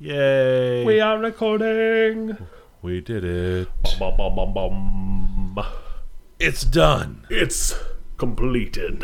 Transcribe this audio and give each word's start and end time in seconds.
Yay! 0.00 0.84
We 0.84 1.00
are 1.00 1.18
recording. 1.18 2.38
We 2.82 3.00
did 3.00 3.24
it. 3.24 3.68
Bum, 3.98 4.16
bum, 4.16 4.36
bum, 4.36 4.54
bum. 4.54 5.66
It's 6.38 6.62
done. 6.62 7.26
It's 7.28 7.74
completed. 8.16 9.02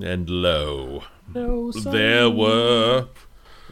And 0.00 0.30
lo, 0.30 1.02
No, 1.34 1.72
there 1.72 2.30
were 2.30 3.08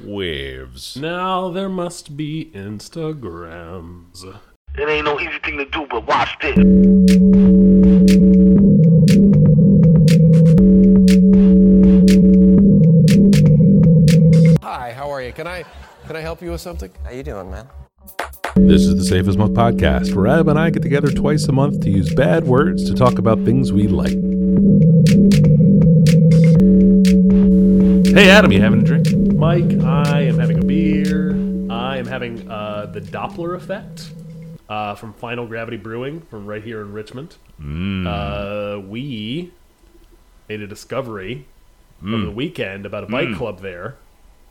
waves. 0.02 0.96
Now 0.96 1.48
there 1.48 1.68
must 1.68 2.16
be 2.16 2.50
Instagrams. 2.56 4.24
It 4.76 4.88
ain't 4.88 5.04
no 5.04 5.20
easy 5.20 5.38
thing 5.44 5.58
to 5.58 5.64
do, 5.66 5.86
but 5.88 6.08
watch 6.08 6.36
this. 6.42 7.29
Help 16.40 16.46
you 16.46 16.52
with 16.52 16.60
something? 16.62 16.90
How 17.04 17.10
you 17.10 17.22
doing, 17.22 17.50
man? 17.50 17.68
This 18.56 18.86
is 18.86 18.96
the 18.96 19.04
Safest 19.04 19.28
as 19.28 19.36
Milk 19.36 19.52
podcast, 19.52 20.14
where 20.14 20.26
Adam 20.26 20.48
and 20.48 20.58
I 20.58 20.70
get 20.70 20.80
together 20.80 21.10
twice 21.10 21.44
a 21.48 21.52
month 21.52 21.82
to 21.82 21.90
use 21.90 22.14
bad 22.14 22.44
words 22.44 22.88
to 22.88 22.94
talk 22.94 23.18
about 23.18 23.44
things 23.44 23.74
we 23.74 23.88
like. 23.88 24.16
Hey, 28.14 28.30
Adam, 28.30 28.52
you 28.52 28.62
having 28.62 28.80
a 28.80 28.84
drink? 28.84 29.12
Mike, 29.34 29.84
I 29.84 30.22
am 30.22 30.38
having 30.38 30.58
a 30.58 30.64
beer. 30.64 31.32
I 31.70 31.98
am 31.98 32.06
having 32.06 32.50
uh, 32.50 32.86
the 32.86 33.02
Doppler 33.02 33.54
effect 33.54 34.10
uh, 34.70 34.94
from 34.94 35.12
Final 35.12 35.46
Gravity 35.46 35.76
Brewing 35.76 36.22
from 36.22 36.46
right 36.46 36.64
here 36.64 36.80
in 36.80 36.94
Richmond. 36.94 37.36
Uh, 37.60 38.80
we 38.80 39.52
made 40.48 40.62
a 40.62 40.66
discovery 40.66 41.46
over 42.02 42.24
the 42.24 42.30
weekend 42.30 42.86
about 42.86 43.04
a 43.04 43.08
bike 43.08 43.36
club 43.36 43.60
there. 43.60 43.96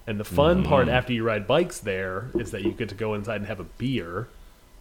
And 0.10 0.20
the 0.20 0.24
fun 0.24 0.64
part 0.64 0.88
after 0.88 1.14
you 1.14 1.24
ride 1.24 1.46
bikes 1.46 1.78
there 1.78 2.32
is 2.34 2.50
that 2.50 2.64
you 2.64 2.72
get 2.72 2.90
to 2.90 2.96
go 2.96 3.14
inside 3.14 3.36
and 3.36 3.46
have 3.46 3.60
a 3.60 3.64
beer 3.64 4.28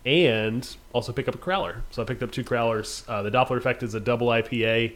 and 0.06 0.66
also 0.94 1.12
pick 1.12 1.28
up 1.28 1.34
a 1.34 1.38
crowler. 1.38 1.82
So 1.90 2.00
I 2.00 2.06
picked 2.06 2.22
up 2.22 2.30
two 2.30 2.42
crowlers. 2.42 3.06
Uh, 3.06 3.20
the 3.20 3.30
Doppler 3.30 3.58
effect 3.58 3.82
is 3.82 3.92
a 3.92 4.00
double 4.00 4.28
IPA. 4.28 4.94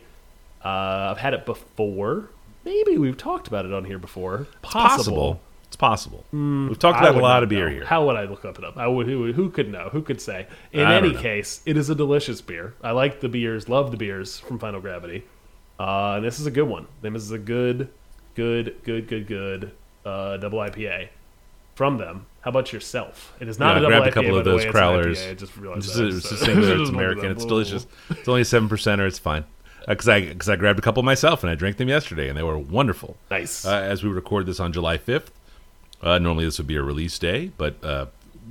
Uh, 0.64 0.68
I've 1.10 1.18
had 1.18 1.34
it 1.34 1.44
before. 1.44 2.30
Maybe 2.64 2.96
we've 2.96 3.18
talked 3.18 3.46
about 3.46 3.66
it 3.66 3.74
on 3.74 3.84
here 3.84 3.98
before. 3.98 4.46
Possible. 4.62 5.38
It's 5.66 5.76
possible. 5.76 6.24
We've 6.32 6.78
talked 6.78 6.98
about 6.98 7.14
a 7.14 7.20
lot 7.20 7.42
of 7.42 7.50
beer 7.50 7.66
know. 7.66 7.74
here. 7.74 7.84
How 7.84 8.06
would 8.06 8.16
I 8.16 8.24
look 8.24 8.46
up 8.46 8.58
it 8.58 8.64
up? 8.64 8.78
I 8.78 8.86
would. 8.86 9.06
Who, 9.06 9.34
who 9.34 9.50
could 9.50 9.70
know? 9.70 9.90
Who 9.92 10.00
could 10.00 10.22
say? 10.22 10.46
In 10.72 10.86
I 10.86 10.94
any 10.94 11.14
case, 11.14 11.60
it 11.66 11.76
is 11.76 11.90
a 11.90 11.94
delicious 11.94 12.40
beer. 12.40 12.72
I 12.82 12.92
like 12.92 13.20
the 13.20 13.28
beers. 13.28 13.68
Love 13.68 13.90
the 13.90 13.98
beers 13.98 14.38
from 14.38 14.58
Final 14.58 14.80
Gravity. 14.80 15.24
Uh, 15.78 16.14
and 16.16 16.24
this 16.24 16.40
is 16.40 16.46
a 16.46 16.50
good 16.50 16.68
one. 16.68 16.86
This 17.02 17.22
is 17.22 17.32
a 17.32 17.38
good, 17.38 17.90
good, 18.34 18.76
good, 18.82 19.08
good, 19.08 19.26
good 19.26 19.72
uh, 20.04 20.36
double 20.38 20.58
IPA 20.58 21.08
from 21.74 21.98
them. 21.98 22.26
How 22.42 22.50
about 22.50 22.72
yourself? 22.72 23.32
It 23.40 23.48
is 23.48 23.58
not 23.58 23.74
Yeah, 23.80 23.88
a 23.88 23.90
double 23.90 24.04
IPA. 24.06 24.08
a 24.08 24.12
couple 24.12 24.36
of 24.38 24.44
those 24.44 24.64
way, 24.64 24.70
crowlers. 24.72 25.30
I 25.30 25.34
just 25.34 25.56
realized 25.56 25.86
It's, 25.86 25.94
that. 25.96 26.06
it's 26.16 26.28
so- 26.28 26.34
the 26.36 26.44
same 26.44 26.80
it's 26.80 26.90
American. 26.90 27.30
It's 27.30 27.44
delicious. 27.44 27.86
It's 28.10 28.28
only 28.28 28.42
a 28.42 28.44
seven 28.44 28.68
percenter. 28.68 29.06
It's 29.06 29.18
fine. 29.18 29.44
Because 29.86 30.08
I 30.08 30.20
because 30.20 30.48
I 30.48 30.54
grabbed 30.56 30.78
a 30.78 30.82
couple 30.82 31.02
myself 31.02 31.42
and 31.42 31.50
I 31.50 31.54
drank 31.56 31.76
them 31.76 31.88
yesterday 31.88 32.28
and 32.28 32.38
they 32.38 32.42
were 32.44 32.56
wonderful. 32.58 33.16
Nice. 33.30 33.64
Uh, 33.64 33.70
as 33.80 34.04
we 34.04 34.10
record 34.10 34.46
this 34.46 34.60
on 34.60 34.72
July 34.72 34.96
fifth, 34.96 35.32
uh, 36.02 36.18
normally 36.18 36.44
this 36.44 36.58
would 36.58 36.68
be 36.68 36.76
a 36.76 36.82
release 36.82 37.18
day, 37.18 37.50
but 37.58 37.82
uh, 37.84 38.06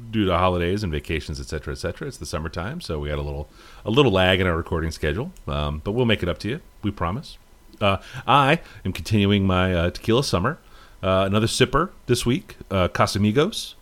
due 0.10 0.26
to 0.26 0.38
holidays 0.38 0.84
and 0.84 0.92
vacations, 0.92 1.40
et 1.40 1.46
cetera, 1.48 1.72
et 1.74 1.78
cetera, 1.78 2.08
it's 2.08 2.18
the 2.18 2.26
summertime, 2.26 2.82
so 2.82 3.00
we 3.00 3.10
had 3.10 3.18
a 3.18 3.22
little 3.22 3.48
a 3.86 3.90
little 3.92 4.12
lag 4.12 4.42
in 4.42 4.48
our 4.48 4.58
recording 4.58 4.92
schedule. 4.92 5.32
Um, 5.48 5.82
but 5.86 5.92
we'll 5.94 6.06
make 6.06 6.22
it 6.22 6.28
up 6.28 6.38
to 6.40 6.50
you. 6.50 6.60
We 6.84 6.92
promise. 6.92 7.38
Uh, 7.80 7.98
I 8.28 8.60
am 8.84 8.92
continuing 8.92 9.46
my 9.48 9.74
uh, 9.74 9.90
tequila 9.90 10.26
summer. 10.26 10.60
Uh, 11.04 11.24
another 11.26 11.48
sipper 11.48 11.90
this 12.06 12.26
week. 12.26 12.58
Uh, 12.70 12.88
Casamigos 12.88 13.74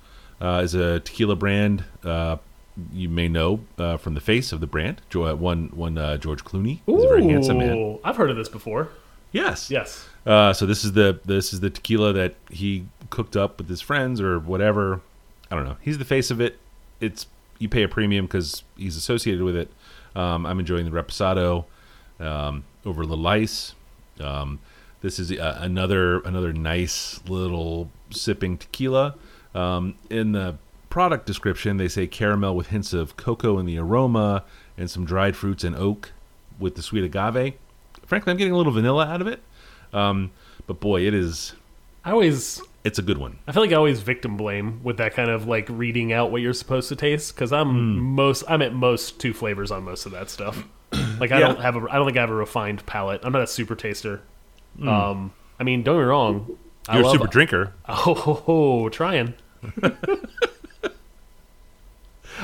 uh, 0.41 0.61
is 0.63 0.73
a 0.73 0.99
tequila 1.01 1.35
brand 1.35 1.83
uh, 2.03 2.37
you 2.93 3.09
may 3.09 3.27
know 3.27 3.59
uh, 3.77 3.97
from 3.97 4.13
the 4.13 4.21
face 4.21 4.51
of 4.51 4.59
the 4.59 4.67
brand. 4.67 5.01
Uh, 5.13 5.35
one 5.35 5.69
one 5.73 5.97
uh, 5.97 6.17
George 6.17 6.43
Clooney. 6.43 6.79
He's 6.85 7.03
a 7.03 7.07
very 7.07 7.23
handsome 7.23 7.57
man. 7.57 7.99
I've 8.03 8.15
heard 8.15 8.29
of 8.29 8.37
this 8.37 8.49
before. 8.49 8.89
Yes. 9.31 9.69
Yes. 9.69 10.07
Uh, 10.25 10.53
so 10.53 10.65
this 10.65 10.83
is 10.83 10.93
the 10.93 11.19
this 11.25 11.53
is 11.53 11.59
the 11.59 11.69
tequila 11.69 12.13
that 12.13 12.35
he 12.49 12.85
cooked 13.09 13.35
up 13.35 13.57
with 13.57 13.69
his 13.69 13.81
friends 13.81 14.21
or 14.21 14.39
whatever. 14.39 15.01
I 15.51 15.55
don't 15.55 15.65
know. 15.65 15.77
He's 15.81 15.97
the 15.97 16.05
face 16.05 16.31
of 16.31 16.39
it. 16.41 16.59
It's 16.99 17.27
you 17.57 17.69
pay 17.69 17.83
a 17.83 17.87
premium 17.87 18.25
because 18.25 18.63
he's 18.77 18.95
associated 18.95 19.43
with 19.43 19.55
it. 19.55 19.71
Um, 20.15 20.45
I'm 20.45 20.59
enjoying 20.59 20.89
the 20.89 20.91
reposado 20.91 21.65
um, 22.19 22.63
over 22.85 23.03
Little 23.03 23.27
Ice. 23.27 23.73
Um, 24.19 24.59
this 25.01 25.19
is 25.19 25.31
uh, 25.31 25.57
another 25.61 26.19
another 26.21 26.53
nice 26.53 27.19
little 27.27 27.89
sipping 28.09 28.57
tequila. 28.57 29.15
Um, 29.55 29.95
in 30.09 30.31
the 30.33 30.57
product 30.89 31.25
description, 31.25 31.77
they 31.77 31.87
say 31.87 32.07
caramel 32.07 32.55
with 32.55 32.67
hints 32.67 32.93
of 32.93 33.15
cocoa 33.17 33.57
in 33.59 33.65
the 33.65 33.77
aroma 33.77 34.43
and 34.77 34.89
some 34.89 35.05
dried 35.05 35.35
fruits 35.35 35.63
and 35.63 35.75
oak 35.75 36.11
with 36.59 36.75
the 36.75 36.81
sweet 36.81 37.03
agave. 37.03 37.53
Frankly, 38.05 38.31
I'm 38.31 38.37
getting 38.37 38.53
a 38.53 38.57
little 38.57 38.71
vanilla 38.73 39.05
out 39.07 39.21
of 39.21 39.27
it. 39.27 39.41
Um, 39.93 40.31
but 40.67 40.79
boy, 40.79 41.05
it 41.05 41.13
is 41.13 41.53
I 42.05 42.11
always 42.11 42.61
it's 42.83 42.97
a 42.97 43.01
good 43.01 43.17
one. 43.17 43.39
I 43.47 43.51
feel 43.51 43.61
like 43.63 43.71
I 43.71 43.75
always 43.75 43.99
victim 44.01 44.37
blame 44.37 44.81
with 44.83 44.97
that 44.97 45.13
kind 45.13 45.29
of 45.29 45.47
like 45.47 45.67
reading 45.69 46.13
out 46.13 46.31
what 46.31 46.41
you're 46.41 46.53
supposed 46.53 46.89
to 46.89 46.95
taste 46.95 47.35
because 47.35 47.51
I'm 47.51 47.69
Hmm. 47.69 47.99
most 48.15 48.43
I'm 48.47 48.61
at 48.61 48.73
most 48.73 49.19
two 49.19 49.33
flavors 49.33 49.71
on 49.71 49.83
most 49.83 50.05
of 50.05 50.11
that 50.13 50.29
stuff. 50.29 50.63
Like 51.19 51.31
I 51.31 51.39
Yeah. 51.39 51.47
don't 51.49 51.59
have 51.61 51.75
a 51.75 51.85
I 51.89 51.95
don't 51.97 52.05
think 52.05 52.17
I 52.17 52.21
have 52.21 52.29
a 52.29 52.35
refined 52.35 52.85
palate. 52.85 53.21
I'm 53.23 53.31
not 53.31 53.41
a 53.41 53.47
super 53.47 53.75
taster. 53.75 54.21
Hmm. 54.79 54.87
Um, 54.89 55.33
I 55.59 55.63
mean, 55.63 55.83
don't 55.83 55.95
get 55.95 56.01
me 56.01 56.05
wrong. 56.05 56.57
You're 56.91 57.01
a 57.01 57.03
love- 57.05 57.11
super 57.13 57.27
drinker. 57.27 57.73
Oh, 57.87 58.13
ho, 58.15 58.33
ho, 58.45 58.89
trying. 58.89 59.33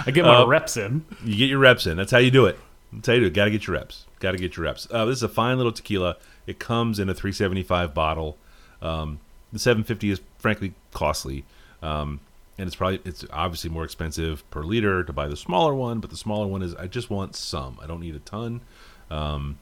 I 0.05 0.11
get 0.11 0.25
my 0.25 0.37
Uh, 0.41 0.45
reps 0.45 0.75
in. 0.77 1.05
You 1.23 1.37
get 1.37 1.49
your 1.49 1.59
reps 1.59 1.87
in. 1.87 1.97
That's 1.97 2.11
how 2.11 2.17
you 2.17 2.31
do 2.31 2.45
it. 2.45 2.59
That's 2.91 3.07
how 3.07 3.13
you 3.13 3.21
do 3.21 3.27
it. 3.27 3.33
Got 3.33 3.45
to 3.45 3.51
get 3.51 3.65
your 3.67 3.75
reps. 3.75 4.05
Got 4.19 4.31
to 4.31 4.37
get 4.37 4.57
your 4.57 4.65
reps. 4.65 4.87
Uh, 4.91 5.05
this 5.05 5.17
is 5.17 5.23
a 5.23 5.29
fine 5.29 5.57
little 5.57 5.71
tequila. 5.71 6.17
It 6.47 6.59
comes 6.59 6.99
in 6.99 7.09
a 7.09 7.13
375 7.13 7.93
bottle. 7.93 8.37
Um, 8.81 9.19
the 9.53 9.59
750 9.59 10.09
is 10.11 10.21
frankly 10.37 10.73
costly, 10.93 11.45
um, 11.81 12.19
and 12.57 12.67
it's 12.67 12.75
probably 12.75 12.99
it's 13.05 13.23
obviously 13.31 13.69
more 13.69 13.83
expensive 13.85 14.47
per 14.51 14.63
liter 14.63 15.03
to 15.03 15.13
buy 15.13 15.27
the 15.27 15.37
smaller 15.37 15.73
one. 15.73 15.99
But 15.99 16.09
the 16.09 16.17
smaller 16.17 16.45
one 16.47 16.61
is 16.61 16.75
I 16.75 16.87
just 16.87 17.09
want 17.09 17.35
some. 17.35 17.79
I 17.81 17.87
don't 17.87 18.01
need 18.01 18.15
a 18.15 18.19
ton, 18.19 18.61
um, 19.09 19.57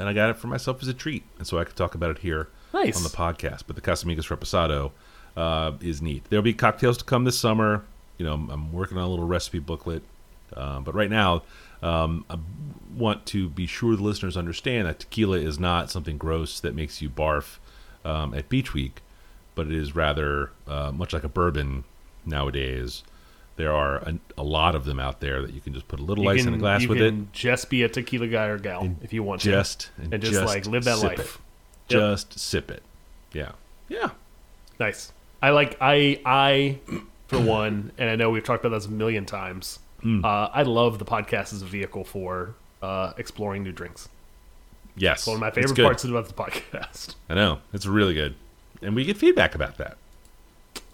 and 0.00 0.08
I 0.08 0.14
got 0.14 0.30
it 0.30 0.36
for 0.38 0.46
myself 0.46 0.82
as 0.82 0.88
a 0.88 0.94
treat, 0.94 1.22
and 1.38 1.46
so 1.46 1.58
I 1.58 1.64
could 1.64 1.76
talk 1.76 1.94
about 1.94 2.10
it 2.10 2.18
here 2.18 2.48
Nice. 2.72 2.96
on 2.96 3.02
the 3.02 3.10
podcast. 3.10 3.64
But 3.66 3.76
the 3.76 3.82
Casamigos 3.82 4.34
Reposado 4.34 4.92
uh, 5.36 5.72
is 5.82 6.00
neat. 6.00 6.24
There'll 6.30 6.42
be 6.42 6.54
cocktails 6.54 6.96
to 6.98 7.04
come 7.04 7.24
this 7.24 7.38
summer. 7.38 7.84
You 8.16 8.24
know, 8.24 8.32
I'm, 8.32 8.72
working 8.72 8.96
on 8.96 9.04
a 9.04 9.08
little 9.08 9.26
recipe 9.26 9.58
booklet. 9.58 10.02
Um, 10.56 10.84
but 10.84 10.94
right 10.94 11.10
now, 11.10 11.42
um, 11.82 12.24
I 12.30 12.38
want 12.96 13.26
to 13.26 13.48
be 13.48 13.66
sure 13.66 13.94
the 13.94 14.02
listeners 14.02 14.36
understand 14.36 14.88
that 14.88 15.00
tequila 15.00 15.38
is 15.38 15.58
not 15.58 15.90
something 15.90 16.16
gross 16.18 16.60
that 16.60 16.74
makes 16.74 17.00
you 17.00 17.10
barf 17.10 17.58
um, 18.04 18.34
at 18.34 18.48
Beach 18.48 18.72
Week, 18.74 19.02
but 19.54 19.66
it 19.66 19.74
is 19.74 19.94
rather 19.94 20.50
uh, 20.66 20.90
much 20.92 21.12
like 21.12 21.24
a 21.24 21.28
bourbon 21.28 21.84
nowadays. 22.24 23.02
There 23.60 23.74
are 23.74 23.96
a, 23.96 24.18
a 24.38 24.42
lot 24.42 24.74
of 24.74 24.86
them 24.86 24.98
out 24.98 25.20
there 25.20 25.42
that 25.42 25.52
you 25.52 25.60
can 25.60 25.74
just 25.74 25.86
put 25.86 26.00
a 26.00 26.02
little 26.02 26.24
You 26.24 26.30
ice 26.30 26.40
in 26.40 26.46
can- 26.46 26.54
a 26.54 26.58
glass 26.58 26.80
you 26.80 26.88
with 26.88 27.02
it, 27.02 27.30
Just 27.34 27.68
be 27.68 27.82
a 27.82 27.90
tequila 27.90 28.26
guy 28.26 28.46
or 28.46 28.58
gal 28.58 28.96
if 29.02 29.12
you 29.12 29.22
want 29.22 29.42
just 29.42 29.80
to, 29.96 30.02
and, 30.04 30.14
and 30.14 30.22
just, 30.22 30.32
just 30.32 30.46
like 30.46 30.64
live 30.66 30.84
that 30.84 30.98
life. 31.00 31.38
Yep. 31.90 32.00
Just 32.00 32.38
sip 32.38 32.70
it. 32.70 32.82
Yeah, 33.34 33.52
yeah. 33.90 34.12
Nice. 34.78 35.12
I 35.42 35.50
like 35.50 35.76
I 35.78 36.22
I 36.24 36.78
for 37.28 37.38
one, 37.38 37.92
and 37.98 38.08
I 38.08 38.16
know 38.16 38.30
we've 38.30 38.42
talked 38.42 38.64
about 38.64 38.74
this 38.78 38.86
a 38.86 38.90
million 38.90 39.26
times. 39.26 39.78
Hmm. 40.00 40.24
Uh, 40.24 40.48
I 40.54 40.62
love 40.62 40.98
the 40.98 41.04
podcast 41.04 41.52
as 41.52 41.60
a 41.60 41.66
vehicle 41.66 42.04
for 42.04 42.54
uh, 42.80 43.12
exploring 43.18 43.62
new 43.62 43.72
drinks. 43.72 44.08
Yes, 44.96 45.26
One 45.26 45.34
of 45.34 45.40
my 45.40 45.48
it's 45.48 45.56
favorite 45.56 45.84
parts 45.84 46.04
about 46.04 46.28
the 46.28 46.32
podcast. 46.44 47.14
I 47.28 47.34
know 47.34 47.58
it's 47.74 47.84
really 47.84 48.14
good, 48.14 48.36
and 48.80 48.94
we 48.96 49.04
get 49.04 49.18
feedback 49.18 49.54
about 49.54 49.76
that. 49.76 49.98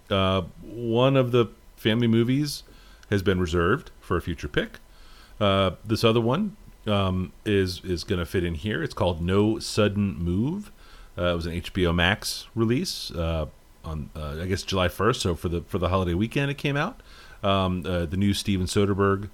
Uh, 0.10 0.42
one 0.62 1.16
of 1.16 1.32
the 1.32 1.46
family 1.78 2.08
movies 2.08 2.64
has 3.10 3.24
been 3.24 3.40
reserved 3.40 3.92
for 4.00 4.18
a 4.18 4.22
future 4.22 4.48
pick. 4.48 4.80
Uh, 5.42 5.76
this 5.84 6.04
other 6.04 6.22
one 6.22 6.56
um, 6.86 7.34
is 7.46 7.82
is 7.84 8.04
going 8.04 8.20
to 8.20 8.26
fit 8.28 8.44
in 8.44 8.54
here. 8.54 8.84
It's 8.84 8.94
called 8.94 9.22
No 9.22 9.58
Sudden 9.58 10.18
Move. 10.18 10.72
Uh, 11.18 11.26
it 11.26 11.36
was 11.36 11.48
an 11.48 11.54
HBO 11.54 11.94
Max 11.96 12.48
release 12.54 13.10
uh, 13.12 13.48
on 13.84 14.12
uh, 14.16 14.38
I 14.40 14.46
guess 14.46 14.62
July 14.62 14.88
first. 14.88 15.22
So 15.22 15.34
for 15.34 15.50
the 15.50 15.62
for 15.64 15.80
the 15.80 15.90
holiday 15.90 16.14
weekend, 16.14 16.52
it 16.52 16.60
came 16.60 16.78
out. 16.78 17.02
Um, 17.42 17.84
uh, 17.88 18.06
the 18.06 18.18
new 18.18 18.36
Steven 18.36 18.68
Soderbergh 18.68 19.30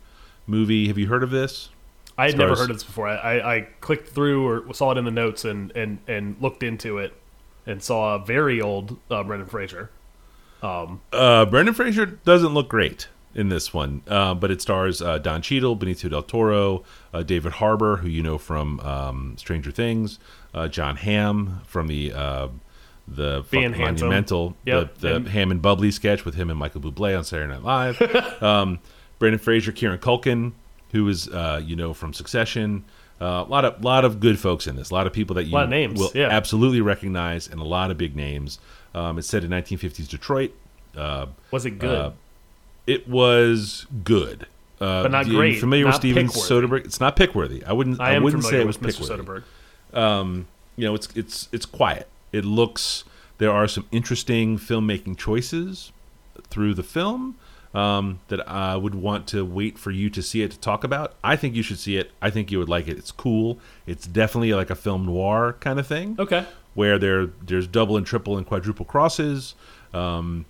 movie. 0.47 0.87
Have 0.87 0.97
you 0.97 1.07
heard 1.07 1.23
of 1.23 1.29
this? 1.29 1.69
I 2.17 2.27
had 2.27 2.37
never 2.37 2.55
heard 2.55 2.71
of 2.71 2.77
this 2.77 2.85
before. 2.85 3.09
I, 3.09 3.15
I, 3.15 3.55
I 3.55 3.61
clicked 3.81 4.07
through 4.07 4.47
or 4.47 4.73
saw 4.73 4.91
it 4.91 4.97
in 4.97 5.05
the 5.05 5.11
notes 5.11 5.45
and, 5.45 5.71
and, 5.75 5.99
and 6.07 6.35
looked 6.41 6.63
into 6.63 6.97
it 6.97 7.13
and 7.67 7.83
saw 7.83 8.15
a 8.15 8.19
very 8.25 8.59
old 8.59 8.97
uh, 9.11 9.23
Brendan 9.23 9.47
Fraser. 9.47 9.91
Uh, 11.13 11.45
Brendan 11.45 11.75
Fraser 11.75 12.07
doesn't 12.07 12.55
look 12.55 12.69
great 12.69 13.07
in 13.37 13.49
this 13.49 13.71
one, 13.71 14.01
uh, 14.07 14.33
but 14.33 14.49
it 14.49 14.61
stars 14.61 15.01
uh, 15.01 15.19
Don 15.19 15.43
Cheadle, 15.43 15.77
Benicio 15.77 16.09
del 16.09 16.23
Toro, 16.23 16.83
uh, 17.13 17.21
David 17.21 17.53
Harbour, 17.53 17.97
who 17.97 18.09
you 18.09 18.23
know 18.23 18.39
from 18.39 18.79
um, 18.79 19.35
Stranger 19.37 19.71
Things, 19.71 20.17
uh, 20.55 20.67
Jon 20.67 20.97
Hamm 20.97 21.61
from 21.65 21.87
the 21.87 22.11
uh, 22.11 22.47
the 23.07 23.45
Being 23.49 23.77
monumental 23.77 24.57
Yep, 24.65 24.95
the, 24.95 25.07
the 25.07 25.15
and- 25.15 25.27
Ham 25.29 25.51
and 25.51 25.61
Bubbly 25.61 25.91
sketch 25.91 26.25
with 26.25 26.35
him 26.35 26.49
and 26.49 26.59
Michael 26.59 26.81
Bublé 26.81 27.17
on 27.17 27.23
Saturday 27.23 27.53
Night 27.53 27.63
Live. 27.63 28.41
um, 28.43 28.79
Brendan 29.19 29.39
Fraser, 29.39 29.71
Kieran 29.71 29.99
Culkin, 29.99 30.53
who 30.91 31.07
is 31.07 31.29
uh, 31.29 31.61
you 31.63 31.75
know 31.75 31.93
from 31.93 32.13
Succession. 32.13 32.83
Uh, 33.21 33.43
a 33.47 33.49
lot 33.49 33.65
of 33.65 33.83
lot 33.83 34.03
of 34.03 34.19
good 34.19 34.39
folks 34.39 34.65
in 34.67 34.75
this. 34.75 34.89
A 34.89 34.93
lot 34.93 35.07
of 35.07 35.13
people 35.13 35.35
that 35.35 35.45
you 35.45 35.67
names, 35.67 35.99
will 35.99 36.11
yeah. 36.13 36.27
absolutely 36.29 36.81
recognize, 36.81 37.47
and 37.47 37.61
a 37.61 37.63
lot 37.63 37.91
of 37.91 37.97
big 37.97 38.15
names. 38.15 38.59
Um, 38.95 39.19
it's 39.19 39.27
set 39.27 39.43
in 39.43 39.51
1950s 39.51 40.07
Detroit. 40.07 40.53
Uh, 40.95 41.27
Was 41.51 41.65
it 41.65 41.77
good? 41.77 42.13
It 42.87 43.07
was 43.07 43.85
good, 44.03 44.47
uh, 44.81 45.03
But 45.03 45.11
not 45.11 45.27
you 45.27 45.33
great, 45.37 45.59
Familiar 45.59 45.85
with 45.85 45.95
Steven. 45.95 46.27
Soderbergh? 46.27 46.85
It's 46.85 46.99
not 46.99 47.15
pickworthy. 47.15 47.63
I 47.65 47.73
wouldn't. 47.73 47.99
I 48.01 48.15
I, 48.15 48.19
wouldn't 48.19 48.43
say 48.43 48.61
it 48.61 48.65
was 48.67 48.77
Mr. 48.77 48.97
pickworthy. 48.99 49.43
Soderbergh. 49.93 50.45
You 50.77 50.85
know, 50.85 50.95
it's 50.95 51.07
it's 51.15 51.49
it's 51.51 51.65
quiet. 51.65 52.07
It 52.31 52.45
looks. 52.45 53.03
There 53.39 53.51
are 53.51 53.67
some 53.67 53.85
interesting 53.91 54.57
filmmaking 54.57 55.17
choices 55.17 55.91
through 56.49 56.73
the 56.75 56.83
film 56.83 57.35
um, 57.73 58.19
that 58.29 58.47
I 58.49 58.75
would 58.75 58.95
want 58.95 59.27
to 59.27 59.43
wait 59.45 59.77
for 59.77 59.91
you 59.91 60.09
to 60.11 60.21
see 60.23 60.41
it 60.43 60.51
to 60.51 60.59
talk 60.59 60.83
about. 60.83 61.13
I 61.23 61.35
think 61.35 61.55
you 61.55 61.63
should 61.63 61.79
see 61.79 61.97
it. 61.97 62.11
I 62.21 62.29
think 62.29 62.51
you 62.51 62.59
would 62.59 62.69
like 62.69 62.87
it. 62.87 62.97
It's 62.97 63.11
cool. 63.11 63.57
It's 63.85 64.07
definitely 64.07 64.53
like 64.53 64.69
a 64.69 64.75
film 64.75 65.05
noir 65.05 65.55
kind 65.59 65.79
of 65.79 65.85
thing 65.87 66.15
Okay. 66.19 66.45
where 66.75 66.97
there 66.99 67.27
there's 67.45 67.67
double 67.67 67.97
and 67.97 68.05
triple 68.05 68.37
and 68.37 68.45
quadruple 68.45 68.85
crosses. 68.85 69.55
Um, 69.93 70.45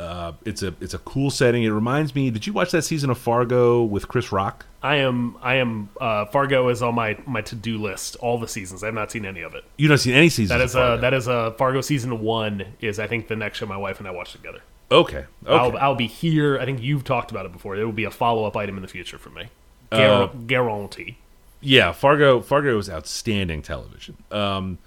uh, 0.00 0.32
it's 0.44 0.62
a 0.62 0.74
it's 0.80 0.94
a 0.94 0.98
cool 0.98 1.30
setting. 1.30 1.62
It 1.62 1.70
reminds 1.70 2.14
me. 2.14 2.30
Did 2.30 2.46
you 2.46 2.52
watch 2.52 2.70
that 2.72 2.82
season 2.82 3.10
of 3.10 3.18
Fargo 3.18 3.82
with 3.82 4.08
Chris 4.08 4.32
Rock? 4.32 4.66
I 4.82 4.96
am. 4.96 5.36
I 5.42 5.56
am. 5.56 5.90
Uh, 6.00 6.24
Fargo 6.26 6.68
is 6.68 6.82
on 6.82 6.94
my, 6.94 7.18
my 7.26 7.42
to 7.42 7.54
do 7.54 7.76
list. 7.78 8.16
All 8.16 8.38
the 8.38 8.48
seasons. 8.48 8.82
I 8.82 8.86
have 8.86 8.94
not 8.94 9.10
seen 9.10 9.26
any 9.26 9.42
of 9.42 9.54
it. 9.54 9.64
You've 9.76 9.90
not 9.90 10.00
seen 10.00 10.14
any 10.14 10.30
seasons. 10.30 10.48
That 10.48 10.60
of 10.60 10.66
is 10.66 10.74
a 10.74 10.98
that 11.00 11.14
is 11.14 11.26
a 11.28 11.52
Fargo 11.58 11.80
season 11.80 12.20
one. 12.20 12.64
Is 12.80 12.98
I 12.98 13.06
think 13.06 13.28
the 13.28 13.36
next 13.36 13.58
show 13.58 13.66
my 13.66 13.76
wife 13.76 13.98
and 13.98 14.08
I 14.08 14.10
watch 14.10 14.32
together. 14.32 14.60
okay. 14.90 15.26
Okay. 15.46 15.52
I'll, 15.52 15.76
I'll 15.76 15.94
be 15.94 16.06
here. 16.06 16.58
I 16.58 16.64
think 16.64 16.80
you've 16.80 17.04
talked 17.04 17.30
about 17.30 17.46
it 17.46 17.52
before. 17.52 17.76
It 17.76 17.84
will 17.84 17.92
be 17.92 18.04
a 18.04 18.10
follow 18.10 18.44
up 18.44 18.56
item 18.56 18.76
in 18.76 18.82
the 18.82 18.88
future 18.88 19.18
for 19.18 19.30
me. 19.30 19.48
Uh, 19.92 20.26
guarantee. 20.46 21.18
yeah, 21.60 21.90
Fargo. 21.92 22.40
Fargo 22.40 22.78
is 22.78 22.88
outstanding 22.88 23.60
television. 23.60 24.16
Um, 24.30 24.78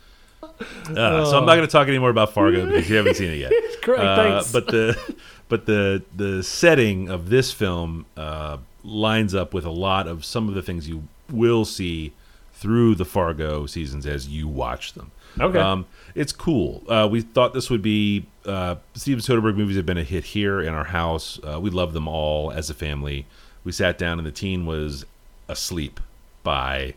uh, 0.89 1.25
so 1.25 1.37
I'm 1.37 1.45
not 1.45 1.55
going 1.55 1.67
to 1.67 1.71
talk 1.71 1.87
anymore 1.87 2.09
about 2.09 2.33
Fargo 2.33 2.65
because 2.65 2.89
you 2.89 2.95
haven't 2.95 3.15
seen 3.15 3.31
it 3.31 3.37
yet. 3.37 3.51
Great, 3.81 3.99
Uh, 3.99 4.15
thanks. 4.15 4.51
but 4.51 4.67
the 4.67 5.15
but 5.49 5.65
the 5.65 6.03
the 6.15 6.43
setting 6.43 7.09
of 7.09 7.29
this 7.29 7.51
film 7.51 8.05
uh, 8.17 8.57
lines 8.83 9.33
up 9.35 9.53
with 9.53 9.65
a 9.65 9.71
lot 9.71 10.07
of 10.07 10.23
some 10.25 10.47
of 10.49 10.55
the 10.55 10.61
things 10.61 10.87
you 10.87 11.07
will 11.31 11.65
see 11.65 12.13
through 12.53 12.95
the 12.95 13.05
Fargo 13.05 13.65
seasons 13.65 14.05
as 14.05 14.27
you 14.27 14.47
watch 14.47 14.93
them. 14.93 15.11
Okay. 15.39 15.57
um, 15.57 15.85
it's 16.15 16.31
cool. 16.31 16.83
Uh, 16.87 17.07
we 17.11 17.21
thought 17.21 17.53
this 17.53 17.69
would 17.69 17.81
be 17.81 18.25
uh, 18.45 18.75
Steven 18.93 19.19
Soderbergh 19.21 19.55
movies 19.57 19.75
have 19.77 19.85
been 19.85 19.97
a 19.97 20.03
hit 20.03 20.23
here 20.25 20.61
in 20.61 20.73
our 20.73 20.83
house. 20.83 21.39
Uh, 21.43 21.59
we 21.59 21.69
love 21.71 21.93
them 21.93 22.07
all 22.07 22.51
as 22.51 22.69
a 22.69 22.73
family. 22.75 23.25
We 23.63 23.71
sat 23.71 23.97
down 23.97 24.19
and 24.19 24.25
the 24.27 24.31
teen 24.31 24.65
was 24.67 25.05
asleep 25.49 25.99
by 26.43 26.93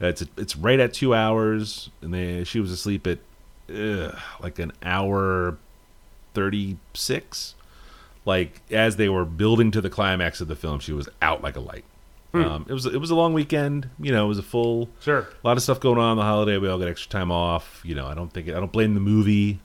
it's 0.00 0.24
it's 0.36 0.56
right 0.56 0.78
at 0.80 0.92
two 0.92 1.14
hours, 1.14 1.90
and 2.02 2.12
they, 2.12 2.44
she 2.44 2.60
was 2.60 2.70
asleep 2.70 3.06
at 3.06 3.18
ugh, 3.74 4.16
like 4.40 4.58
an 4.58 4.72
hour 4.82 5.56
thirty 6.34 6.76
six. 6.94 7.54
Like 8.24 8.60
as 8.70 8.96
they 8.96 9.08
were 9.08 9.24
building 9.24 9.70
to 9.70 9.80
the 9.80 9.90
climax 9.90 10.40
of 10.40 10.48
the 10.48 10.56
film, 10.56 10.80
she 10.80 10.92
was 10.92 11.08
out 11.22 11.42
like 11.42 11.56
a 11.56 11.60
light. 11.60 11.84
Um, 12.34 12.66
it 12.68 12.72
was 12.74 12.84
it 12.84 12.98
was 12.98 13.08
a 13.10 13.14
long 13.14 13.32
weekend. 13.32 13.88
You 13.98 14.12
know, 14.12 14.26
it 14.26 14.28
was 14.28 14.38
a 14.38 14.42
full 14.42 14.90
Sure. 15.00 15.20
a 15.20 15.46
lot 15.46 15.56
of 15.56 15.62
stuff 15.62 15.80
going 15.80 15.96
on 15.98 16.04
on 16.10 16.16
the 16.18 16.22
holiday. 16.22 16.58
We 16.58 16.68
all 16.68 16.78
got 16.78 16.88
extra 16.88 17.10
time 17.10 17.30
off. 17.32 17.80
You 17.82 17.94
know, 17.94 18.06
I 18.06 18.14
don't 18.14 18.30
think 18.30 18.48
I 18.48 18.52
don't 18.52 18.70
blame 18.72 18.92
the 18.92 19.00
movie, 19.00 19.60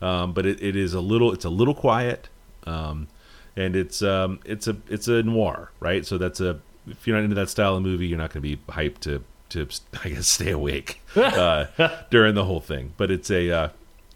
um, 0.00 0.32
but 0.32 0.46
it, 0.46 0.62
it 0.62 0.76
is 0.76 0.94
a 0.94 1.00
little 1.00 1.30
it's 1.32 1.44
a 1.44 1.50
little 1.50 1.74
quiet, 1.74 2.30
um, 2.66 3.08
and 3.54 3.76
it's 3.76 4.00
um, 4.00 4.40
it's 4.46 4.66
a 4.66 4.78
it's 4.88 5.08
a 5.08 5.22
noir, 5.24 5.70
right? 5.78 6.06
So 6.06 6.16
that's 6.16 6.40
a 6.40 6.58
if 6.86 7.06
you're 7.06 7.16
not 7.16 7.24
into 7.24 7.34
that 7.36 7.50
style 7.50 7.76
of 7.76 7.82
movie, 7.82 8.06
you're 8.06 8.16
not 8.16 8.32
going 8.32 8.42
to 8.42 8.48
be 8.56 8.56
hyped 8.72 9.00
to 9.00 9.22
to 9.50 9.68
I 10.04 10.08
guess 10.10 10.26
stay 10.26 10.50
awake 10.50 11.00
uh, 11.16 11.66
during 12.10 12.34
the 12.34 12.44
whole 12.44 12.60
thing. 12.60 12.92
But 12.96 13.10
it's 13.10 13.30
a 13.30 13.50
uh, 13.50 13.68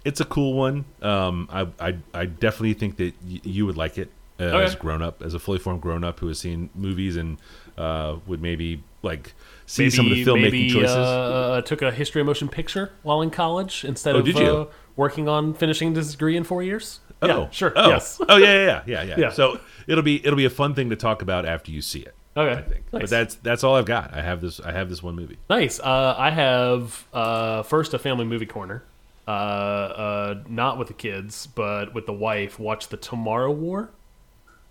it's 0.05 0.21
a 0.21 0.25
cool 0.25 0.55
one. 0.55 0.85
Um, 1.03 1.49
I, 1.51 1.67
I 1.79 1.97
I 2.15 2.27
definitely 2.27 2.75
think 2.75 2.97
that 2.97 3.15
y- 3.25 3.41
you 3.45 3.67
would 3.67 3.77
like 3.77 3.99
it 3.99 4.11
uh, 4.39 4.45
as 4.45 4.75
a 4.75 4.77
grown 4.79 5.03
up, 5.03 5.23
as 5.23 5.35
a 5.35 5.39
fully 5.39 5.59
formed 5.59 5.83
grown 5.83 6.05
up 6.05 6.21
who 6.21 6.29
has 6.29 6.39
seen 6.39 6.71
movies 6.75 7.17
and 7.17 7.39
uh, 7.77 8.17
would 8.27 8.41
maybe 8.43 8.83
like 9.03 9.35
see 9.67 9.89
some 9.91 10.07
of 10.07 10.13
the 10.13 10.25
filmmaking 10.25 10.43
maybe, 10.43 10.71
choices. 10.71 10.97
Uh, 10.97 11.63
took 11.65 11.83
a 11.83 11.91
history 11.91 12.21
of 12.21 12.27
motion 12.27 12.49
picture 12.49 12.93
while 13.03 13.23
in 13.23 13.31
college 13.31 13.85
instead 13.85 14.15
Oh, 14.17 14.21
of? 14.21 14.37
Uh, 14.37 14.67
working 14.97 15.29
on 15.29 15.55
finishing 15.55 15.95
this 15.95 16.11
degree 16.13 16.37
in 16.37 16.45
four 16.45 16.63
years. 16.63 17.01
Oh, 17.23 17.27
yeah, 17.27 17.51
sure. 17.51 17.73
Oh, 17.77 17.89
Yes. 17.91 18.21
oh 18.29 18.37
yeah, 18.39 18.65
yeah, 18.65 18.83
yeah, 18.87 19.03
yeah. 19.03 19.15
Yeah. 19.19 19.31
So 19.33 19.61
it'll 19.87 20.03
be 20.03 20.25
it'll 20.25 20.37
be 20.37 20.45
a 20.47 20.51
fun 20.51 20.75
thing 20.75 20.89
to 20.91 20.97
talk 20.97 21.21
about 21.23 21.45
after 21.47 21.71
you 21.71 21.81
see 21.83 22.01
it. 22.01 22.15
Okay. 22.37 22.59
I 22.59 22.63
think. 22.63 22.93
Nice. 22.93 23.03
But 23.03 23.11
that's 23.11 23.35
that's 23.37 23.65
all 23.65 23.75
I've 23.77 23.87
got. 23.87 24.15
I 24.15 24.23
have 24.23 24.41
this. 24.41 24.61
I 24.61 24.73
have 24.73 24.89
this 24.89 25.03
one 25.03 25.17
movie. 25.17 25.39
Nice. 25.49 25.81
Uh, 25.81 26.15
I 26.17 26.31
have 26.31 27.07
uh, 27.13 27.63
first 27.63 27.95
a 27.95 27.99
family 27.99 28.25
movie 28.25 28.47
corner. 28.47 28.85
Uh, 29.27 29.31
uh, 29.31 30.43
not 30.49 30.79
with 30.79 30.89
the 30.89 30.95
kids, 30.95 31.47
but 31.47 31.95
with 31.95 32.07
the 32.07 32.13
wife. 32.13 32.59
Watch 32.59 32.89
the 32.89 32.97
Tomorrow 32.97 33.53
War 33.53 33.91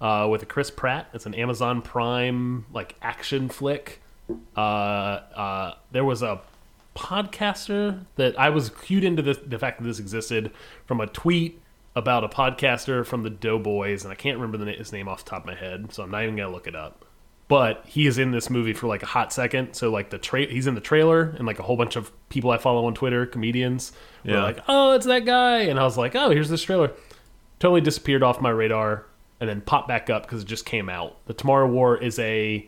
uh, 0.02 0.28
with 0.30 0.42
a 0.44 0.46
Chris 0.46 0.72
Pratt. 0.72 1.08
It's 1.14 1.26
an 1.26 1.34
Amazon 1.34 1.82
Prime 1.82 2.66
like 2.74 2.96
action 3.02 3.50
flick. 3.50 4.02
Uh, 4.56 4.60
uh, 4.60 5.74
there 5.92 6.06
was 6.06 6.22
a 6.22 6.42
podcaster 6.96 8.06
that 8.16 8.40
I 8.40 8.50
was 8.50 8.70
cued 8.70 9.04
into 9.04 9.22
this, 9.22 9.38
the 9.46 9.58
fact 9.58 9.80
that 9.80 9.86
this 9.86 10.00
existed 10.00 10.52
from 10.86 11.00
a 11.00 11.08
tweet 11.08 11.62
about 11.96 12.24
a 12.24 12.30
podcaster 12.30 13.06
from 13.06 13.24
the 13.24 13.30
Doughboys, 13.30 14.04
and 14.04 14.12
I 14.12 14.16
can't 14.16 14.38
remember 14.38 14.64
the, 14.64 14.72
his 14.72 14.92
name 14.92 15.08
off 15.08 15.24
the 15.24 15.30
top 15.32 15.42
of 15.42 15.46
my 15.48 15.56
head, 15.56 15.92
so 15.94 16.04
I'm 16.04 16.12
not 16.12 16.24
even 16.24 16.36
gonna 16.36 16.52
look 16.52 16.68
it 16.68 16.76
up. 16.76 17.06
But 17.50 17.84
he 17.86 18.08
is 18.08 18.18
in 18.18 18.32
this 18.32 18.50
movie 18.50 18.72
for 18.74 18.88
like 18.88 19.04
a 19.04 19.08
hot 19.08 19.34
second. 19.34 19.74
So 19.74 19.90
like 19.92 20.12
the 20.12 20.18
tra- 20.18 20.46
he's 20.46 20.68
in 20.68 20.76
the 20.76 20.82
trailer, 20.82 21.34
and 21.38 21.46
like 21.46 21.60
a 21.60 21.64
whole 21.64 21.76
bunch 21.76 21.96
of 21.98 22.12
people 22.30 22.52
I 22.52 22.58
follow 22.58 22.86
on 22.86 22.94
Twitter, 22.94 23.26
comedians, 23.26 23.92
were 24.24 24.32
Yeah. 24.34 24.44
like, 24.44 24.60
"Oh, 24.68 24.94
it's 24.94 25.06
that 25.08 25.26
guy," 25.26 25.64
and 25.64 25.78
I 25.80 25.84
was 25.84 25.98
like, 25.98 26.16
"Oh, 26.16 26.30
here's 26.30 26.50
this 26.50 26.62
trailer." 26.64 26.92
Totally 27.60 27.82
disappeared 27.82 28.24
off 28.24 28.40
my 28.40 28.52
radar, 28.52 29.06
and 29.42 29.50
then 29.50 29.60
popped 29.62 29.88
back 29.90 30.10
up 30.10 30.24
because 30.24 30.44
it 30.44 30.48
just 30.48 30.66
came 30.66 30.90
out. 30.90 31.18
The 31.26 31.34
Tomorrow 31.34 31.68
War 31.68 31.98
is 31.98 32.20
a 32.20 32.66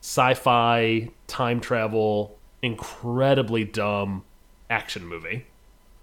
sci-fi 0.00 1.08
time 1.26 1.60
travel, 1.60 2.36
incredibly 2.62 3.64
dumb 3.64 4.22
action 4.70 5.06
movie. 5.06 5.46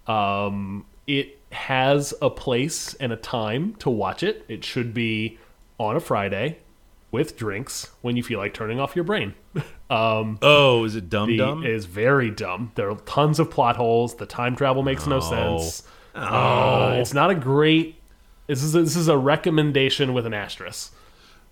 Um, 0.08 0.86
it 1.08 1.40
has 1.52 2.14
a 2.22 2.30
place 2.30 2.94
and 2.96 3.12
a 3.12 3.16
time 3.16 3.76
to 3.80 3.90
watch 3.90 4.24
it. 4.24 4.46
It 4.48 4.64
should 4.64 4.94
be 4.94 5.38
on 5.80 5.96
a 5.96 6.00
Friday 6.00 6.58
with 7.12 7.36
drinks 7.38 7.92
when 8.02 8.16
you 8.16 8.24
feel 8.24 8.40
like 8.40 8.54
turning 8.54 8.80
off 8.80 8.96
your 8.96 9.04
brain. 9.06 9.34
um, 9.90 10.40
Oh, 10.42 10.86
is 10.86 10.96
it 10.96 11.10
Dumb 11.10 11.36
Dumb? 11.38 11.66
is 11.66 11.86
very 11.86 12.32
dumb. 12.32 12.72
There 12.76 12.90
are 12.90 12.96
tons 13.02 13.40
of 13.40 13.52
plot 13.52 13.76
holes. 13.76 14.16
The 14.16 14.26
time 14.26 14.56
travel 14.56 14.82
makes 14.84 15.06
no 15.08 15.20
sense. 15.20 15.84
Uh, 16.16 16.96
it's 16.98 17.14
not 17.14 17.30
a 17.32 17.36
great. 17.36 17.96
This 18.48 18.64
is 18.64 18.76
a, 18.76 18.82
this 18.82 18.96
is 18.96 19.08
a 19.08 19.18
recommendation 19.18 20.14
with 20.14 20.26
an 20.26 20.34
asterisk. 20.34 20.94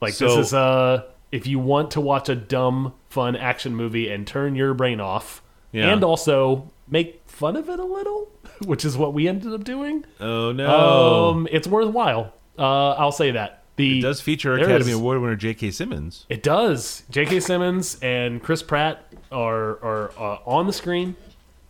Like 0.01 0.13
So- 0.13 0.27
this 0.35 0.47
is 0.47 0.53
a 0.53 1.05
if 1.31 1.45
you 1.45 1.59
want 1.59 1.91
to 1.91 2.01
watch 2.01 2.27
a 2.27 2.35
dumb, 2.35 2.93
fun 3.09 3.35
action 3.35 3.75
movie 3.75 4.09
and 4.09 4.25
turn 4.25 4.55
your 4.55 4.73
brain 4.73 4.99
off, 4.99 5.43
Yeah. 5.71 5.91
and 5.93 6.03
also 6.03 6.71
make 6.87 7.21
fun 7.27 7.55
of 7.55 7.69
it 7.69 7.79
a 7.79 7.83
little, 7.85 8.29
which 8.65 8.83
is 8.83 8.97
what 8.97 9.13
we 9.13 9.27
ended 9.27 9.53
up 9.53 9.63
doing. 9.63 10.05
oh 10.19 10.51
no! 10.51 11.29
Um, 11.29 11.47
it's 11.51 11.67
worthwhile. 11.67 12.33
Uh, 12.57 12.91
I'll 12.93 13.11
say 13.11 13.31
that. 13.31 13.58
The 13.79 13.99
it 13.99 14.01
does 14.01 14.21
feature 14.21 14.55
Academy 14.57 14.91
Award 14.91 15.21
winner 15.21 15.35
J.K. 15.35 15.71
Simmons. 15.71 16.25
It 16.29 16.43
does. 16.43 17.03
J.K. 17.09 17.39
Simmons 17.39 17.97
and 18.01 18.41
Chris 18.43 18.61
Pratt 18.61 19.05
are 19.31 19.79
are 19.83 20.11
uh, 20.17 20.37
on 20.45 20.67
the 20.67 20.73
screen 20.73 21.15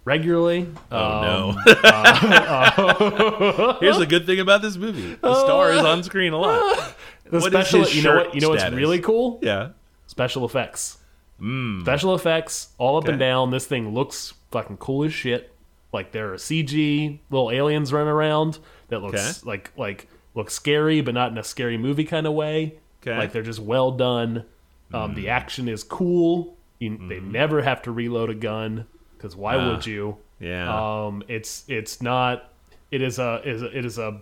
regularly. 0.06 0.68
Oh 0.92 0.98
Um, 0.98 1.56
no! 1.56 1.62
Here's 3.80 3.98
the 3.98 4.06
good 4.08 4.26
thing 4.26 4.40
about 4.40 4.62
this 4.62 4.76
movie: 4.78 5.16
the 5.16 5.36
star 5.46 5.72
is 5.72 5.82
on 5.82 6.04
screen 6.04 6.34
a 6.34 6.38
lot. 6.38 6.96
The 7.30 7.38
What 7.42 7.54
is 7.54 7.68
special, 7.68 7.88
you 7.88 8.02
know 8.02 8.16
what? 8.16 8.34
You 8.34 8.42
know 8.42 8.50
what's 8.50 8.64
status? 8.64 8.76
really 8.76 8.98
cool? 9.00 9.38
Yeah. 9.44 9.70
Special 10.08 10.46
effects. 10.46 10.98
Special 11.40 12.16
effects 12.16 12.70
all 12.80 12.98
up 12.98 13.08
and 13.08 13.20
down. 13.20 13.52
This 13.52 13.68
thing 13.68 13.94
looks 13.94 14.34
fucking 14.50 14.78
cool 14.78 15.04
as 15.04 15.14
shit. 15.14 15.54
Like 15.94 16.12
there 16.12 16.34
are 16.34 16.38
CG 16.38 17.20
little 17.30 17.52
aliens 17.52 17.94
running 17.94 18.08
around 18.10 18.58
that 18.88 19.04
looks 19.04 19.42
Okay. 19.44 19.48
like 19.48 19.72
like 19.78 20.08
look 20.36 20.50
scary, 20.52 21.02
but 21.02 21.14
not 21.14 21.32
in 21.32 21.38
a 21.38 21.44
scary 21.44 21.78
movie 21.78 22.04
kind 22.06 22.26
of 22.28 22.34
way. 22.34 22.76
Okay. 23.02 23.18
Like 23.18 23.32
they're 23.32 23.42
just 23.44 23.60
well 23.60 23.92
done. 23.92 24.46
Um, 24.94 25.12
Mm. 25.12 25.16
The 25.16 25.30
action 25.30 25.68
is 25.68 25.84
cool. 25.84 26.58
You, 26.80 26.98
They 27.08 27.20
never 27.20 27.62
have 27.62 27.82
to 27.84 27.92
reload 27.92 28.30
a 28.30 28.34
gun 28.36 28.86
because 29.18 29.36
why. 29.36 29.56
Ah, 29.56 29.70
would 29.72 29.86
you? 29.86 30.18
Yeah. 30.40 31.06
Um, 31.06 31.24
it's 31.28 31.64
it's 31.68 32.02
not. 32.02 32.52
It 32.90 33.02
is 33.02 33.20
a 33.20 33.42
is 33.46 33.62
a, 33.62 33.78
it 33.78 33.86
is 33.86 33.98
a 33.98 34.22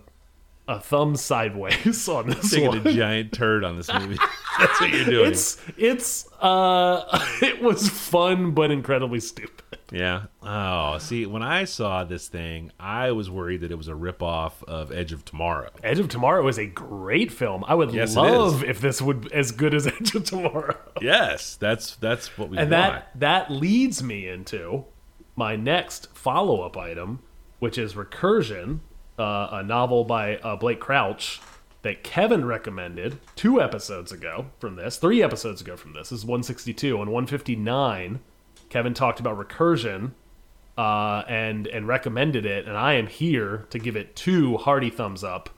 a 0.68 0.78
thumb 0.78 1.16
sideways 1.16 2.08
on 2.08 2.26
this 2.30 2.50
Taking 2.50 2.68
one. 2.68 2.86
a 2.86 2.92
giant 2.92 3.32
turd 3.32 3.64
on 3.64 3.76
this 3.76 3.92
movie. 3.92 4.18
That's 4.58 4.80
what 4.80 4.90
you're 4.90 5.04
doing. 5.06 5.30
It's 5.30 5.56
it's 5.76 6.28
uh 6.40 7.02
it 7.42 7.62
was 7.62 7.88
fun 7.88 8.52
but 8.52 8.70
incredibly 8.70 9.18
stupid. 9.20 9.54
Yeah. 9.90 10.24
Oh, 10.42 10.98
see, 10.98 11.24
when 11.24 11.42
I 11.42 11.64
saw 11.64 12.04
this 12.04 12.28
thing, 12.28 12.70
I 12.78 13.12
was 13.12 13.30
worried 13.30 13.62
that 13.62 13.70
it 13.72 13.78
was 13.78 13.88
a 13.88 13.92
ripoff 13.94 14.62
of 14.64 14.92
Edge 14.92 15.12
of 15.12 15.24
Tomorrow. 15.24 15.70
Edge 15.82 15.98
of 15.98 16.08
Tomorrow 16.08 16.46
is 16.48 16.58
a 16.58 16.66
great 16.66 17.32
film. 17.32 17.64
I 17.66 17.74
would 17.74 17.92
Yes, 17.94 18.14
love 18.14 18.62
if 18.62 18.80
this 18.82 19.00
would 19.00 19.32
as 19.32 19.50
good 19.50 19.72
as 19.72 19.86
Edge 19.86 20.14
of 20.14 20.24
Tomorrow. 20.24 20.76
Yes, 21.00 21.56
that's 21.56 21.96
that's 21.96 22.36
what 22.36 22.50
we 22.50 22.58
And 22.58 22.70
want. 22.70 22.92
that 22.92 23.10
that 23.20 23.50
leads 23.50 24.02
me 24.02 24.28
into 24.28 24.84
my 25.34 25.56
next 25.56 26.14
follow 26.14 26.60
up 26.60 26.76
item, 26.76 27.20
which 27.58 27.78
is 27.78 27.94
Recursion, 27.94 28.80
uh, 29.18 29.48
a 29.52 29.62
novel 29.62 30.04
by 30.04 30.36
uh, 30.36 30.56
Blake 30.56 30.80
Crouch 30.80 31.40
that 31.82 32.02
Kevin 32.02 32.44
recommended 32.44 33.18
two 33.36 33.60
episodes 33.60 34.12
ago 34.12 34.46
from 34.58 34.76
this, 34.76 34.96
three 34.96 35.22
episodes 35.22 35.60
ago 35.60 35.76
from 35.76 35.92
this. 35.92 36.10
This 36.10 36.20
is 36.20 36.24
162 36.24 37.00
and 37.00 37.10
159. 37.10 38.20
Kevin 38.68 38.94
talked 38.94 39.20
about 39.20 39.38
Recursion 39.38 40.12
uh, 40.76 41.24
and 41.28 41.66
and 41.66 41.88
recommended 41.88 42.46
it, 42.46 42.66
and 42.66 42.76
I 42.76 42.94
am 42.94 43.06
here 43.06 43.66
to 43.70 43.78
give 43.78 43.96
it 43.96 44.14
two 44.14 44.56
hearty 44.58 44.90
thumbs 44.90 45.24
up. 45.24 45.50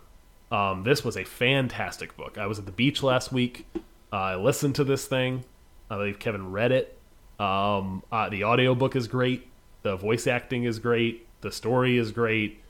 Um, 0.50 0.82
this 0.82 1.04
was 1.04 1.16
a 1.16 1.24
fantastic 1.24 2.16
book. 2.16 2.38
I 2.38 2.46
was 2.46 2.58
at 2.58 2.66
the 2.66 2.72
beach 2.72 3.02
last 3.02 3.32
week. 3.32 3.66
I 4.12 4.34
listened 4.34 4.74
to 4.76 4.84
this 4.84 5.06
thing. 5.06 5.44
I 5.90 5.96
believe 5.96 6.18
Kevin 6.18 6.50
read 6.50 6.72
it. 6.72 6.98
Um, 7.38 8.02
uh, 8.10 8.28
the 8.28 8.44
audiobook 8.44 8.96
is 8.96 9.08
great. 9.08 9.46
The 9.82 9.96
voice 9.96 10.26
acting 10.26 10.64
is 10.64 10.78
great. 10.78 11.26
The 11.40 11.52
story 11.52 11.96
is 11.96 12.12
great. 12.12 12.60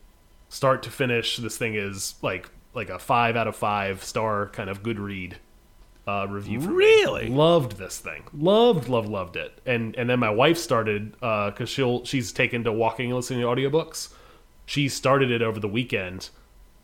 Start 0.51 0.83
to 0.83 0.91
finish, 0.91 1.39
this 1.39 1.57
thing 1.57 1.75
is 1.75 2.15
like 2.21 2.51
like 2.75 2.91
a 2.91 2.99
five 2.99 3.37
out 3.37 3.49
of 3.49 3.57
five 3.57 4.05
star 4.05 4.49
kind 4.49 4.69
of 4.69 4.83
good 4.83 4.99
read 4.99 5.39
uh, 6.07 6.27
review. 6.29 6.61
For 6.61 6.71
me. 6.71 6.75
Really? 6.75 7.29
loved 7.29 7.79
this 7.79 7.99
thing. 7.99 8.25
Loved, 8.33 8.89
loved, 8.89 9.09
loved 9.09 9.37
it. 9.37 9.61
And 9.65 9.95
and 9.97 10.11
then 10.11 10.19
my 10.19 10.31
wife 10.31 10.59
started 10.59 11.13
because 11.13 11.69
she'll 11.69 12.05
she's 12.05 12.33
taken 12.33 12.65
to 12.65 12.73
walking 12.73 13.07
and 13.07 13.17
listening 13.17 13.41
to 13.41 13.47
audiobooks. 13.47 14.13
She 14.67 14.89
started 14.89 15.31
it 15.31 15.41
over 15.43 15.59
the 15.59 15.69
weekend 15.69 16.31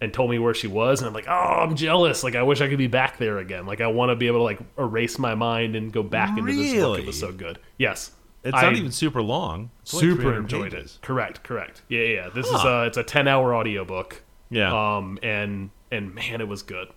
and 0.00 0.12
told 0.12 0.30
me 0.30 0.38
where 0.38 0.54
she 0.54 0.66
was, 0.66 1.00
and 1.00 1.08
I'm 1.08 1.14
like, 1.14 1.26
oh, 1.28 1.30
I'm 1.32 1.74
jealous. 1.74 2.22
Like 2.22 2.34
I 2.34 2.42
wish 2.42 2.60
I 2.60 2.68
could 2.68 2.78
be 2.78 2.86
back 2.86 3.18
there 3.18 3.38
again. 3.38 3.66
Like 3.66 3.80
I 3.80 3.86
want 3.88 4.10
to 4.10 4.16
be 4.16 4.26
able 4.26 4.40
to 4.40 4.44
like 4.44 4.60
erase 4.78 5.18
my 5.18 5.34
mind 5.34 5.74
and 5.74 5.92
go 5.92 6.02
back 6.02 6.38
into 6.38 6.52
this 6.52 6.74
book. 6.74 6.98
It 6.98 7.06
was 7.06 7.18
so 7.18 7.32
good. 7.32 7.58
Yes. 7.78 8.12
It's 8.46 8.56
I- 8.56 8.62
not 8.62 8.76
even 8.76 8.92
super 8.92 9.22
long. 9.22 9.70
It's 9.82 9.92
super 9.92 10.22
300 10.22 10.38
enjoyed 10.38 10.72
pages. 10.72 10.98
it. 11.02 11.06
Correct, 11.06 11.42
correct. 11.42 11.82
Yeah, 11.88 12.00
yeah. 12.02 12.28
This 12.34 12.46
is 12.46 12.64
a 12.64 12.84
it's 12.84 12.96
a 12.96 13.02
ten 13.02 13.28
hour 13.28 13.54
audiobook. 13.54 14.22
Yeah. 14.50 14.96
Um 14.96 15.18
and 15.22 15.70
and 15.90 16.14
man, 16.14 16.40
it 16.40 16.48
was 16.48 16.62
good. 16.62 16.88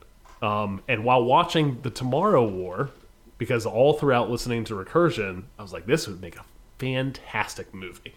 Um 0.41 0.82
and 0.88 1.03
while 1.03 1.24
watching 1.24 1.82
the 1.82 1.89
Tomorrow 1.89 2.46
War, 2.48 2.89
because 3.38 3.65
all 3.65 3.94
throughout 3.94 4.29
listening 4.29 4.63
to 4.65 4.74
Recursion, 4.75 5.44
I 5.58 5.62
was 5.62 5.74
like, 5.74 5.86
this 5.86 6.08
would 6.08 6.22
make 6.22 6.38
a 6.38 6.44
fantastic 6.77 7.74
movie. 7.74 8.13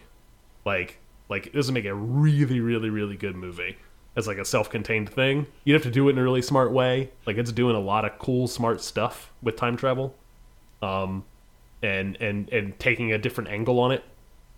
Like 0.65 0.99
like 1.29 1.51
this 1.53 1.67
would 1.67 1.73
make 1.73 1.85
a 1.85 1.95
really, 1.95 2.59
really, 2.59 2.89
really 2.89 3.15
good 3.17 3.35
movie. 3.35 3.77
As 4.15 4.27
like 4.27 4.37
a 4.37 4.45
self 4.45 4.69
contained 4.69 5.09
thing. 5.09 5.47
You'd 5.63 5.73
have 5.73 5.83
to 5.83 5.89
do 5.91 6.07
it 6.07 6.11
in 6.11 6.17
a 6.19 6.23
really 6.23 6.43
smart 6.43 6.71
way. 6.71 7.09
Like 7.25 7.37
it's 7.37 7.51
doing 7.51 7.75
a 7.75 7.79
lot 7.79 8.05
of 8.05 8.19
cool, 8.19 8.47
smart 8.47 8.79
stuff 8.81 9.31
with 9.41 9.55
time 9.55 9.75
travel. 9.77 10.15
Um 10.81 11.23
and 11.83 12.17
and 12.21 12.49
and 12.51 12.79
taking 12.79 13.11
a 13.11 13.17
different 13.17 13.49
angle 13.49 13.79
on 13.79 13.91
it. 13.91 14.03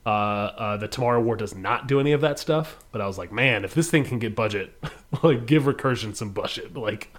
Uh, 0.06 0.10
uh, 0.10 0.78
the 0.78 0.88
Tomorrow 0.88 1.20
War 1.20 1.36
does 1.36 1.56
not 1.56 1.88
do 1.88 2.00
any 2.00 2.12
of 2.12 2.22
that 2.22 2.38
stuff, 2.38 2.78
but 2.92 3.02
I 3.02 3.08
was 3.08 3.18
like, 3.18 3.32
man, 3.32 3.66
if 3.66 3.74
this 3.74 3.90
thing 3.90 4.04
can 4.04 4.20
get 4.20 4.36
budget, 4.36 4.72
like 5.24 5.48
give 5.48 5.64
Recursion 5.64 6.16
some 6.16 6.30
budget. 6.30 6.74
Like, 6.86 7.12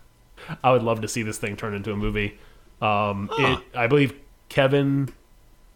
I 0.63 0.71
would 0.71 0.85
love 0.85 1.01
to 1.01 1.09
see 1.09 1.23
this 1.25 1.39
thing 1.39 1.57
turn 1.57 1.75
into 1.75 1.91
a 1.91 1.97
movie. 1.97 2.39
Um, 2.81 3.29
it, 3.33 3.59
I 3.75 3.89
believe 3.89 4.15
Kevin, 4.49 5.09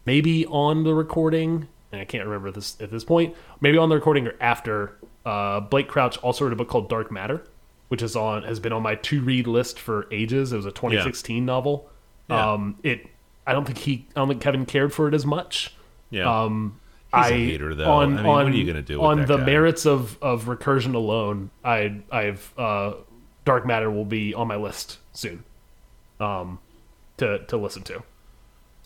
maybe 0.05 0.45
on 0.45 0.83
the 0.85 0.93
recording, 0.93 1.67
and 1.91 1.99
I 1.99 2.05
can't 2.05 2.23
remember 2.23 2.51
this 2.51 2.79
at 2.79 2.89
this 2.89 3.03
point. 3.03 3.35
Maybe 3.59 3.77
on 3.77 3.89
the 3.89 3.95
recording 3.95 4.27
or 4.27 4.35
after. 4.39 4.97
Uh, 5.25 5.59
Blake 5.59 5.89
Crouch 5.89 6.17
also 6.19 6.45
wrote 6.45 6.53
a 6.53 6.55
book 6.55 6.69
called 6.69 6.87
Dark 6.89 7.11
Matter, 7.11 7.43
which 7.89 8.01
is 8.01 8.15
on 8.15 8.43
has 8.43 8.61
been 8.61 8.71
on 8.71 8.81
my 8.83 8.95
to 8.95 9.21
read 9.21 9.47
list 9.47 9.77
for 9.77 10.07
ages. 10.11 10.53
It 10.53 10.55
was 10.55 10.65
a 10.65 10.71
2016 10.71 11.45
novel. 11.45 11.89
Yeah. 12.29 12.53
Um, 12.53 12.77
it, 12.83 13.07
I 13.45 13.53
don't 13.53 13.65
think 13.65 13.79
he, 13.79 14.05
I 14.15 14.19
don't 14.19 14.27
think 14.27 14.41
Kevin 14.41 14.65
cared 14.65 14.93
for 14.93 15.07
it 15.07 15.13
as 15.13 15.25
much. 15.25 15.73
yeah. 16.09 16.43
Um, 16.43 16.77
He's 17.13 17.25
a 17.25 17.27
I 17.27 17.31
hater, 17.31 17.75
though. 17.75 17.91
On, 17.91 18.13
I 18.19 18.21
mean, 18.21 18.25
what 18.25 18.45
are 18.45 18.49
you 18.51 18.65
gonna 18.65 18.81
do 18.81 19.01
with 19.01 19.05
on 19.05 19.25
the 19.25 19.35
guy? 19.35 19.45
merits 19.45 19.85
of 19.85 20.17
of 20.23 20.45
recursion 20.45 20.95
alone? 20.95 21.49
I 21.61 21.97
I've 22.09 22.53
uh, 22.57 22.93
Dark 23.43 23.65
Matter 23.65 23.91
will 23.91 24.05
be 24.05 24.33
on 24.33 24.47
my 24.47 24.55
list 24.55 24.97
soon, 25.11 25.43
um, 26.21 26.59
to 27.17 27.39
to 27.47 27.57
listen 27.57 27.83
to. 27.83 28.01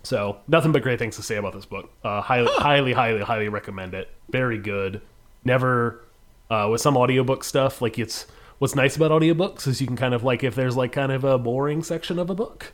So 0.01 0.37
nothing 0.47 0.71
but 0.71 0.81
great 0.81 0.97
things 0.97 1.17
to 1.17 1.21
say 1.21 1.35
about 1.35 1.53
this 1.53 1.65
book. 1.65 1.91
Uh, 2.03 2.19
highly 2.21 2.51
highly 2.55 2.93
highly 2.93 3.21
highly 3.21 3.47
recommend 3.47 3.93
it. 3.93 4.09
Very 4.31 4.57
good. 4.57 5.01
Never 5.43 6.03
uh, 6.49 6.67
with 6.71 6.81
some 6.81 6.97
audiobook 6.97 7.43
stuff 7.43 7.79
like 7.79 7.99
it's 7.99 8.25
what's 8.57 8.73
nice 8.75 8.95
about 8.95 9.11
audiobooks 9.11 9.67
is 9.67 9.81
you 9.81 9.85
can 9.85 9.97
kind 9.97 10.15
of 10.15 10.23
like 10.23 10.43
if 10.43 10.55
there's 10.55 10.75
like 10.75 10.91
kind 10.93 11.11
of 11.11 11.23
a 11.23 11.37
boring 11.37 11.83
section 11.83 12.17
of 12.17 12.31
a 12.31 12.35
book 12.35 12.73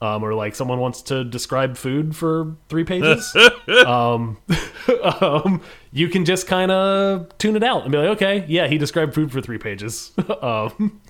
um, 0.00 0.22
or 0.22 0.34
like 0.34 0.54
someone 0.54 0.78
wants 0.78 1.02
to 1.02 1.24
describe 1.24 1.76
food 1.76 2.14
for 2.14 2.56
three 2.68 2.84
pages, 2.84 3.34
um, 3.86 4.38
um, 5.02 5.60
you 5.92 6.08
can 6.08 6.24
just 6.24 6.46
kind 6.46 6.70
of 6.70 7.36
tune 7.38 7.56
it 7.56 7.62
out 7.62 7.82
and 7.82 7.92
be 7.92 7.98
like, 7.98 8.08
okay, 8.10 8.44
yeah, 8.48 8.66
he 8.66 8.78
described 8.78 9.14
food 9.14 9.32
for 9.32 9.40
three 9.40 9.58
pages. 9.58 10.12
um, 10.42 11.00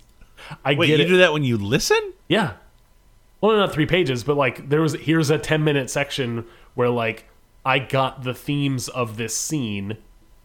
I 0.65 0.75
Wait, 0.75 0.87
get 0.87 0.99
you 1.01 1.05
it. 1.05 1.09
do 1.09 1.17
that 1.19 1.33
when 1.33 1.45
you 1.45 1.59
listen? 1.59 2.13
Yeah. 2.29 2.55
Well, 3.41 3.57
not 3.57 3.73
three 3.73 3.87
pages, 3.87 4.25
but 4.25 4.37
like 4.37 4.69
there 4.69 4.81
was 4.81 4.95
here's 4.95 5.31
a 5.31 5.39
ten 5.39 5.63
minute 5.65 5.91
section 5.91 6.45
where 6.75 6.89
like 6.89 7.27
I 7.65 7.79
got 7.79 8.25
the 8.25 8.35
themes 8.35 8.89
of 8.89 9.17
this 9.17 9.37
scene, 9.37 9.97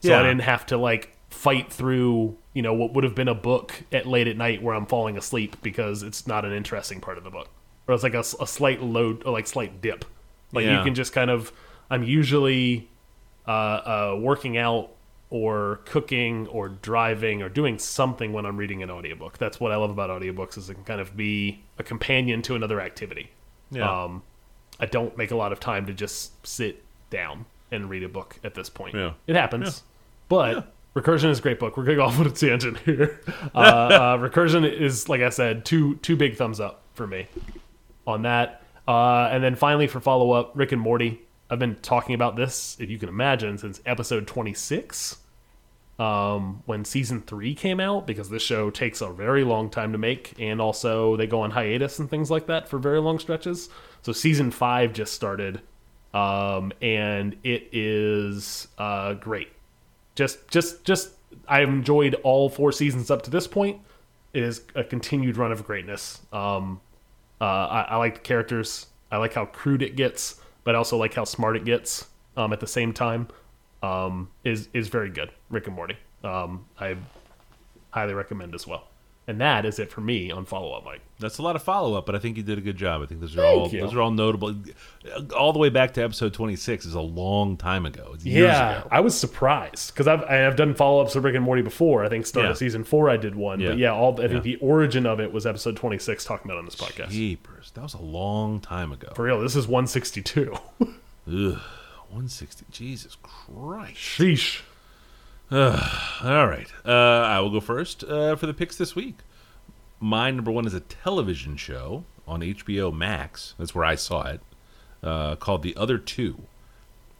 so 0.01 0.09
Yeah. 0.09 0.19
I 0.19 0.23
didn't 0.23 0.41
have 0.41 0.65
to 0.67 0.77
like 0.77 1.15
fight 1.29 1.71
through 1.73 2.37
you 2.53 2.61
know 2.61 2.73
what 2.73 2.93
would 2.93 3.03
have 3.03 3.15
been 3.15 3.27
a 3.27 3.33
book 3.33 3.73
at 3.91 4.05
late 4.05 4.27
at 4.27 4.37
night 4.37 4.61
where 4.61 4.75
I'm 4.75 4.85
falling 4.85 5.17
asleep 5.17 5.55
because 5.63 6.03
it's 6.03 6.27
not 6.27 6.45
an 6.45 6.53
interesting 6.53 7.01
part 7.01 7.17
of 7.17 7.23
the 7.23 7.31
book, 7.31 7.49
or 7.87 7.93
it's 7.93 8.03
like 8.03 8.13
a, 8.13 8.19
a 8.19 8.47
slight 8.47 8.81
load 8.81 9.23
or 9.25 9.33
like 9.33 9.47
slight 9.47 9.81
dip. 9.81 10.05
Like 10.51 10.65
you 10.65 10.83
can 10.83 10.93
just 10.93 11.13
kind 11.13 11.31
of 11.31 11.51
I'm 11.89 12.03
usually 12.03 12.89
uh, 13.47 13.51
uh, 13.51 14.17
working 14.19 14.57
out 14.57 14.91
or 15.29 15.81
cooking 15.85 16.47
or 16.47 16.69
driving 16.69 17.41
or 17.41 17.49
doing 17.49 17.79
something 17.79 18.33
when 18.33 18.45
I'm 18.45 18.55
reading 18.55 18.83
an 18.83 18.91
audiobook. 18.91 19.37
That's 19.37 19.59
what 19.59 19.71
I 19.71 19.75
love 19.75 19.89
about 19.89 20.09
audiobooks 20.09 20.57
is 20.57 20.69
it 20.69 20.75
can 20.75 20.83
kind 20.83 21.01
of 21.01 21.17
be 21.17 21.63
a 21.79 21.83
companion 21.83 22.41
to 22.43 22.55
another 22.55 22.79
activity. 22.79 23.31
Yeah. 23.71 24.03
Um, 24.03 24.21
I 24.79 24.85
don't 24.85 25.17
make 25.17 25.31
a 25.31 25.35
lot 25.35 25.51
of 25.51 25.59
time 25.59 25.87
to 25.87 25.93
just 25.93 26.45
sit 26.45 26.83
down 27.09 27.45
and 27.71 27.89
read 27.89 28.03
a 28.03 28.09
book 28.09 28.39
at 28.43 28.53
this 28.53 28.69
point. 28.69 28.95
Yeah. 28.95 29.13
It 29.25 29.35
happens. 29.35 29.83
But 30.29 30.71
Recursion 30.95 31.31
is 31.31 31.39
a 31.39 31.41
great 31.41 31.59
book. 31.59 31.77
We're 31.77 31.85
going 31.85 31.99
off 31.99 32.19
on 32.19 32.27
a 32.27 32.31
tangent 32.31 32.77
here. 32.79 33.19
Uh, 33.55 33.57
uh, 33.57 34.17
Recursion 34.17 34.71
is, 34.71 35.09
like 35.09 35.21
I 35.21 35.29
said, 35.29 35.63
two 35.63 35.95
two 35.97 36.15
big 36.15 36.37
thumbs 36.37 36.59
up 36.59 36.81
for 36.95 37.05
me 37.05 37.27
on 38.05 38.23
that. 38.23 38.61
Uh, 38.87 39.29
and 39.31 39.43
then 39.43 39.55
finally, 39.55 39.87
for 39.87 39.99
follow 39.99 40.31
up, 40.31 40.51
Rick 40.55 40.71
and 40.71 40.81
Morty. 40.81 41.21
I've 41.49 41.59
been 41.59 41.75
talking 41.75 42.15
about 42.15 42.35
this, 42.35 42.77
if 42.79 42.89
you 42.89 42.97
can 42.97 43.09
imagine, 43.09 43.57
since 43.57 43.79
episode 43.85 44.27
26 44.27 45.17
um, 45.99 46.63
when 46.65 46.85
season 46.85 47.21
three 47.21 47.53
came 47.53 47.79
out 47.79 48.07
because 48.07 48.29
this 48.29 48.41
show 48.41 48.69
takes 48.69 49.01
a 49.01 49.09
very 49.09 49.43
long 49.43 49.69
time 49.69 49.91
to 49.91 49.97
make, 49.97 50.33
and 50.39 50.59
also 50.59 51.15
they 51.15 51.27
go 51.27 51.41
on 51.41 51.51
hiatus 51.51 51.99
and 51.99 52.09
things 52.09 52.31
like 52.31 52.47
that 52.47 52.67
for 52.67 52.79
very 52.79 52.99
long 52.99 53.19
stretches. 53.19 53.69
So 54.01 54.11
season 54.11 54.51
five 54.51 54.93
just 54.93 55.13
started, 55.13 55.61
um, 56.13 56.73
and 56.81 57.35
it 57.43 57.69
is 57.71 58.67
uh, 58.77 59.13
great. 59.13 59.49
Just, 60.15 60.47
just, 60.49 60.83
just. 60.83 61.11
I've 61.47 61.69
enjoyed 61.69 62.13
all 62.23 62.47
four 62.47 62.71
seasons 62.71 63.09
up 63.09 63.23
to 63.23 63.31
this 63.31 63.47
point. 63.47 63.81
It 64.33 64.43
is 64.43 64.61
a 64.75 64.83
continued 64.83 65.35
run 65.35 65.51
of 65.51 65.65
greatness. 65.65 66.21
Um, 66.31 66.79
uh, 67.41 67.45
I, 67.45 67.81
I 67.89 67.95
like 67.97 68.15
the 68.15 68.21
characters. 68.21 68.87
I 69.11 69.17
like 69.17 69.33
how 69.33 69.45
crude 69.45 69.81
it 69.81 69.95
gets, 69.95 70.41
but 70.63 70.75
I 70.75 70.77
also 70.77 70.97
like 70.97 71.13
how 71.13 71.23
smart 71.23 71.55
it 71.55 71.65
gets 71.65 72.07
um, 72.37 72.53
at 72.53 72.59
the 72.59 72.67
same 72.67 72.93
time. 72.93 73.27
Um, 73.81 74.29
is 74.43 74.69
is 74.73 74.87
very 74.87 75.09
good. 75.09 75.31
Rick 75.49 75.67
and 75.67 75.75
Morty. 75.75 75.97
Um, 76.23 76.65
I 76.79 76.95
highly 77.91 78.13
recommend 78.13 78.55
as 78.55 78.65
well. 78.65 78.87
And 79.25 79.39
that 79.39 79.65
is 79.65 79.79
it 79.79 79.89
for 79.89 80.01
me 80.01 80.31
on 80.31 80.43
follow 80.43 80.73
up, 80.73 80.83
Mike. 80.83 80.99
That's 81.17 81.37
a 81.37 81.41
lot 81.41 81.55
of 81.55 81.63
follow 81.63 81.93
up, 81.97 82.05
but 82.05 82.13
I 82.13 82.19
think 82.19 82.35
you 82.35 82.43
did 82.43 82.57
a 82.57 82.61
good 82.61 82.75
job. 82.75 83.01
I 83.01 83.05
think 83.05 83.21
those 83.21 83.33
are 83.37 83.41
Thank 83.41 83.61
all 83.61 83.69
you. 83.69 83.79
those 83.79 83.93
are 83.93 84.01
all 84.01 84.11
notable. 84.11 84.53
All 85.33 85.53
the 85.53 85.59
way 85.59 85.69
back 85.69 85.93
to 85.93 86.03
episode 86.03 86.33
twenty 86.33 86.57
six 86.57 86.85
is 86.85 86.93
a 86.93 86.99
long 86.99 87.55
time 87.55 87.85
ago. 87.85 88.17
Years 88.21 88.47
Yeah, 88.47 88.79
ago. 88.79 88.87
I 88.91 88.99
was 88.99 89.17
surprised 89.17 89.93
because 89.93 90.09
I've 90.09 90.23
I've 90.25 90.57
done 90.57 90.73
follow 90.75 91.01
ups 91.01 91.15
of 91.15 91.23
Rick 91.23 91.35
and 91.35 91.45
Morty 91.45 91.61
before. 91.61 92.03
I 92.03 92.09
think 92.09 92.25
start 92.25 92.47
Yeah. 92.47 92.51
of 92.51 92.57
season 92.57 92.83
four 92.83 93.09
I 93.09 93.15
did 93.15 93.33
one, 93.35 93.61
Yeah. 93.61 93.69
but 93.69 93.77
yeah, 93.77 93.93
all 93.93 94.13
I 94.15 94.27
think 94.27 94.33
Yeah. 94.33 94.39
the 94.41 94.55
origin 94.57 95.05
of 95.05 95.21
it 95.21 95.31
was 95.31 95.45
episode 95.45 95.77
twenty 95.77 95.99
six 95.99 96.25
talking 96.25 96.51
about 96.51 96.57
on 96.59 96.65
this 96.65 96.75
podcast. 96.75 97.11
Jeepers, 97.11 97.71
that 97.75 97.81
was 97.83 97.93
a 97.93 98.01
long 98.01 98.59
time 98.59 98.91
ago. 98.91 99.13
For 99.15 99.23
real, 99.23 99.39
this 99.39 99.55
is 99.55 99.65
one 99.69 99.87
sixty 99.87 100.21
two. 100.21 100.53
Ugh, 100.81 101.59
one 102.09 102.27
sixty. 102.27 102.65
Jesus 102.71 103.15
Christ. 103.23 103.95
Sheesh. 103.95 104.59
All 106.23 106.47
right, 106.47 106.71
uh, 106.85 106.89
I 107.27 107.41
will 107.41 107.49
go 107.49 107.59
first 107.59 108.01
uh, 108.05 108.37
for 108.37 108.45
the 108.45 108.53
picks 108.53 108.77
this 108.77 108.95
week. 108.95 109.17
My 109.99 110.31
number 110.31 110.51
one 110.51 110.65
is 110.65 110.73
a 110.73 110.79
television 110.79 111.57
show 111.57 112.05
on 112.25 112.39
HBO 112.39 112.95
Max. 112.95 113.55
That's 113.59 113.75
where 113.75 113.83
I 113.83 113.95
saw 113.95 114.27
it. 114.27 114.39
Uh, 115.03 115.35
called 115.35 115.63
The 115.63 115.75
Other 115.75 115.97
Two. 115.97 116.43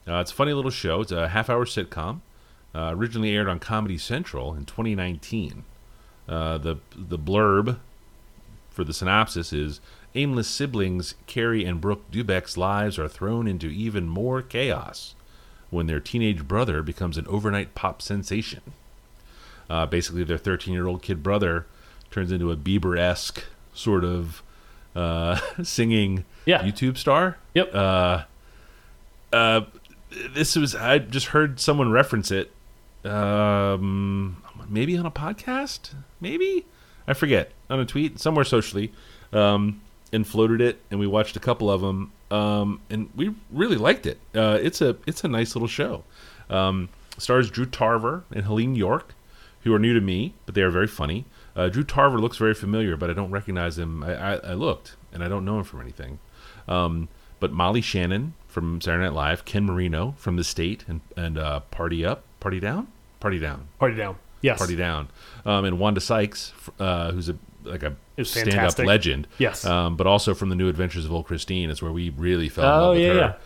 Uh, 0.08 0.20
it's 0.20 0.32
a 0.32 0.34
funny 0.34 0.54
little 0.54 0.72
show. 0.72 1.02
It's 1.02 1.12
a 1.12 1.28
half-hour 1.28 1.66
sitcom. 1.66 2.22
Uh, 2.74 2.94
originally 2.96 3.36
aired 3.36 3.50
on 3.50 3.60
Comedy 3.60 3.98
Central 3.98 4.54
in 4.54 4.64
2019. 4.64 5.66
Uh, 6.30 6.58
the 6.58 6.78
the 6.96 7.20
blurb 7.20 7.80
for 8.70 8.86
the 8.86 8.94
synopsis 8.94 9.52
is 9.52 9.82
aimless 10.16 10.48
siblings 10.48 11.16
Cary 11.28 11.66
and 11.66 11.82
Brooke 11.82 12.10
Dubek's 12.10 12.56
lives 12.56 12.98
are 12.98 13.10
thrown 13.10 13.48
into 13.48 13.68
even 13.68 14.08
more 14.08 14.42
chaos 14.42 15.14
when 15.72 15.88
their 15.88 16.00
teenage 16.00 16.48
brother 16.48 16.82
becomes 16.82 17.18
an 17.18 17.28
overnight 17.28 17.76
pop 17.76 18.02
sensation. 18.02 18.62
Uh, 19.70 19.86
basically, 19.86 20.24
their 20.24 20.38
13 20.38 20.74
year 20.74 20.88
old 20.88 21.02
kid 21.02 21.24
brother 21.24 21.66
turns 22.12 22.32
into 22.32 22.52
a 22.52 22.56
Bieber 22.58 22.98
esque 22.98 23.44
sort 23.74 24.04
of 24.04 24.44
uh, 24.96 25.40
singing 25.64 26.26
Yeah. 26.46 26.62
YouTube 26.62 26.98
star. 26.98 27.38
Yep. 27.56 27.74
Uh, 27.74 28.24
uh, 29.32 29.62
this 30.36 30.56
was, 30.56 30.76
I 30.76 31.00
just 31.00 31.28
heard 31.28 31.60
someone 31.60 31.92
reference 31.92 32.30
it. 32.32 32.52
Um, 33.06 34.42
maybe 34.70 34.98
on 34.98 35.06
a 35.06 35.12
podcast? 35.12 35.92
Maybe? 36.22 36.66
I 37.08 37.14
forget. 37.14 37.52
On 37.70 37.80
a 37.80 37.86
tweet, 37.86 38.20
somewhere 38.20 38.46
socially. 38.46 38.92
Um, 39.32 39.82
and 40.12 40.28
floated 40.28 40.62
it, 40.62 40.80
and 40.92 41.00
we 41.00 41.08
watched 41.08 41.36
a 41.36 41.40
couple 41.40 41.72
of 41.72 41.82
them, 41.82 42.12
um, 42.30 42.80
and 42.92 43.10
we 43.16 43.34
really 43.52 43.78
liked 43.78 44.06
it. 44.06 44.20
Uh, 44.36 44.60
it's 44.62 44.80
a 44.80 44.96
it's 45.08 45.24
a 45.24 45.28
nice 45.28 45.56
little 45.56 45.68
show. 45.68 46.04
Um, 46.52 46.90
stars 47.18 47.50
Drew 47.50 47.66
Tarver 47.66 48.24
and 48.32 48.46
Heléne 48.46 48.78
Yorke, 48.78 49.16
who 49.64 49.74
are 49.74 49.80
new 49.80 49.94
to 49.94 50.02
me, 50.02 50.34
but 50.46 50.56
they 50.56 50.62
are 50.62 50.70
very 50.72 50.88
funny. 50.88 51.26
Uh, 51.56 51.70
Drew 51.70 51.84
Tarver 51.84 52.20
looks 52.20 52.38
very 52.38 52.54
familiar, 52.54 52.98
but 52.98 53.10
I 53.10 53.14
don't 53.14 53.32
recognize 53.32 53.78
him. 53.78 54.04
I, 54.04 54.16
I, 54.16 54.34
I 54.36 54.54
looked, 54.54 54.96
and 55.12 55.24
I 55.24 55.28
don't 55.28 55.46
know 55.46 55.58
him 55.60 55.64
from 55.64 55.82
anything. 55.82 56.20
Um, 56.68 57.10
but 57.40 57.52
Molly 57.52 57.82
Shannon 57.82 58.34
from 58.48 58.80
Saturday 58.82 59.04
Night 59.06 59.14
Live, 59.14 59.46
Ken 59.46 59.66
Marino 59.66 60.16
from 60.18 60.36
The 60.38 60.44
State, 60.44 60.86
and 60.88 61.02
and 61.18 61.38
uh, 61.38 61.60
Party 61.72 62.06
Up, 62.06 62.24
Party 62.40 62.60
Down, 62.60 62.88
Party 63.20 63.40
Down, 63.40 63.68
Party 63.80 63.96
down. 63.96 64.16
Yes. 64.42 64.58
Party 64.58 64.76
Down, 64.76 65.10
um, 65.46 65.66
and 65.66 65.80
Wanda 65.80 66.02
Sykes, 66.02 66.54
uh, 66.80 67.12
who's 67.12 67.30
a 67.30 67.36
like 67.64 67.84
a 67.84 67.96
stand-up 68.26 68.54
fantastic. 68.54 68.86
legend. 68.86 69.28
Yes. 69.38 69.66
um, 69.66 69.96
but 69.96 70.06
also 70.06 70.34
from 70.34 70.50
the 70.50 70.56
New 70.56 70.68
Adventures 70.68 71.06
of 71.06 71.14
Old 71.14 71.26
Christine 71.26 71.70
is 71.70 71.82
where 71.82 71.92
we 71.94 72.10
really 72.10 72.50
fell 72.50 72.66
in 72.66 72.70
Oh, 72.72 72.88
love 72.88 72.96
with 72.98 73.06
yeah, 73.06 73.14
her. 73.14 73.38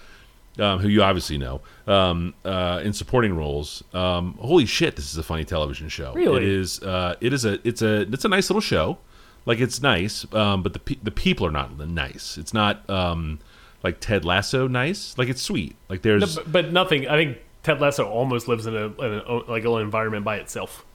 Um, 0.59 0.79
who 0.79 0.87
you 0.87 1.03
obviously 1.03 1.37
know 1.37 1.61
um, 1.85 2.33
uh, 2.43 2.81
in 2.83 2.91
supporting 2.91 3.35
roles. 3.35 3.83
Um, 3.93 4.33
holy 4.39 4.65
shit, 4.65 4.95
this 4.95 5.11
is 5.11 5.17
a 5.17 5.23
funny 5.23 5.45
television 5.45 5.87
show. 5.87 6.13
Really? 6.13 6.43
it 6.43 6.49
is. 6.49 6.81
Uh, 6.81 7.15
it 7.21 7.31
is 7.31 7.45
a. 7.45 7.59
It's 7.67 7.81
a. 7.81 8.01
It's 8.01 8.25
a 8.25 8.29
nice 8.29 8.49
little 8.49 8.61
show. 8.61 8.97
Like 9.45 9.59
it's 9.59 9.81
nice, 9.81 10.25
um, 10.33 10.63
but 10.63 10.73
the 10.73 10.79
pe- 10.79 10.99
the 11.01 11.11
people 11.11 11.45
are 11.47 11.51
not 11.51 11.77
nice. 11.77 12.37
It's 12.37 12.53
not 12.53 12.89
um, 12.89 13.39
like 13.83 13.99
Ted 13.99 14.25
Lasso 14.25 14.67
nice. 14.67 15.17
Like 15.17 15.29
it's 15.29 15.41
sweet. 15.41 15.75
Like 15.89 16.03
No, 16.03 16.19
there's 16.19 16.35
but, 16.35 16.51
but 16.51 16.73
nothing. 16.73 17.07
I 17.07 17.15
think 17.15 17.37
Ted 17.63 17.79
Lasso 17.79 18.05
almost 18.05 18.47
lives 18.47 18.65
in 18.65 18.75
a, 18.75 18.87
in 18.87 19.21
a 19.25 19.33
like 19.49 19.63
a 19.63 19.69
little 19.69 19.77
environment 19.77 20.25
by 20.25 20.37
itself. 20.37 20.85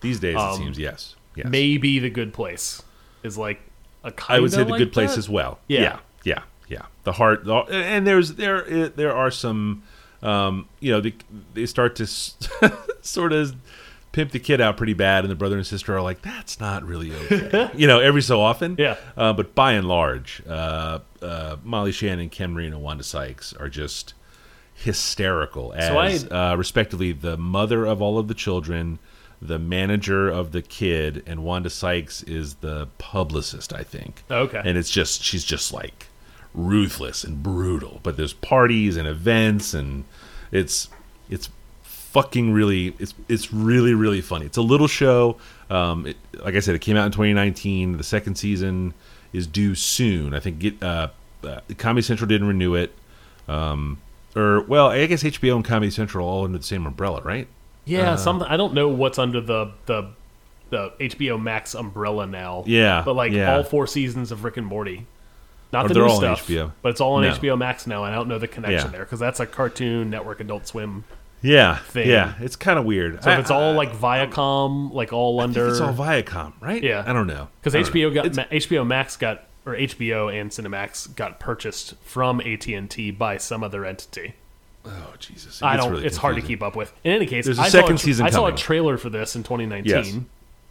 these 0.00 0.20
days 0.20 0.36
um, 0.36 0.50
it 0.50 0.56
seems 0.56 0.78
yes. 0.78 1.16
Yes. 1.36 1.46
Maybe 1.48 1.98
the 1.98 2.10
Good 2.10 2.34
Place 2.34 2.82
is 3.22 3.38
like 3.38 3.60
a 4.04 4.12
kind 4.12 4.36
I 4.36 4.40
would 4.40 4.50
say 4.50 4.64
the 4.64 4.70
like 4.70 4.78
good 4.78 4.92
place 4.92 5.12
that. 5.12 5.18
as 5.18 5.30
well. 5.30 5.58
Yeah, 5.68 5.80
yeah. 5.80 5.98
The 7.04 7.12
heart, 7.12 7.44
the, 7.44 7.54
and 7.70 8.06
there's 8.06 8.34
there 8.34 8.88
there 8.88 9.12
are 9.14 9.30
some, 9.30 9.82
um, 10.22 10.68
you 10.80 10.92
know, 10.92 11.00
they, 11.00 11.14
they 11.54 11.66
start 11.66 11.96
to 11.96 12.06
sort 13.00 13.32
of 13.32 13.56
pimp 14.12 14.30
the 14.30 14.38
kid 14.38 14.60
out 14.60 14.76
pretty 14.76 14.92
bad, 14.94 15.24
and 15.24 15.30
the 15.30 15.34
brother 15.34 15.56
and 15.56 15.66
sister 15.66 15.96
are 15.96 16.02
like, 16.02 16.22
that's 16.22 16.60
not 16.60 16.84
really 16.84 17.12
okay, 17.12 17.70
you 17.74 17.86
know, 17.86 17.98
every 17.98 18.22
so 18.22 18.40
often. 18.40 18.76
Yeah. 18.78 18.96
Uh, 19.16 19.32
but 19.32 19.54
by 19.54 19.72
and 19.72 19.88
large, 19.88 20.42
uh, 20.48 20.98
uh, 21.22 21.56
Molly 21.64 21.92
Shannon, 21.92 22.28
Ken 22.28 22.52
Marino, 22.52 22.78
Wanda 22.78 23.02
Sykes 23.04 23.52
are 23.54 23.68
just 23.68 24.14
hysterical 24.74 25.70
So 25.78 25.98
I- 25.98 26.06
as 26.10 26.24
uh, 26.30 26.54
respectively 26.58 27.12
the 27.12 27.36
mother 27.36 27.84
of 27.86 28.02
all 28.02 28.18
of 28.18 28.28
the 28.28 28.34
children 28.34 28.98
the 29.40 29.58
manager 29.58 30.28
of 30.28 30.52
the 30.52 30.62
kid 30.62 31.22
and 31.26 31.42
wanda 31.42 31.68
sykes 31.68 32.22
is 32.24 32.54
the 32.56 32.86
publicist 32.98 33.72
i 33.72 33.82
think 33.82 34.22
Okay. 34.30 34.60
and 34.64 34.78
it's 34.78 34.90
just 34.90 35.22
she's 35.22 35.44
just 35.44 35.72
like 35.72 36.06
ruthless 36.54 37.24
and 37.24 37.42
brutal 37.42 38.00
but 38.02 38.16
there's 38.16 38.32
parties 38.32 38.96
and 38.96 39.08
events 39.08 39.72
and 39.74 40.04
it's 40.50 40.88
it's 41.30 41.48
fucking 41.82 42.52
really 42.52 42.94
it's 42.98 43.14
it's 43.28 43.52
really 43.52 43.94
really 43.94 44.20
funny 44.20 44.44
it's 44.44 44.58
a 44.58 44.62
little 44.62 44.86
show 44.86 45.36
um 45.70 46.06
it, 46.06 46.16
like 46.44 46.54
i 46.54 46.60
said 46.60 46.74
it 46.74 46.80
came 46.80 46.96
out 46.96 47.06
in 47.06 47.12
2019 47.12 47.96
the 47.96 48.04
second 48.04 48.34
season 48.34 48.92
is 49.32 49.46
due 49.46 49.74
soon 49.74 50.34
i 50.34 50.40
think 50.40 50.58
get 50.58 50.82
uh, 50.82 51.08
uh 51.42 51.60
comedy 51.78 52.02
central 52.02 52.28
didn't 52.28 52.46
renew 52.46 52.74
it 52.74 52.92
um 53.48 53.98
or 54.36 54.60
well 54.64 54.88
i 54.88 55.06
guess 55.06 55.22
hbo 55.22 55.56
and 55.56 55.64
comedy 55.64 55.90
central 55.90 56.28
all 56.28 56.44
under 56.44 56.58
the 56.58 56.64
same 56.64 56.84
umbrella 56.86 57.22
right 57.22 57.48
Yeah, 57.84 58.16
something. 58.16 58.46
I 58.48 58.56
don't 58.56 58.74
know 58.74 58.88
what's 58.88 59.18
under 59.18 59.40
the 59.40 59.72
the 59.86 60.10
the 60.70 60.90
HBO 61.00 61.40
Max 61.40 61.74
umbrella 61.74 62.26
now. 62.26 62.64
Yeah, 62.66 63.02
but 63.04 63.14
like 63.14 63.32
yeah. 63.32 63.56
all 63.56 63.64
four 63.64 63.86
seasons 63.86 64.30
of 64.30 64.44
Rick 64.44 64.56
and 64.56 64.66
Morty. 64.66 65.06
Not 65.72 65.88
the 65.88 65.94
new 65.94 66.04
all 66.04 66.16
stuff, 66.18 66.46
HBO. 66.46 66.72
but 66.82 66.90
it's 66.90 67.00
all 67.00 67.14
on 67.14 67.22
No. 67.22 67.30
HBO 67.32 67.56
Max 67.58 67.86
now. 67.86 68.04
and 68.04 68.12
I 68.12 68.16
don't 68.16 68.28
know 68.28 68.38
the 68.38 68.48
connection 68.48 68.88
Yeah. 68.90 68.92
there 68.96 69.04
because 69.04 69.18
that's 69.20 69.40
a 69.40 69.46
Cartoon 69.46 70.10
Network, 70.10 70.40
Adult 70.40 70.66
Swim. 70.66 71.04
yeah 71.44 71.76
Thing. 71.78 72.08
yeah 72.08 72.34
it's 72.40 72.54
kind 72.56 72.78
of 72.78 72.84
weird 72.84 73.20
So 73.22 73.30
if 73.30 73.38
it's 73.40 73.50
all 73.50 73.72
like 73.72 73.92
Viacom, 73.92 74.92
like 74.92 75.12
all 75.12 75.40
I 75.40 75.44
under 75.44 75.68
it's 75.68 75.80
all 75.80 75.92
viacom 75.92 76.52
right 76.60 76.80
Yeah. 76.82 77.02
i 77.06 77.12
don't 77.12 77.26
know 77.26 77.48
because 77.60 77.74
HBO 77.74 78.12
know. 78.14 78.22
got 78.22 78.36
Ma- 78.36 78.44
HBO 78.56 78.86
Max 78.86 79.16
got 79.16 79.44
or 79.66 79.74
HBO 79.74 80.28
and 80.32 80.50
Cinemax 80.50 81.14
got 81.16 81.40
purchased 81.40 81.94
from 82.04 82.40
AT 82.40 82.66
and 82.68 82.88
T 82.90 83.10
by 83.10 83.38
some 83.38 83.62
other 83.64 83.84
entity. 83.84 84.34
oh 84.86 84.90
jesus 85.18 85.60
It 85.60 85.64
I 85.64 85.76
don't. 85.76 85.90
really 85.92 86.04
it's 86.06 86.16
hard 86.16 86.36
to 86.36 86.42
keep 86.42 86.62
up 86.62 86.76
with. 86.76 86.92
In 87.04 87.12
any 87.12 87.26
case, 87.26 87.44
There's 87.46 87.58
a 87.58 87.62
I 87.62 87.68
second 87.68 87.98
saw 87.98 88.02
a, 88.02 88.06
season 88.06 88.26
I 88.26 88.30
saw 88.30 88.46
a 88.46 88.52
trailer 88.52 88.96
for 88.96 89.08
this 89.10 89.34
in 89.36 89.42
2019, 89.42 89.84
Yes. 89.90 90.14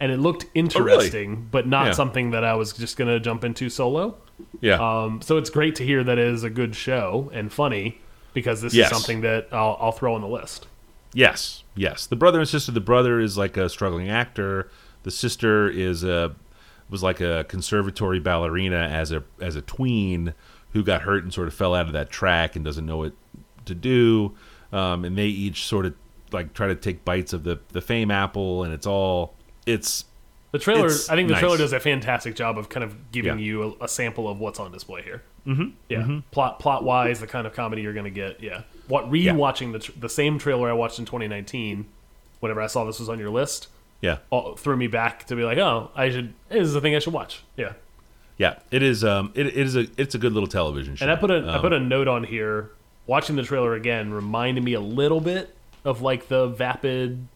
and 0.00 0.12
it 0.12 0.18
looked 0.20 0.44
oh, 0.44 0.50
interesting, 0.54 1.48
but 1.50 1.66
not 1.66 1.86
Yeah. 1.86 1.92
something 1.92 2.30
that 2.32 2.44
I 2.44 2.54
was 2.54 2.72
just 2.72 2.96
going 2.96 3.08
to 3.08 3.18
jump 3.20 3.44
into 3.44 3.68
solo. 3.70 4.14
Yeah 4.60 4.74
Um, 5.04 5.20
so 5.22 5.36
it's 5.38 5.50
great 5.50 5.74
to 5.76 5.84
hear 5.84 6.02
that 6.04 6.18
it 6.18 6.26
is 6.26 6.44
a 6.44 6.50
good 6.50 6.74
show 6.74 7.30
and 7.32 7.52
funny 7.52 7.98
because 8.34 8.62
this 8.62 8.74
Yes. 8.74 8.90
is 8.90 8.96
something 8.96 9.20
that 9.22 9.48
I'll, 9.52 9.76
I'll 9.80 9.92
throw 9.92 10.14
on 10.14 10.20
the 10.22 10.28
list. 10.28 10.66
Yes, 11.14 11.64
yes. 11.74 12.06
The 12.06 12.16
brother 12.16 12.38
and 12.40 12.48
sister. 12.48 12.72
The 12.72 12.80
brother 12.80 13.20
is 13.20 13.36
like 13.36 13.56
a 13.58 13.68
struggling 13.68 14.08
actor. 14.08 14.70
The 15.02 15.10
sister 15.10 15.68
is 15.68 16.02
a 16.04 16.34
was 16.88 17.02
like 17.02 17.20
a 17.20 17.44
conservatory 17.48 18.18
ballerina 18.20 18.76
as 18.90 19.12
a 19.12 19.22
as 19.40 19.54
a 19.56 19.60
tween 19.62 20.32
who 20.72 20.82
got 20.82 21.02
hurt 21.02 21.22
and 21.22 21.32
sort 21.32 21.48
of 21.48 21.54
fell 21.54 21.74
out 21.74 21.86
of 21.86 21.92
that 21.92 22.08
track 22.10 22.56
and 22.56 22.64
doesn't 22.64 22.86
know 22.86 22.96
what 22.96 23.12
to 23.66 23.74
do. 23.74 24.34
Um, 24.72 25.04
and 25.04 25.18
they 25.18 25.26
each 25.26 25.66
sort 25.66 25.84
of 25.84 25.94
like 26.32 26.54
try 26.54 26.66
to 26.68 26.74
take 26.74 27.04
bites 27.04 27.34
of 27.34 27.44
the 27.44 27.60
the 27.72 27.82
fame 27.82 28.10
apple, 28.10 28.64
and 28.64 28.72
it's 28.72 28.86
all 28.86 29.34
it's 29.66 30.06
The 30.52 30.58
trailer, 30.58 30.86
It's 30.86 31.08
I 31.10 31.16
think 31.16 31.28
the 31.28 31.32
nice. 31.34 31.40
trailer 31.40 31.56
does 31.58 31.72
a 31.72 31.80
fantastic 31.80 32.34
job 32.36 32.58
of 32.58 32.68
kind 32.68 32.84
of 32.84 33.10
giving 33.10 33.38
Yeah. 33.38 33.44
you 33.44 33.76
a, 33.80 33.84
a 33.84 33.88
sample 33.88 34.28
of 34.28 34.38
what's 34.38 34.60
on 34.60 34.70
display 34.70 35.02
here. 35.02 35.22
Mm-hmm. 35.46 35.70
Yeah, 35.88 36.20
plot 36.30 36.60
plot 36.60 36.84
wise, 36.84 37.20
the 37.20 37.26
kind 37.26 37.46
of 37.46 37.52
comedy 37.54 37.82
you're 37.82 37.94
going 37.94 38.04
to 38.04 38.10
get. 38.10 38.40
Yeah, 38.42 38.62
what 38.86 39.10
rewatching 39.10 39.72
the 39.72 39.78
tr- 39.80 39.92
the 39.98 40.08
same 40.08 40.38
trailer 40.38 40.68
I 40.68 40.72
watched 40.74 40.98
in 41.00 41.04
2019, 41.06 41.86
whenever 42.40 42.60
I 42.60 42.66
saw 42.68 42.84
this 42.84 43.00
was 43.00 43.08
on 43.08 43.18
your 43.18 43.30
list, 43.30 43.66
yeah 44.02 44.18
all, 44.30 44.54
threw 44.56 44.76
me 44.76 44.86
back 44.86 45.26
to 45.28 45.36
be 45.36 45.42
like, 45.42 45.58
oh, 45.58 45.90
I 45.96 46.10
should. 46.10 46.34
This 46.48 46.62
is 46.62 46.74
the 46.74 46.80
thing 46.80 46.94
I 46.94 46.98
should 47.00 47.12
watch. 47.14 47.42
Yeah, 47.56 47.72
yeah. 48.36 48.58
It 48.70 48.82
is 48.84 49.02
um 49.04 49.32
it, 49.34 49.46
it 49.46 49.56
is 49.56 49.74
a 49.74 49.86
it's 49.96 50.14
a 50.14 50.18
good 50.18 50.32
little 50.32 50.46
television 50.48 50.94
show. 50.96 51.04
and 51.06 51.10
I 51.12 51.16
put 51.16 51.30
a 51.30 51.36
I 51.38 51.54
Um, 51.56 51.60
put 51.62 51.72
a 51.72 51.80
note 51.80 52.08
on 52.08 52.24
here. 52.24 52.70
Watching 53.06 53.34
the 53.34 53.42
trailer 53.42 53.74
again 53.74 54.12
reminded 54.12 54.62
me 54.62 54.74
a 54.74 54.80
little 54.80 55.20
bit 55.20 55.56
of 55.84 56.02
like 56.02 56.28
the 56.28 56.46
vapid, 56.48 57.26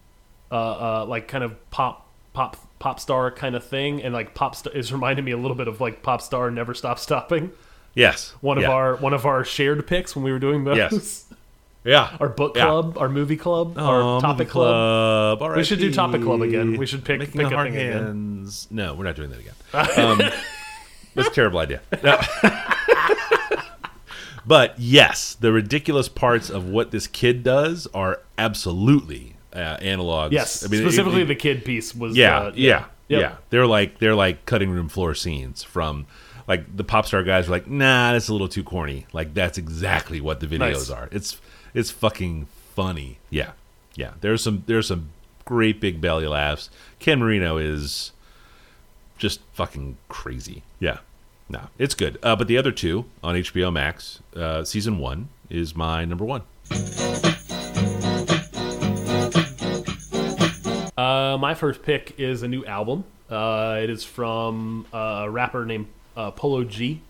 uh, 0.49 0.55
uh, 0.55 1.05
like 1.09 1.27
kind 1.27 1.43
of 1.43 1.69
pop 1.71 2.05
pop 2.31 2.55
pop 2.79 2.99
star 2.99 3.31
kind 3.31 3.55
of 3.55 3.63
thing, 3.63 4.01
and 4.03 4.13
like 4.13 4.33
pop 4.33 4.55
star 4.55 4.73
is 4.73 4.91
reminding 4.93 5.25
me 5.25 5.31
a 5.31 5.37
little 5.37 5.55
bit 5.55 5.67
of 5.67 5.81
like 5.81 6.03
pop 6.03 6.21
star 6.21 6.51
never 6.51 6.73
stop 6.73 6.99
stopping. 6.99 7.51
yes 7.95 8.33
One 8.41 8.57
of 8.57 8.63
yeah. 8.63 8.71
our 8.71 8.95
one 8.97 9.13
of 9.13 9.25
our 9.25 9.43
shared 9.43 9.85
picks 9.87 10.15
when 10.15 10.23
we 10.23 10.31
were 10.31 10.39
doing 10.39 10.63
those. 10.63 10.77
Yes. 10.77 11.23
Yeah. 11.83 12.17
Our 12.19 12.27
book 12.27 12.57
Yeah. 12.57 12.65
club, 12.65 12.97
our 12.97 13.07
movie 13.07 13.37
club, 13.37 13.75
Oh, 13.77 13.85
our 13.85 14.19
topic 14.19 14.39
movie 14.39 14.49
club. 14.51 15.37
club. 15.39 15.55
We 15.55 15.63
should 15.63 15.79
do 15.79 15.93
topic 15.93 16.21
club 16.21 16.41
again. 16.41 16.75
We 16.75 16.85
should 16.85 17.05
pick 17.05 17.19
Making 17.19 17.43
pick 17.43 17.51
a 17.53 17.63
thing 17.63 17.75
again. 17.77 18.03
hands. 18.03 18.67
No, 18.69 18.93
we're 18.93 19.05
not 19.05 19.15
doing 19.15 19.29
that 19.29 19.39
again. 19.39 19.53
Um, 19.97 20.17
that's 21.15 21.29
a 21.29 21.31
terrible 21.31 21.59
idea. 21.59 21.79
No. 22.03 22.19
but 24.45 24.77
yes, 24.77 25.33
the 25.35 25.53
ridiculous 25.53 26.09
parts 26.09 26.49
of 26.49 26.67
what 26.67 26.91
this 26.91 27.07
kid 27.07 27.41
does 27.43 27.87
are 27.93 28.19
absolutely 28.37 29.36
uh, 29.57 29.77
analogs. 29.79 30.31
Yes, 30.31 30.63
I 30.63 30.67
mean, 30.69 30.81
specifically 30.81 31.23
it- 31.23 31.25
the 31.27 31.35
kid 31.35 31.65
piece 31.65 31.93
was. 31.95 32.15
yeah, 32.15 32.37
uh, 32.39 32.51
yeah, 32.55 32.85
Yep. 33.09 33.21
yeah. 33.21 33.35
They're 33.49 33.67
like 33.67 33.99
they're 33.99 34.15
like 34.15 34.45
cutting 34.45 34.69
room 34.69 34.87
floor 34.89 35.15
scenes 35.15 35.63
from 35.63 36.05
like 36.47 36.75
the 36.77 36.83
pop 36.83 37.05
star 37.05 37.23
guys 37.23 37.47
are 37.47 37.51
like, 37.51 37.67
nah, 37.67 38.13
that's 38.13 38.27
a 38.29 38.31
little 38.31 38.47
too 38.47 38.63
corny. 38.63 39.05
Like 39.13 39.33
that's 39.33 39.57
exactly 39.57 40.21
what 40.21 40.39
the 40.39 40.47
videos 40.47 40.59
Nice. 40.59 40.89
are. 40.89 41.09
It's 41.11 41.39
it's 41.73 41.91
fucking 41.91 42.47
funny. 42.75 43.17
Yeah, 43.29 43.51
yeah. 43.95 44.13
There's 44.21 44.41
some 44.43 44.63
there's 44.67 44.87
some 44.87 45.09
great 45.45 45.79
big 45.81 45.99
belly 46.01 46.27
laughs. 46.27 46.69
Ken 46.99 47.19
Marino 47.19 47.57
is 47.57 48.11
just 49.17 49.39
fucking 49.53 49.97
crazy. 50.09 50.63
Yeah. 50.79 50.99
No, 51.49 51.67
it's 51.77 51.95
good. 51.95 52.17
Uh, 52.21 52.35
but 52.35 52.47
the 52.49 52.57
other 52.57 52.73
two 52.73 53.05
on 53.23 53.35
HBO 53.35 53.71
Max, 53.71 54.19
uh, 54.35 54.65
season 54.65 54.97
one 54.99 55.29
is 55.49 55.73
my 55.77 56.03
number 56.03 56.25
one. 56.25 56.41
Uh, 61.37 61.39
my 61.39 61.53
first 61.53 61.83
pick 61.83 62.15
is 62.17 62.41
a 62.41 62.47
new 62.47 62.65
album. 62.65 63.03
Uh, 63.29 63.79
it 63.83 63.91
is 63.91 64.03
from 64.03 64.87
a 64.91 65.29
rapper 65.29 65.65
named 65.65 65.85
uh, 66.15 66.31
Polo 66.31 66.63
G. 66.63 67.01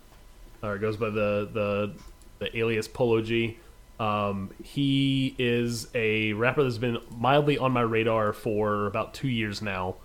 Or 0.62 0.76
it 0.76 0.80
goes 0.80 0.98
by 0.98 1.08
the 1.08 1.48
the 1.50 1.94
the 2.38 2.58
alias 2.58 2.88
Polo 2.88 3.22
G. 3.22 3.56
Um, 3.98 4.50
he 4.62 5.34
is 5.38 5.88
a 5.94 6.34
rapper 6.34 6.62
that's 6.62 6.76
been 6.76 6.98
mildly 7.16 7.56
on 7.56 7.72
my 7.72 7.80
radar 7.80 8.34
for 8.34 8.86
about 8.86 9.14
two 9.14 9.28
years 9.28 9.62
now, 9.62 9.96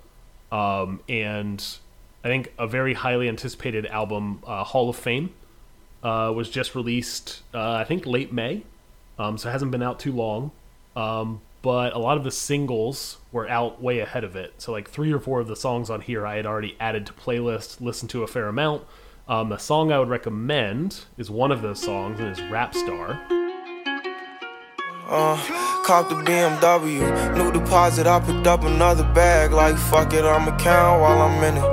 um, 0.53 1.01
and 1.09 1.61
I 2.23 2.29
think 2.29 2.53
a 2.57 2.65
very 2.65 2.93
highly 2.93 3.27
anticipated 3.27 3.85
album, 3.87 4.41
uh, 4.47 4.63
Hall 4.63 4.89
of 4.89 4.95
Fame, 4.95 5.31
uh, 6.01 6.31
was 6.33 6.49
just 6.49 6.75
released. 6.75 7.41
Uh, 7.53 7.73
I 7.73 7.83
think 7.83 8.05
late 8.05 8.31
May, 8.31 8.63
um, 9.19 9.37
so 9.37 9.49
it 9.49 9.51
hasn't 9.51 9.71
been 9.71 9.83
out 9.83 9.99
too 9.99 10.13
long. 10.13 10.51
But 11.63 11.93
a 11.93 11.97
lot 11.97 12.17
of 12.17 12.25
the 12.25 12.29
singles 12.29 13.17
were 13.31 13.49
out 13.49 13.81
way 13.81 13.99
ahead 13.99 14.23
of 14.23 14.35
it. 14.35 14.61
So 14.61 14.71
like 14.71 14.89
three 14.89 15.11
or 15.11 15.19
four 15.19 15.39
of 15.39 15.47
the 15.47 15.55
songs 15.55 15.89
on 15.89 16.01
here 16.01 16.27
I 16.27 16.35
had 16.35 16.45
already 16.45 16.75
added 16.79 17.07
to 17.07 17.13
playlists, 17.13 17.81
listened 17.81 18.11
to 18.11 18.21
a 18.21 18.27
fair 18.27 18.49
amount. 18.49 18.83
Um, 19.29 19.57
song 19.57 19.91
I 19.91 19.97
would 19.97 20.09
recommend 20.09 21.05
is 21.17 21.31
one 21.31 21.51
of 21.53 21.61
those 21.61 21.81
songs, 21.81 22.19
and 22.19 22.29
is 22.29 22.41
Rap 22.51 22.75
Star. 22.75 23.42
Uh, 25.09 25.35
caught 25.83 26.07
the 26.07 26.15
BMW, 26.15 27.35
new 27.35 27.51
deposit. 27.51 28.07
I 28.07 28.21
picked 28.21 28.47
up 28.47 28.63
another 28.63 29.03
bag. 29.13 29.51
Like 29.51 29.77
fuck 29.77 30.13
it, 30.13 30.23
I'ma 30.23 30.57
count 30.57 31.01
while 31.01 31.21
I'm 31.21 31.43
in 31.43 31.57
it. 31.57 31.63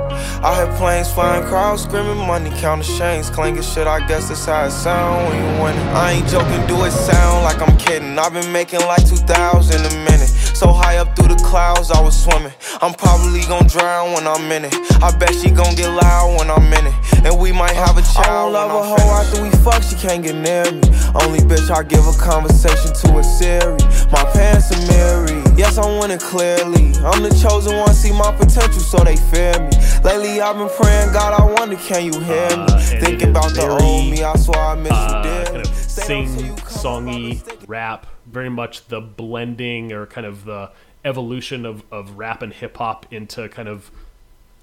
I 0.43 0.53
had 0.53 0.75
planes 0.77 1.09
flying, 1.11 1.43
crowds 1.45 1.83
screaming, 1.83 2.17
money 2.17 2.49
counting 2.59 2.97
chains, 2.97 3.29
clanging 3.29 3.61
shit. 3.61 3.87
I 3.87 4.05
guess 4.05 4.27
that's 4.27 4.45
how 4.45 4.65
it 4.65 4.71
sound 4.71 5.29
when 5.29 5.37
you 5.37 5.63
win 5.63 5.77
it. 5.77 5.87
I 5.95 6.11
ain't 6.11 6.27
joking, 6.27 6.67
do 6.67 6.83
it 6.83 6.91
sound 6.91 7.43
like 7.45 7.61
I'm 7.61 7.77
kidding. 7.77 8.19
I've 8.19 8.33
been 8.33 8.51
making 8.51 8.81
like 8.81 9.07
2,000 9.07 9.79
a 9.79 9.89
minute. 10.03 10.29
So 10.61 10.71
high 10.71 10.97
up 10.97 11.15
through 11.15 11.33
the 11.33 11.41
clouds, 11.41 11.89
I 11.89 11.99
was 11.99 12.13
swimming. 12.13 12.53
I'm 12.83 12.93
probably 12.93 13.41
gonna 13.49 13.67
drown 13.67 14.13
when 14.13 14.27
I'm 14.27 14.45
in 14.51 14.65
it. 14.65 14.75
I 15.01 15.09
bet 15.17 15.33
she 15.33 15.49
gon' 15.49 15.73
get 15.73 15.89
loud 15.89 16.37
when 16.37 16.51
I'm 16.51 16.71
in 16.71 16.85
it. 16.85 17.25
And 17.25 17.39
we 17.39 17.51
might 17.51 17.73
have 17.73 17.97
a 17.97 18.03
child. 18.03 18.53
I 18.53 18.69
don't 18.69 18.69
love 18.69 18.69
a 18.69 18.83
hoe 18.93 19.09
after 19.09 19.41
we 19.41 19.49
fuck, 19.65 19.81
she 19.81 19.95
can't 19.95 20.21
get 20.21 20.35
near 20.35 20.69
me. 20.71 20.85
Only 21.17 21.39
bitch 21.39 21.73
I 21.73 21.81
give 21.81 22.05
a 22.05 22.13
conversation 22.13 22.93
to 22.93 23.17
is 23.17 23.39
Siri. 23.39 23.81
My 24.13 24.21
pants 24.37 24.69
are 24.69 24.85
mirrored. 24.85 25.57
Yes, 25.57 25.79
I'm 25.79 25.97
winning 25.97 26.19
clearly. 26.19 26.93
I'm 27.09 27.23
the 27.23 27.33
chosen 27.41 27.77
one, 27.77 27.95
see 27.95 28.13
my 28.13 28.31
potential, 28.31 28.85
so 28.85 29.01
they 29.03 29.15
fear 29.33 29.57
me. 29.57 29.73
Lately, 30.05 30.41
I've 30.41 30.57
been 30.61 30.69
praying, 30.77 31.11
God, 31.11 31.41
I 31.41 31.43
wonder, 31.57 31.75
can 31.77 32.05
you 32.05 32.13
hear 32.21 32.49
me? 32.53 32.69
Uh, 32.69 32.77
and 32.77 33.01
Thinking 33.01 33.33
is 33.33 33.35
about 33.35 33.49
the 33.57 33.65
very, 33.65 33.81
old 33.81 34.11
me, 34.11 34.21
I 34.21 34.35
swear 34.35 34.61
I 34.61 34.75
miss 34.75 34.91
uh, 34.91 35.23
you 35.25 35.31
dearly. 35.31 35.45
kind 35.45 35.65
of 35.65 35.75
sing 35.75 36.29
up 36.29 36.37
till 36.37 36.45
you 36.45 36.53
come 36.53 36.67
songy 36.69 37.41
home, 37.41 37.57
I'm 37.61 37.65
rap 37.65 38.05
very 38.31 38.49
much 38.49 38.87
the 38.87 39.01
blending 39.01 39.91
or 39.91 40.05
kind 40.05 40.25
of 40.25 40.45
the 40.45 40.71
evolution 41.03 41.65
of, 41.65 41.83
of 41.91 42.17
rap 42.17 42.41
and 42.41 42.53
hip-hop 42.53 43.11
into 43.11 43.49
kind 43.49 43.67
of 43.67 43.91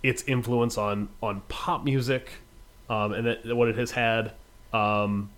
its 0.02 0.22
influence 0.24 0.78
on 0.78 1.08
on 1.20 1.42
pop 1.48 1.84
music 1.84 2.30
um, 2.88 3.12
and 3.12 3.26
that, 3.26 3.56
what 3.56 3.68
it 3.68 3.76
has 3.76 3.92
had. 3.92 4.32
Um, 4.72 5.30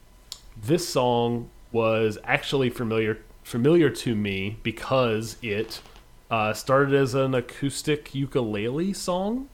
this 0.62 0.88
song 0.88 1.50
was 1.72 2.18
actually 2.24 2.70
familiar 2.70 3.18
familiar 3.42 3.90
to 3.90 4.14
me 4.14 4.58
because 4.62 5.36
it 5.42 5.80
uh, 6.30 6.52
started 6.52 6.94
as 6.94 7.14
an 7.14 7.34
acoustic 7.34 8.14
ukulele 8.14 8.92
song 8.92 9.48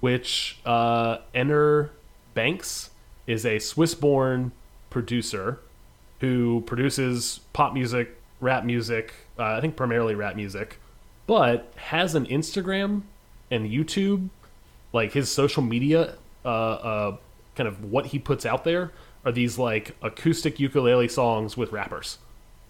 which 0.00 0.58
uh, 0.64 1.18
Einer 1.34 1.90
Bankz 2.34 2.90
is 3.26 3.44
a 3.44 3.58
Swiss-born 3.58 4.52
producer 4.90 5.60
who 6.26 6.60
produces 6.62 7.40
pop 7.52 7.72
music, 7.72 8.20
rap 8.40 8.64
music, 8.64 9.14
uh, 9.38 9.44
I 9.44 9.60
think 9.60 9.76
primarily 9.76 10.14
rap 10.14 10.34
music, 10.34 10.80
but 11.26 11.72
has 11.76 12.14
an 12.14 12.26
Instagram 12.26 13.02
and 13.50 13.70
YouTube, 13.70 14.28
like 14.92 15.12
his 15.12 15.30
social 15.30 15.62
media, 15.62 16.16
uh, 16.44 16.48
uh, 16.48 17.16
kind 17.54 17.68
of 17.68 17.84
what 17.84 18.06
he 18.06 18.18
puts 18.18 18.44
out 18.44 18.64
there 18.64 18.92
are 19.24 19.32
these 19.32 19.58
like 19.58 19.96
acoustic 20.02 20.58
ukulele 20.58 21.08
songs 21.08 21.56
with 21.56 21.72
rappers. 21.72 22.18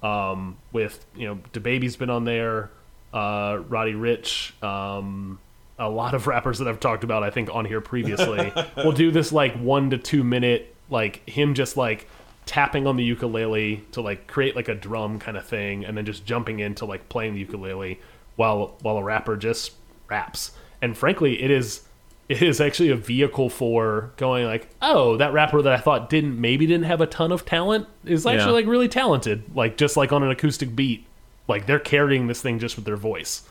Um, 0.02 0.58
with 0.72 1.04
you 1.16 1.26
know, 1.26 1.40
DaBaby's 1.52 1.96
been 1.96 2.10
on 2.10 2.24
there, 2.24 2.70
uh, 3.12 3.58
Roddy 3.68 3.94
Ricch, 3.94 4.62
um, 4.62 5.38
a 5.78 5.88
lot 5.88 6.14
of 6.14 6.26
rappers 6.26 6.58
that 6.58 6.68
I've 6.68 6.80
talked 6.80 7.04
about, 7.04 7.22
I 7.22 7.30
think, 7.30 7.54
on 7.54 7.64
here 7.64 7.80
previously. 7.80 8.52
will 8.76 8.92
do 8.92 9.10
this 9.10 9.32
like 9.32 9.54
one 9.58 9.90
to 9.90 9.98
two 9.98 10.22
minute, 10.22 10.74
like 10.90 11.28
him 11.28 11.54
just 11.54 11.76
like 11.76 12.06
tapping 12.46 12.86
on 12.86 12.96
the 12.96 13.04
ukulele 13.04 13.84
to 13.92 14.00
like 14.00 14.26
create 14.26 14.56
like 14.56 14.68
a 14.68 14.74
drum 14.74 15.18
kind 15.18 15.36
of 15.36 15.44
thing, 15.46 15.84
and 15.84 15.96
then 15.96 16.06
just 16.06 16.24
jumping 16.24 16.60
into 16.60 16.84
like 16.86 17.08
playing 17.08 17.34
the 17.34 17.40
ukulele 17.40 18.00
while 18.36 18.76
while 18.82 18.96
a 18.96 19.02
rapper 19.02 19.36
just 19.36 19.72
raps. 20.08 20.52
And 20.80 20.96
frankly, 20.96 21.42
it 21.42 21.50
is 21.50 21.82
it 22.28 22.42
is 22.42 22.60
actually 22.60 22.88
a 22.90 22.96
vehicle 22.96 23.48
for 23.48 24.10
going 24.16 24.46
like, 24.46 24.68
oh, 24.82 25.16
that 25.16 25.32
rapper 25.32 25.62
that 25.62 25.72
I 25.72 25.76
thought 25.78 26.08
didn't 26.10 26.40
maybe 26.40 26.66
didn't 26.66 26.86
have 26.86 27.00
a 27.00 27.06
ton 27.06 27.30
of 27.30 27.44
talent 27.44 27.86
is 28.04 28.26
actually 28.26 28.46
Yeah. 28.46 28.50
like 28.52 28.66
really 28.66 28.88
talented, 28.88 29.44
like 29.54 29.76
just 29.76 29.96
like 29.96 30.12
on 30.12 30.22
an 30.22 30.30
acoustic 30.30 30.74
beat. 30.74 31.04
Like 31.48 31.66
they're 31.66 31.78
carrying 31.78 32.26
this 32.26 32.42
thing 32.42 32.58
just 32.58 32.74
with 32.76 32.84
their 32.84 32.96
voice. 32.96 33.42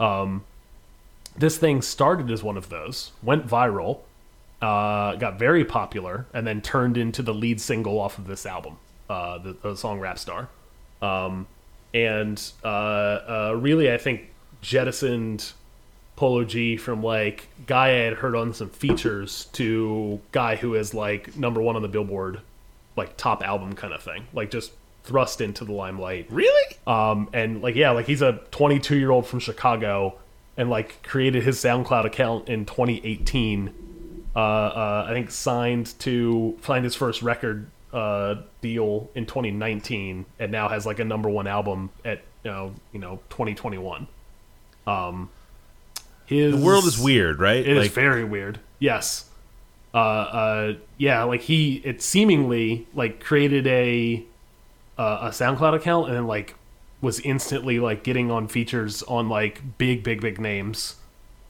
Um, 0.00 0.44
this 1.36 1.58
thing 1.58 1.82
started 1.82 2.30
as 2.30 2.42
one 2.42 2.56
of 2.56 2.68
those, 2.70 3.12
went 3.22 3.46
viral, 3.46 4.00
uh, 4.62 5.16
got 5.16 5.38
very 5.38 5.64
popular, 5.64 6.26
and 6.32 6.46
then 6.46 6.62
turned 6.62 6.96
into 6.96 7.22
the 7.22 7.34
lead 7.34 7.60
single 7.60 7.98
off 7.98 8.16
of 8.16 8.26
this 8.26 8.46
album, 8.46 8.78
uh, 9.10 9.38
the, 9.38 9.52
the 9.54 9.76
song 9.76 10.00
Rap 10.00 10.18
Star. 10.18 10.48
Um, 11.02 11.46
and 11.92 12.40
uh, 12.64 12.66
uh, 12.66 13.56
really, 13.58 13.92
I 13.92 13.98
think 13.98 14.30
jettisoned 14.60 15.52
Polo 16.16 16.44
G 16.44 16.76
from 16.76 17.02
like 17.02 17.48
guy 17.66 17.88
I 17.88 18.04
had 18.04 18.14
heard 18.14 18.36
on 18.36 18.54
some 18.54 18.70
features 18.70 19.46
to 19.54 20.20
guy 20.30 20.56
who 20.56 20.74
is 20.76 20.94
like 20.94 21.36
number 21.36 21.60
one 21.60 21.76
on 21.76 21.82
the 21.82 21.88
Billboard, 21.88 22.40
like 22.96 23.16
top 23.16 23.42
album 23.42 23.74
kind 23.74 23.92
of 23.92 24.02
thing, 24.02 24.26
like 24.32 24.50
just 24.50 24.72
thrust 25.02 25.40
into 25.40 25.64
the 25.64 25.72
limelight. 25.72 26.28
Really? 26.30 26.76
Um, 26.86 27.28
and 27.32 27.60
like, 27.62 27.74
yeah, 27.74 27.90
like 27.90 28.06
he's 28.06 28.22
a 28.22 28.40
22 28.52 28.96
year 28.96 29.10
old 29.10 29.26
from 29.26 29.40
Chicago 29.40 30.18
and 30.56 30.70
like 30.70 31.02
created 31.02 31.42
his 31.42 31.58
SoundCloud 31.58 32.04
account 32.04 32.48
in 32.48 32.64
2018. 32.64 33.74
Uh, 34.34 34.38
uh, 34.38 35.06
I 35.08 35.12
think 35.12 35.30
signed 35.30 35.98
to 36.00 36.56
find 36.60 36.84
his 36.84 36.94
first 36.94 37.22
record 37.22 37.66
uh, 37.92 38.36
deal 38.60 39.10
in 39.14 39.26
2019, 39.26 40.24
and 40.38 40.52
now 40.52 40.68
has 40.68 40.86
like 40.86 40.98
a 40.98 41.04
number 41.04 41.28
one 41.28 41.46
album 41.46 41.90
at 42.04 42.22
you 42.44 42.50
know 42.50 42.74
you 42.92 42.98
know 42.98 43.20
2021. 43.30 44.06
Um, 44.86 45.30
his 46.26 46.54
The 46.54 46.64
world 46.64 46.84
is 46.84 46.98
weird, 46.98 47.40
right? 47.40 47.58
it 47.58 47.68
is 47.68 47.84
like, 47.84 47.90
very 47.92 48.24
weird. 48.24 48.58
Yes. 48.78 49.28
Uh, 49.94 49.98
uh, 49.98 50.74
yeah, 50.96 51.22
like 51.24 51.42
he, 51.42 51.82
it 51.84 52.00
seemingly 52.00 52.86
like 52.94 53.20
created 53.20 53.66
a 53.66 54.24
uh, 54.96 55.18
a 55.22 55.28
SoundCloud 55.28 55.74
account 55.74 56.08
and 56.08 56.16
then 56.16 56.26
like 56.26 56.54
was 57.02 57.20
instantly 57.20 57.78
like 57.78 58.02
getting 58.04 58.30
on 58.30 58.48
features 58.48 59.02
on 59.02 59.28
like 59.28 59.60
big, 59.76 60.02
big, 60.02 60.20
big 60.20 60.40
names 60.40 60.96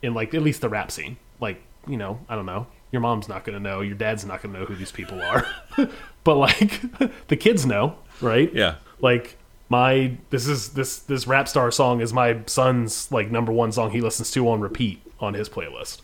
in 0.03 0.15
like 0.15 0.35
at 0.35 0.43
least 0.43 0.61
the 0.61 0.69
rap 0.69 0.91
scene. 0.91 1.17
Like 1.39 1.63
you 1.87 1.97
know, 1.97 2.21
I 2.29 2.35
don't 2.37 2.47
know. 2.47 2.67
Your 2.91 3.01
mom's 3.01 3.29
not 3.29 3.45
gonna 3.45 3.61
know. 3.61 3.81
Your 3.81 3.95
dad's 3.95 4.25
not 4.25 4.43
gonna 4.43 4.59
know 4.59 4.65
who 4.67 4.75
these 4.77 4.93
people 4.93 5.23
are. 5.23 5.47
but 6.25 6.37
like 6.37 6.81
the 7.29 7.37
kids 7.37 7.65
know, 7.67 7.97
right? 8.21 8.53
Yeah. 8.55 8.77
Like 9.01 9.37
my 9.69 10.17
this 10.31 10.47
is 10.47 10.71
this 10.71 10.99
this 11.01 11.27
rap 11.27 11.49
star 11.49 11.71
song 11.71 12.01
is 12.01 12.13
my 12.13 12.41
son's 12.47 13.11
like 13.11 13.31
number 13.31 13.51
one 13.53 13.73
song 13.73 13.91
he 13.91 14.01
listens 14.03 14.31
to 14.33 14.49
on 14.49 14.61
repeat 14.61 15.01
on 15.21 15.35
his 15.35 15.49
playlist. 15.49 16.01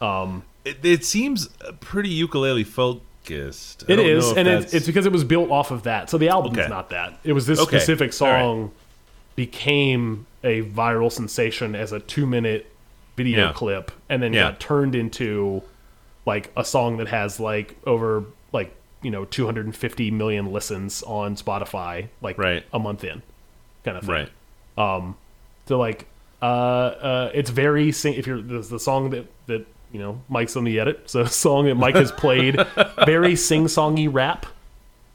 Um, 0.00 0.44
it, 0.64 0.78
it 0.84 1.04
seems 1.04 1.48
pretty 1.80 2.08
ukulele 2.10 2.64
focused. 2.64 3.84
I 3.88 3.92
It 3.92 3.98
is, 3.98 4.32
and 4.32 4.46
it's, 4.48 4.72
it's 4.74 4.86
because 4.86 5.06
it 5.06 5.12
was 5.12 5.24
built 5.24 5.50
off 5.50 5.70
of 5.72 5.82
that. 5.84 6.08
So 6.10 6.18
the 6.18 6.28
album's 6.28 6.58
Okay. 6.58 6.68
not 6.68 6.90
that. 6.90 7.18
It 7.24 7.32
was 7.32 7.46
this 7.46 7.58
Okay. 7.58 7.78
specific 7.78 8.12
All 8.20 8.28
right. 8.28 8.40
song 8.40 8.70
became 9.36 10.26
a 10.44 10.62
viral 10.62 11.10
sensation 11.10 11.74
as 11.74 11.92
a 11.92 12.00
two 12.00 12.26
minute 12.26 12.66
video 13.16 13.46
Yeah. 13.46 13.52
clip, 13.52 13.90
and 14.08 14.22
then 14.22 14.32
Yeah. 14.32 14.50
got 14.50 14.60
turned 14.60 14.94
into 14.94 15.62
like 16.26 16.50
a 16.56 16.64
song 16.64 16.96
that 16.98 17.08
has 17.08 17.38
like 17.40 17.76
over 17.86 18.24
like 18.52 18.74
you 19.02 19.10
know 19.10 19.24
250 19.24 20.10
million 20.12 20.52
listens 20.52 21.02
on 21.02 21.34
Spotify, 21.36 22.08
like 22.20 22.38
Right. 22.38 22.64
a 22.72 22.78
month 22.78 23.02
in, 23.04 23.22
kind 23.84 23.96
of 23.96 24.04
thing. 24.04 24.14
right. 24.14 25.14
So 25.66 25.78
like, 25.78 26.06
uh, 26.40 26.44
uh, 26.44 27.30
it's 27.34 27.50
very 27.50 27.92
sing- 27.92 28.14
if 28.14 28.26
you're 28.26 28.42
the, 28.42 28.58
the 28.60 28.78
song 28.80 29.10
that 29.10 29.26
that 29.46 29.66
you 29.92 29.98
know 30.00 30.20
Mike's 30.28 30.56
on 30.56 30.64
the 30.64 30.80
edit, 30.80 31.02
so 31.10 31.24
song 31.24 31.66
that 31.66 31.74
Mike 31.76 31.94
has 31.96 32.10
played, 32.24 32.56
very 33.04 33.36
sing 33.36 33.66
songy 33.66 34.08
rap 34.12 34.46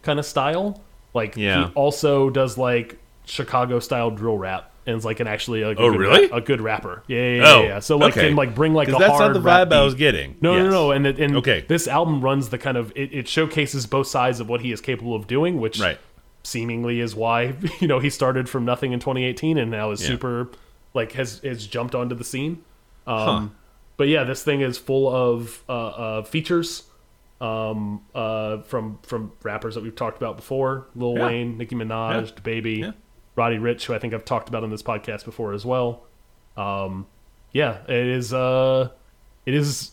kind 0.04 0.20
of 0.20 0.26
style. 0.26 0.82
Like 1.14 1.36
Yeah. 1.36 1.68
he 1.68 1.74
also 1.74 2.30
does 2.30 2.58
like 2.58 2.98
Chicago 3.26 3.80
style 3.80 4.12
drill 4.12 4.38
rap 4.38 4.72
and 4.88 4.98
is 4.98 5.06
like 5.06 5.20
an 5.20 5.28
actually 5.28 5.62
a, 5.62 5.68
Oh, 5.68 5.76
good, 5.76 6.00
really? 6.00 6.30
a 6.32 6.42
good 6.42 6.62
rapper. 6.62 7.04
Yeah, 7.08 7.18
yeah, 7.20 7.36
yeah. 7.36 7.44
Oh, 7.54 7.64
yeah. 7.64 7.80
So 7.80 7.98
like 7.98 8.14
okay. 8.18 8.28
can 8.30 8.36
like 8.36 8.56
bring 8.56 8.74
like 8.74 8.88
a 8.88 8.92
'Cause 8.94 9.00
that's 9.02 9.12
hard 9.18 9.28
not 9.28 9.34
the 9.34 9.42
rap 9.42 9.68
vibe 9.68 9.74
I 9.74 9.84
was 9.84 9.94
getting. 9.94 10.36
No, 10.42 10.54
no, 10.58 10.64
Yes. 10.64 10.72
no, 10.72 10.92
and 10.92 11.06
it, 11.06 11.20
and 11.20 11.36
Okay. 11.36 11.66
this 11.68 11.88
album 11.88 12.22
runs 12.22 12.50
the 12.50 12.58
kind 12.58 12.78
of 12.78 12.92
it, 12.96 13.14
it 13.14 13.28
showcases 13.28 13.86
both 13.86 14.08
sides 14.08 14.40
of 14.40 14.50
what 14.50 14.62
he 14.62 14.72
is 14.72 14.82
capable 14.82 15.14
of 15.14 15.28
doing, 15.28 15.60
which 15.60 15.80
Right. 15.80 16.00
seemingly 16.44 17.00
is 17.02 17.14
why 17.16 17.54
you 17.80 17.88
know 17.88 18.00
he 18.00 18.10
started 18.10 18.48
from 18.50 18.66
nothing 18.66 18.94
in 18.94 19.00
2018 19.00 19.58
and 19.60 19.70
now 19.70 19.92
is 19.92 20.02
Yeah. 20.02 20.08
super 20.08 20.50
like 20.94 21.12
has 21.12 21.40
has 21.44 21.68
jumped 21.68 21.94
onto 21.94 22.16
the 22.16 22.24
scene. 22.24 22.64
Um, 23.06 23.52
But 23.98 24.08
yeah, 24.10 24.24
this 24.24 24.44
thing 24.44 24.62
is 24.62 24.78
full 24.78 25.10
of 25.14 25.64
uh, 25.68 25.72
uh, 25.88 26.24
features 26.24 26.84
um, 27.42 28.02
uh, 28.16 28.60
from 28.62 29.00
from 29.04 29.32
rappers 29.44 29.76
that 29.76 29.84
we've 29.84 29.96
talked 29.96 30.18
about 30.18 30.38
before: 30.38 30.88
Lil 30.96 31.16
Yeah. 31.18 31.26
Wayne, 31.28 31.58
Nicki 31.58 31.76
Minaj, 31.76 32.26
Yeah. 32.28 32.32
Baby, 32.44 32.74
Yeah. 32.76 32.92
Roddy 33.38 33.58
Ricch, 33.58 33.84
who 33.86 33.94
I 33.94 34.00
think 34.00 34.14
I've 34.14 34.26
talked 34.26 34.50
about 34.50 34.64
on 34.64 34.70
this 34.72 34.84
podcast 34.84 35.24
before 35.24 35.54
as 35.54 35.66
well. 35.66 36.04
Um, 36.58 37.06
yeah, 37.54 37.78
it 37.88 38.08
is. 38.08 38.34
Uh, 38.34 38.90
it 39.46 39.54
is. 39.54 39.92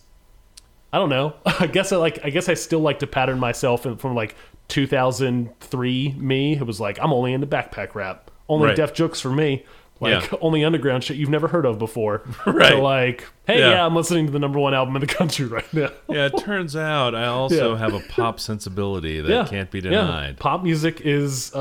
I 0.93 0.99
don't 0.99 1.11
know. 1.11 1.35
I 1.47 1.67
guess 1.69 1.93
I 1.93 1.97
like. 1.97 2.19
I 2.25 2.31
guess 2.31 2.49
I 2.49 2.55
still 2.55 2.81
like 2.81 2.99
to 3.01 3.07
pattern 3.07 3.39
myself 3.39 3.83
from 3.83 4.15
like 4.15 4.35
2003 4.69 6.15
me. 6.19 6.57
It 6.57 6.67
was 6.67 6.81
like 6.81 6.99
I'm 7.01 7.13
only 7.13 7.33
into 7.33 7.47
backpack 7.47 7.95
rap. 7.95 8.31
Only 8.49 8.69
Right. 8.69 8.77
Def 8.77 8.93
Jux 8.95 9.21
for 9.21 9.31
me. 9.31 9.65
Like 10.01 10.31
Yeah. 10.31 10.39
only 10.43 10.65
underground 10.65 11.05
shit 11.05 11.17
you've 11.17 11.31
never 11.31 11.49
heard 11.49 11.65
of 11.67 11.79
before. 11.79 12.23
Right. 12.47 12.71
So 12.73 12.83
like, 12.83 13.25
hey, 13.47 13.59
Yeah. 13.61 13.71
yeah. 13.71 13.87
I'm 13.87 13.95
listening 13.95 14.27
to 14.27 14.33
the 14.33 14.39
number 14.39 14.59
one 14.59 14.75
album 14.75 14.95
in 14.97 15.01
the 15.01 15.07
country 15.07 15.47
right 15.47 15.73
now. 15.73 15.91
Yeah, 16.09 16.27
it 16.27 16.37
turns 16.39 16.77
out 16.77 17.15
I 17.15 17.27
also 17.27 17.73
Yeah. 17.73 17.79
have 17.79 17.95
a 17.95 18.01
pop 18.01 18.39
sensibility 18.41 19.21
that 19.21 19.49
can't 19.49 19.71
be 19.71 19.79
Yeah. 19.79 19.91
denied. 19.91 20.39
Pop 20.39 20.63
music 20.63 21.01
is 21.03 21.53
uh, 21.55 21.59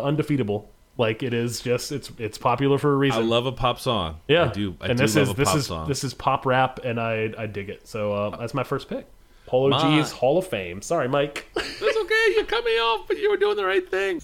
uh, 0.00 0.02
undefeatable. 0.04 0.66
Like 0.98 1.22
it 1.22 1.32
is 1.32 1.60
just 1.60 1.92
it's 1.92 2.10
it's 2.18 2.36
popular 2.38 2.76
for 2.76 2.92
a 2.92 2.96
reason. 2.96 3.22
I 3.22 3.24
love 3.24 3.46
a 3.46 3.52
pop 3.52 3.78
song. 3.78 4.16
yeah, 4.28 4.46
I 4.46 4.52
do. 4.52 4.76
I 4.80 4.88
and 4.88 4.98
do 4.98 5.04
this 5.04 5.14
love 5.16 5.22
is 5.22 5.30
a 5.30 5.34
this 5.34 5.48
pop 5.48 5.56
is 5.56 5.66
song. 5.66 5.88
this 5.88 6.04
is 6.04 6.12
pop 6.12 6.44
rap, 6.44 6.80
and 6.84 7.00
I 7.00 7.32
I 7.38 7.46
dig 7.46 7.68
it. 7.70 7.86
So 7.86 8.12
uh, 8.12 8.36
that's 8.36 8.52
my 8.52 8.64
first 8.64 8.88
pick. 8.88 9.06
Polo 9.46 9.70
My- 9.70 9.80
G's 10.00 10.10
Hall 10.12 10.38
of 10.38 10.46
Fame. 10.48 10.82
Sorry, 10.82 11.08
Mike. 11.08 11.46
It's 11.56 11.96
okay. 11.96 12.34
You 12.36 12.44
cut 12.44 12.64
me 12.64 12.72
off, 12.80 13.06
but 13.06 13.16
you 13.18 13.30
were 13.30 13.36
doing 13.36 13.56
the 13.56 13.64
right 13.64 13.88
thing. 13.88 14.20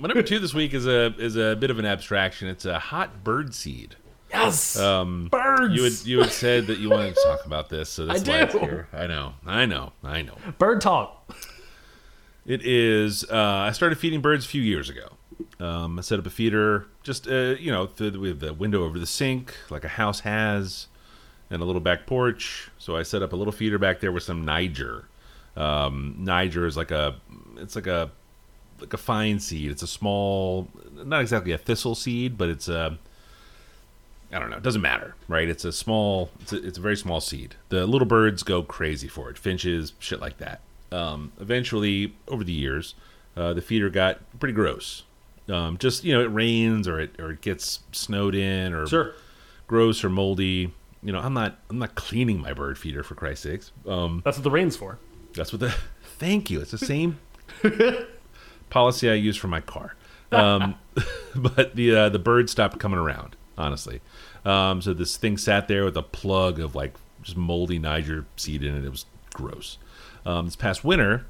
My 0.00 0.08
number 0.08 0.22
two 0.22 0.38
this 0.38 0.52
week 0.52 0.74
is 0.74 0.86
a 0.86 1.14
is 1.18 1.36
a 1.36 1.56
bit 1.56 1.70
of 1.70 1.78
an 1.78 1.86
abstraction. 1.86 2.48
It's 2.48 2.66
a 2.66 2.78
hot 2.78 3.24
bird 3.24 3.54
seed. 3.54 3.96
yes, 4.30 4.78
Um, 4.78 5.28
birds. 5.30 5.74
you 5.74 5.82
had 5.84 5.92
you 6.04 6.18
had 6.20 6.30
said 6.30 6.66
that 6.66 6.78
you 6.78 6.90
wanted 6.90 7.14
to 7.14 7.22
talk 7.24 7.46
about 7.46 7.70
this, 7.70 7.88
so 7.88 8.04
this 8.12 8.22
I 8.28 8.40
light's 8.40 8.52
do. 8.52 8.58
here. 8.60 8.88
I 8.92 9.06
know, 9.06 9.32
I 9.46 9.64
know, 9.64 9.92
I 10.02 10.20
know. 10.20 10.36
Bird 10.58 10.82
talk. 10.82 11.34
It 12.46 12.64
is. 12.64 13.24
Uh, 13.30 13.36
I 13.68 13.72
started 13.72 13.98
feeding 13.98 14.20
birds 14.20 14.44
a 14.44 14.48
few 14.48 14.62
years 14.62 14.90
ago. 14.90 15.10
Um, 15.58 15.98
I 15.98 16.02
set 16.02 16.18
up 16.18 16.26
a 16.26 16.30
feeder, 16.30 16.86
just 17.02 17.26
uh, 17.26 17.54
you 17.58 17.72
know, 17.72 17.86
th- 17.86 18.14
with 18.14 18.40
the 18.40 18.52
window 18.52 18.84
over 18.84 18.98
the 18.98 19.06
sink, 19.06 19.54
like 19.70 19.84
a 19.84 19.88
house 19.88 20.20
has, 20.20 20.88
and 21.50 21.62
a 21.62 21.64
little 21.64 21.80
back 21.80 22.06
porch. 22.06 22.70
So 22.78 22.96
I 22.96 23.02
set 23.02 23.22
up 23.22 23.32
a 23.32 23.36
little 23.36 23.52
feeder 23.52 23.78
back 23.78 24.00
there 24.00 24.12
with 24.12 24.24
some 24.24 24.44
Niger. 24.44 25.06
Um, 25.56 26.16
Niger 26.18 26.66
is 26.66 26.76
like 26.76 26.90
a, 26.90 27.16
it's 27.56 27.76
like 27.76 27.86
a, 27.86 28.10
like 28.80 28.92
a 28.92 28.98
fine 28.98 29.38
seed. 29.38 29.70
It's 29.70 29.82
a 29.82 29.86
small, 29.86 30.68
not 30.92 31.20
exactly 31.20 31.52
a 31.52 31.58
thistle 31.58 31.94
seed, 31.94 32.36
but 32.36 32.48
it's 32.48 32.68
a. 32.68 32.98
I 34.32 34.40
don't 34.40 34.50
know. 34.50 34.56
It 34.56 34.64
doesn't 34.64 34.82
matter, 34.82 35.14
right? 35.28 35.48
It's 35.48 35.64
a 35.64 35.72
small. 35.72 36.30
It's 36.40 36.52
a, 36.52 36.66
it's 36.66 36.78
a 36.78 36.80
very 36.80 36.96
small 36.96 37.20
seed. 37.20 37.54
The 37.68 37.86
little 37.86 38.06
birds 38.06 38.42
go 38.42 38.62
crazy 38.62 39.08
for 39.08 39.30
it. 39.30 39.38
Finches, 39.38 39.92
shit 39.98 40.20
like 40.20 40.38
that. 40.38 40.60
Um, 40.94 41.32
eventually, 41.40 42.14
over 42.28 42.44
the 42.44 42.52
years, 42.52 42.94
uh, 43.36 43.52
the 43.54 43.62
feeder 43.62 43.90
got 43.90 44.20
pretty 44.38 44.52
gross. 44.54 45.02
Um, 45.48 45.76
just 45.78 46.04
you 46.04 46.12
know, 46.14 46.20
it 46.22 46.26
rains 46.32 46.86
or 46.88 47.00
it 47.00 47.18
or 47.18 47.30
it 47.32 47.40
gets 47.40 47.80
snowed 47.92 48.34
in 48.34 48.72
or 48.72 48.86
Sure. 48.86 49.12
gross 49.66 50.02
or 50.04 50.08
moldy. 50.10 50.72
You 51.02 51.12
know, 51.12 51.18
I'm 51.20 51.34
not 51.34 51.58
I'm 51.68 51.78
not 51.78 51.94
cleaning 51.96 52.40
my 52.40 52.52
bird 52.54 52.78
feeder 52.78 53.02
for 53.02 53.14
Christ's 53.14 53.42
sakes. 53.42 53.72
Um, 53.86 54.22
That's 54.24 54.38
what 54.38 54.44
the 54.44 54.50
rain's 54.50 54.76
for. 54.76 54.98
that's 55.34 55.52
what 55.52 55.60
the. 55.60 55.74
Thank 56.18 56.48
you. 56.50 56.60
It's 56.60 56.70
the 56.70 56.78
same 56.78 57.18
policy 58.70 59.10
I 59.10 59.14
use 59.14 59.36
for 59.36 59.48
my 59.48 59.60
car. 59.60 59.96
Um, 60.32 60.76
but 61.34 61.74
the 61.76 61.94
uh, 61.94 62.08
the 62.08 62.18
bird 62.18 62.48
stopped 62.50 62.78
coming 62.78 62.98
around. 62.98 63.36
Honestly, 63.56 64.00
um, 64.44 64.82
so 64.82 64.92
this 64.94 65.16
thing 65.16 65.36
sat 65.36 65.68
there 65.68 65.84
with 65.84 65.96
a 65.96 66.02
plug 66.02 66.58
of 66.58 66.74
like 66.74 66.94
just 67.22 67.36
moldy 67.36 67.78
Niger 67.78 68.26
seed 68.36 68.64
in 68.64 68.74
it. 68.76 68.84
It 68.84 68.90
was 68.90 69.06
gross. 69.32 69.78
Um, 70.26 70.46
this 70.46 70.56
past 70.56 70.84
winter, 70.84 71.26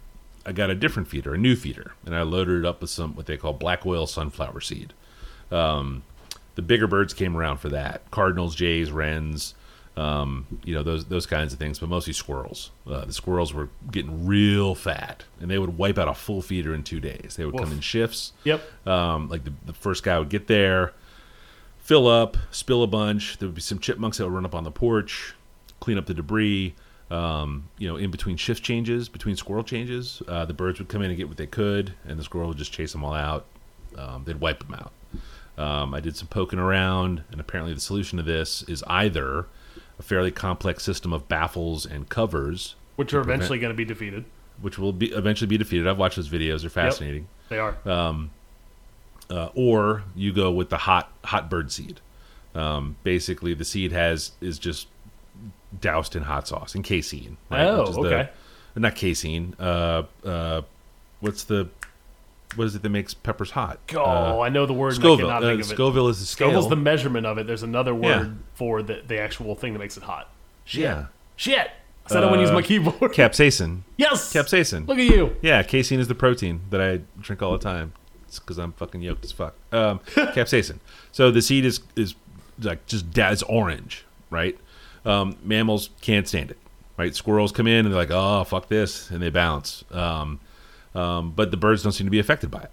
I 0.47 0.53
got 0.53 0.71
a 0.71 0.75
different 0.75 1.09
feeder, 1.09 1.35
a 1.35 1.39
new 1.39 1.57
feeder, 1.57 1.95
and 2.05 2.15
I 2.15 2.23
loaded 2.23 2.61
it 2.61 2.65
up 2.65 2.81
with 2.81 2.91
some 2.91 3.15
what 3.15 3.27
they 3.27 3.37
call 3.37 3.53
black 3.53 3.85
oil 3.87 4.07
sunflower 4.07 4.61
seed. 4.61 4.93
Um, 5.51 6.03
the 6.55 6.63
bigger 6.63 6.87
birds 6.87 7.15
came 7.15 7.37
around 7.37 7.59
for 7.59 7.69
that: 7.71 8.11
cardinals, 8.11 8.55
jays, 8.55 8.93
wrens, 8.93 9.55
um, 9.97 10.47
you 10.65 10.75
know 10.75 10.83
those 10.83 11.05
those 11.05 11.27
kinds 11.27 11.53
of 11.53 11.59
things, 11.59 11.79
but 11.79 11.89
mostly 11.89 12.13
squirrels. 12.13 12.71
Uh, 12.87 13.05
the 13.05 13.13
squirrels 13.13 13.55
were 13.55 13.69
getting 13.91 14.27
real 14.27 14.75
fat, 14.75 15.25
and 15.41 15.51
they 15.51 15.59
would 15.59 15.79
wipe 15.79 15.99
out 15.99 16.09
a 16.09 16.15
full 16.15 16.43
feeder 16.43 16.75
in 16.75 16.83
two 16.83 17.01
days. 17.01 17.37
They 17.37 17.45
would 17.45 17.57
come 17.57 17.71
in 17.71 17.81
shifts. 17.81 18.33
Yep. 18.43 18.89
Um, 18.89 19.29
like 19.29 19.45
the, 19.45 19.53
the 19.67 19.73
first 19.73 20.03
guy 20.03 20.19
would 20.19 20.31
get 20.31 20.49
there, 20.49 20.93
fill 21.79 22.09
up, 22.09 22.37
spill 22.51 22.83
a 22.83 22.89
bunch. 22.89 23.39
There 23.39 23.47
would 23.47 23.55
be 23.55 23.61
some 23.61 23.79
chipmunks 23.79 24.19
that 24.19 24.25
would 24.25 24.33
run 24.35 24.45
up 24.45 24.55
on 24.55 24.65
the 24.65 24.73
porch, 24.73 25.35
clean 25.79 25.97
up 25.97 26.07
the 26.07 26.15
debris. 26.15 26.75
Um, 27.14 27.68
you 27.79 27.88
know, 27.88 27.96
in 27.96 28.11
between 28.11 28.37
shift 28.37 28.62
changes, 28.64 29.09
between 29.09 29.37
squirrel 29.37 29.62
changes, 29.62 30.20
uh, 30.27 30.44
the 30.44 30.55
birds 30.55 30.79
would 30.81 30.88
come 30.88 31.03
in 31.03 31.11
and 31.11 31.16
get 31.16 31.29
what 31.29 31.37
they 31.37 31.46
could, 31.46 31.94
and 32.07 32.18
the 32.18 32.24
squirrel 32.24 32.48
would 32.48 32.59
just 32.59 32.72
chase 32.72 32.92
them 32.92 33.05
all 33.05 33.14
out. 33.14 33.46
Um, 33.96 34.24
they'd 34.24 34.40
wipe 34.40 34.59
them 34.66 34.74
out. 34.74 34.92
Um, 35.57 35.94
I 35.94 36.00
did 36.00 36.16
some 36.16 36.27
poking 36.27 36.59
around, 36.59 37.22
and 37.31 37.40
apparently 37.40 37.72
the 37.74 37.81
solution 37.81 38.16
to 38.16 38.24
this 38.24 38.64
is 38.64 38.83
either 38.88 39.46
a 39.98 40.03
fairly 40.03 40.33
complex 40.33 40.83
system 40.83 41.12
of 41.12 41.29
baffles 41.29 41.87
and 41.87 42.09
covers, 42.09 42.74
Which 42.96 43.14
are 43.14 43.20
eventually 43.20 43.61
going 43.61 43.72
to 43.72 43.77
be 43.77 43.85
defeated. 43.85 44.24
which 44.61 44.79
will 44.79 44.92
be 44.92 45.12
eventually 45.12 45.46
be 45.46 45.57
defeated. 45.59 45.87
I've 45.87 45.98
watched 45.98 46.16
those 46.16 46.29
videos; 46.29 46.62
they're 46.62 46.70
fascinating. 46.70 47.29
They 47.48 47.59
are. 47.61 47.77
uh, 49.31 49.48
or 49.55 50.03
you 50.16 50.33
go 50.33 50.50
with 50.50 50.70
the 50.70 50.79
hot 50.79 51.12
hot 51.24 51.48
bird 51.48 51.70
seed. 51.70 52.00
Um, 52.57 52.96
basically, 53.05 53.55
the 53.55 53.64
seed 53.64 53.92
has 53.92 54.33
is 54.40 54.59
just 54.59 54.88
doused 55.81 56.15
in 56.17 56.23
hot 56.25 56.49
sauce 56.49 56.75
and 56.75 56.85
casein. 56.85 57.37
Oh, 57.51 57.81
which 57.81 57.89
is 57.91 57.95
the- 57.97 58.01
okay. 58.03 58.29
not 58.77 58.95
casein. 58.95 59.55
Uh, 59.59 60.03
uh, 60.25 60.63
what's 61.21 61.45
the 61.45 61.69
what 62.57 62.67
is 62.67 62.75
it 62.77 62.83
that 62.83 62.89
makes 62.91 63.15
peppers 63.15 63.51
hot? 63.51 63.81
Oh, 63.97 64.41
I 64.41 64.49
know 64.49 64.65
the 64.67 64.73
word. 64.73 64.95
Scoville. 64.95 65.27
And 65.27 65.33
I 65.33 65.41
cannot 65.41 65.43
Uh, 65.51 65.55
of 65.55 65.61
it. 65.61 65.65
Scoville 65.65 66.09
is 66.09 66.21
the 66.21 66.27
scale. 66.27 66.49
Scoville's 66.49 66.69
the 66.69 66.77
measurement 66.77 67.27
of 67.27 67.37
it. 67.39 67.47
There's 67.49 67.65
another 67.65 67.95
word 67.95 68.27
Yeah. 68.27 68.33
for 68.55 68.81
the, 68.83 69.03
the 69.07 69.19
actual 69.19 69.57
thing 69.57 69.73
that 69.73 69.79
makes 69.81 69.97
it 69.97 70.05
hot. 70.05 70.31
yeah. 70.69 71.07
Shit. 71.37 71.71
I 72.07 72.11
said 72.11 72.23
I 72.23 72.27
wouldn't 72.27 72.43
use 72.43 72.53
my 72.53 72.59
Uh, 72.59 72.63
keyboard. 72.63 73.13
Capsaicin. 73.15 73.81
yes. 73.97 74.33
Capsaicin. 74.33 74.87
Look 74.87 74.99
at 74.99 75.05
you. 75.05 75.35
Yeah, 75.43 75.63
casein 75.65 75.99
is 75.99 76.07
the 76.07 76.15
protein 76.15 76.61
that 76.71 76.81
I 76.81 77.01
drink 77.21 77.43
all 77.43 77.51
the 77.53 77.59
time. 77.59 77.93
It's 78.29 78.39
because 78.39 78.59
I'm 78.59 78.73
fucking 78.73 79.01
yoked 79.03 79.25
as 79.25 79.33
fuck. 79.33 79.55
Um, 79.73 79.99
capsaicin. 80.15 80.79
So 81.13 81.31
the 81.33 81.43
seed 81.43 81.65
is 81.65 81.81
is 81.97 82.15
like 82.61 82.87
just 82.87 83.11
da- 83.11 83.31
it's 83.31 83.43
orange, 83.45 84.05
right? 84.31 84.57
Um, 85.05 85.37
mammals 85.43 85.90
can't 86.01 86.27
stand 86.27 86.51
it, 86.51 86.59
right? 86.97 87.14
Squirrels 87.14 87.53
come 87.53 87.67
in 87.67 87.85
and 87.85 87.95
they're 87.95 88.01
like, 88.01 88.11
oh 88.11 88.45
fuck 88.45 88.69
this, 88.69 89.11
and 89.11 89.23
they 89.23 89.31
bounce. 89.31 89.85
Um, 89.90 90.40
um, 90.95 91.33
but 91.33 91.51
the 91.51 91.57
birds 91.57 91.83
don't 91.83 91.93
seem 91.93 92.07
to 92.07 92.11
be 92.11 92.19
affected 92.19 92.51
by 92.51 92.62
it. 92.62 92.71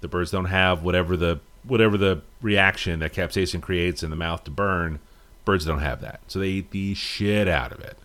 The 0.00 0.08
birds 0.08 0.30
don't 0.30 0.46
have 0.46 0.82
whatever 0.82 1.16
the 1.16 1.40
whatever 1.64 1.96
the 1.96 2.22
reaction 2.40 3.00
that 3.00 3.12
capsaicin 3.12 3.62
creates 3.62 4.02
in 4.02 4.10
the 4.10 4.16
mouth 4.16 4.44
to 4.44 4.50
burn. 4.50 4.98
Birds 5.44 5.64
don't 5.64 5.80
have 5.80 6.00
that, 6.02 6.20
so 6.28 6.38
they 6.38 6.48
eat 6.48 6.70
the 6.70 6.94
shit 6.94 7.48
out 7.48 7.72
of 7.72 7.80
it. 7.80 7.96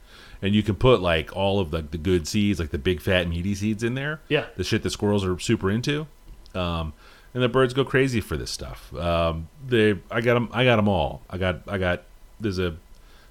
And 0.41 0.53
you 0.53 0.61
can 0.63 0.75
put 0.75 1.01
like 1.01 1.35
all 1.35 1.59
of 1.59 1.71
the, 1.71 1.81
the 1.81 1.97
good 1.97 2.27
seeds, 2.27 2.59
like 2.59 2.69
the 2.69 2.77
big 2.77 3.01
fat 3.01 3.27
meaty 3.27 3.55
seeds, 3.55 3.83
in 3.83 3.95
there. 3.95 4.21
Yeah. 4.29 4.45
the 4.55 4.63
shit 4.63 4.83
that 4.83 4.91
squirrels 4.91 5.25
are 5.25 5.37
super 5.39 5.69
into. 5.71 6.07
Um, 6.53 6.93
and 7.33 7.43
the 7.43 7.49
birds 7.49 7.73
go 7.73 7.83
crazy 7.83 8.21
for 8.21 8.37
this 8.37 8.51
stuff. 8.51 8.93
Um, 8.95 9.49
they, 9.67 9.99
I 10.09 10.21
got 10.21 10.35
them, 10.35 10.49
I 10.51 10.63
got 10.63 10.77
them 10.77 10.87
all. 10.87 11.21
I 11.29 11.37
got, 11.37 11.61
I 11.67 11.77
got. 11.77 12.03
There's 12.39 12.59
a 12.59 12.75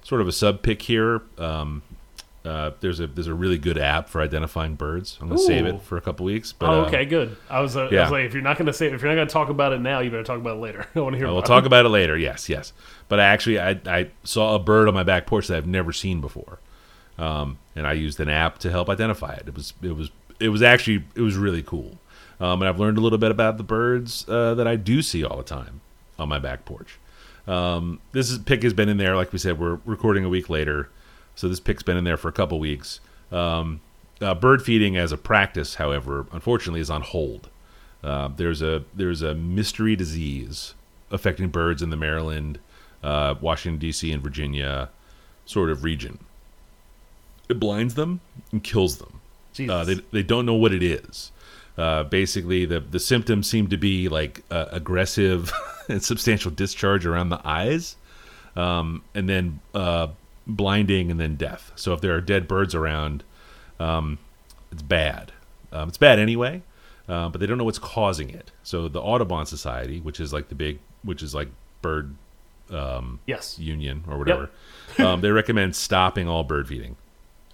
sort 0.07 0.21
of 0.21 0.27
a 0.27 0.31
sub 0.31 0.61
pick 0.61 0.81
here. 0.81 1.21
Um, 1.37 1.83
uh, 2.45 2.71
there's 2.79 3.01
a 3.01 3.07
there's 3.07 3.27
a 3.27 3.33
really 3.33 3.57
good 3.57 3.77
app 3.77 4.07
for 4.07 4.21
identifying 4.21 4.75
birds. 4.75 5.17
I'm 5.19 5.27
gonna 5.27 5.37
save 5.37 5.65
it 5.65 5.81
for 5.81 5.97
a 5.97 6.01
couple 6.01 6.25
weeks. 6.25 6.53
But, 6.53 6.69
oh, 6.69 6.83
uh, 6.83 6.85
okay, 6.85 7.03
good. 7.03 7.35
I 7.49 7.59
was, 7.59 7.75
uh, 7.75 7.87
I 7.87 7.89
yeah. 7.89 8.03
was 8.03 8.11
like, 8.11 8.23
if 8.23 8.33
you're 8.33 8.41
not 8.41 8.57
going 8.57 8.67
to 8.67 8.73
say, 8.73 8.85
if 8.85 9.01
you're 9.01 9.11
not 9.11 9.15
going 9.15 9.27
to 9.27 9.33
talk 9.33 9.49
about 9.49 9.73
it 9.73 9.81
now, 9.81 9.99
you 9.99 10.09
better 10.09 10.23
talk 10.23 10.37
about 10.37 10.55
it 10.55 10.61
later. 10.61 10.87
I 10.95 10.99
want 11.01 11.13
to 11.13 11.17
hear. 11.17 11.27
We'll 11.27 11.41
talk 11.41 11.65
it. 11.65 11.67
about 11.67 11.85
it 11.85 11.89
later. 11.89 12.17
Yes, 12.17 12.47
yes. 12.47 12.71
But 13.09 13.19
I 13.19 13.25
actually 13.25 13.59
I, 13.59 13.81
I 13.85 14.09
saw 14.23 14.55
a 14.55 14.59
bird 14.59 14.87
on 14.87 14.93
my 14.93 15.03
back 15.03 15.25
porch 15.27 15.47
that 15.47 15.57
I've 15.57 15.67
never 15.67 15.91
seen 15.91 16.21
before, 16.21 16.59
um, 17.17 17.57
and 17.75 17.85
I 17.85 17.91
used 17.91 18.17
an 18.21 18.29
app 18.29 18.59
to 18.59 18.71
help 18.71 18.89
identify 18.89 19.33
it. 19.33 19.49
It 19.49 19.55
was 19.55 19.73
it 19.81 19.97
was 19.97 20.09
it 20.39 20.49
was 20.49 20.61
actually 20.61 21.03
it 21.15 21.21
was 21.21 21.35
really 21.35 21.63
cool, 21.63 21.97
um, 22.39 22.61
and 22.61 22.69
I've 22.69 22.79
learned 22.79 22.97
a 22.97 23.01
little 23.01 23.17
bit 23.17 23.31
about 23.31 23.57
the 23.57 23.63
birds 23.63 24.25
uh, 24.29 24.53
that 24.53 24.67
I 24.67 24.77
do 24.77 25.01
see 25.01 25.25
all 25.25 25.35
the 25.35 25.43
time 25.43 25.81
on 26.17 26.29
my 26.29 26.39
back 26.39 26.63
porch. 26.63 26.97
Um, 27.47 27.99
this 28.11 28.29
is, 28.29 28.39
pick 28.39 28.63
has 28.63 28.73
been 28.73 28.89
in 28.89 28.97
there, 28.97 29.15
like 29.15 29.31
we 29.31 29.39
said. 29.39 29.59
We're 29.59 29.79
recording 29.85 30.25
a 30.25 30.29
week 30.29 30.49
later, 30.49 30.89
so 31.35 31.47
this 31.47 31.59
pick's 31.59 31.83
been 31.83 31.97
in 31.97 32.03
there 32.03 32.17
for 32.17 32.27
a 32.27 32.33
couple 32.33 32.59
weeks. 32.59 32.99
Um, 33.31 33.81
uh, 34.21 34.33
bird 34.33 34.61
feeding 34.61 34.97
as 34.97 35.11
a 35.11 35.17
practice, 35.17 35.75
however, 35.75 36.25
unfortunately, 36.31 36.81
is 36.81 36.89
on 36.89 37.01
hold. 37.01 37.49
Uh, 38.03 38.29
there's 38.35 38.61
a 38.61 38.83
there's 38.93 39.21
a 39.21 39.33
mystery 39.33 39.95
disease 39.95 40.73
affecting 41.11 41.49
birds 41.49 41.81
in 41.81 41.89
the 41.89 41.97
Maryland, 41.97 42.59
uh, 43.03 43.35
Washington 43.39 43.79
D.C. 43.79 44.11
and 44.11 44.21
Virginia 44.21 44.89
sort 45.45 45.69
of 45.69 45.83
region. 45.83 46.19
It 47.49 47.59
blinds 47.59 47.95
them 47.95 48.19
and 48.51 48.63
kills 48.63 48.97
them. 48.97 49.21
Uh, 49.59 49.83
they 49.83 49.95
they 50.11 50.23
don't 50.23 50.45
know 50.45 50.53
what 50.53 50.73
it 50.73 50.83
is. 50.83 51.31
Uh, 51.77 52.03
basically, 52.03 52.65
the 52.65 52.79
the 52.79 52.99
symptoms 52.99 53.49
seem 53.49 53.67
to 53.67 53.77
be 53.77 54.09
like 54.09 54.43
uh, 54.51 54.65
aggressive 54.71 55.51
and 55.89 56.03
substantial 56.03 56.51
discharge 56.51 57.05
around 57.05 57.29
the 57.29 57.41
eyes, 57.45 57.95
um, 58.55 59.03
and 59.13 59.29
then 59.29 59.59
uh, 59.73 60.07
blinding, 60.45 61.11
and 61.11 61.19
then 61.19 61.35
death. 61.35 61.71
So 61.75 61.93
if 61.93 62.01
there 62.01 62.15
are 62.15 62.21
dead 62.21 62.47
birds 62.47 62.75
around, 62.75 63.23
um, 63.79 64.19
it's 64.71 64.81
bad. 64.81 65.31
Um, 65.71 65.89
it's 65.89 65.97
bad 65.97 66.19
anyway, 66.19 66.61
uh, 67.07 67.29
but 67.29 67.39
they 67.39 67.47
don't 67.47 67.57
know 67.57 67.63
what's 67.63 67.79
causing 67.79 68.29
it. 68.29 68.51
So 68.63 68.87
the 68.87 69.01
Audubon 69.01 69.45
Society, 69.45 69.99
which 69.99 70.19
is 70.19 70.33
like 70.33 70.49
the 70.49 70.55
big, 70.55 70.79
which 71.03 71.21
is 71.21 71.35
like 71.35 71.49
bird 71.81 72.15
yes. 73.25 73.57
union 73.59 74.03
or 74.07 74.17
whatever, 74.17 74.49
um, 74.99 75.21
they 75.21 75.31
recommend 75.31 75.75
stopping 75.75 76.27
all 76.27 76.43
bird 76.43 76.67
feeding. 76.67 76.95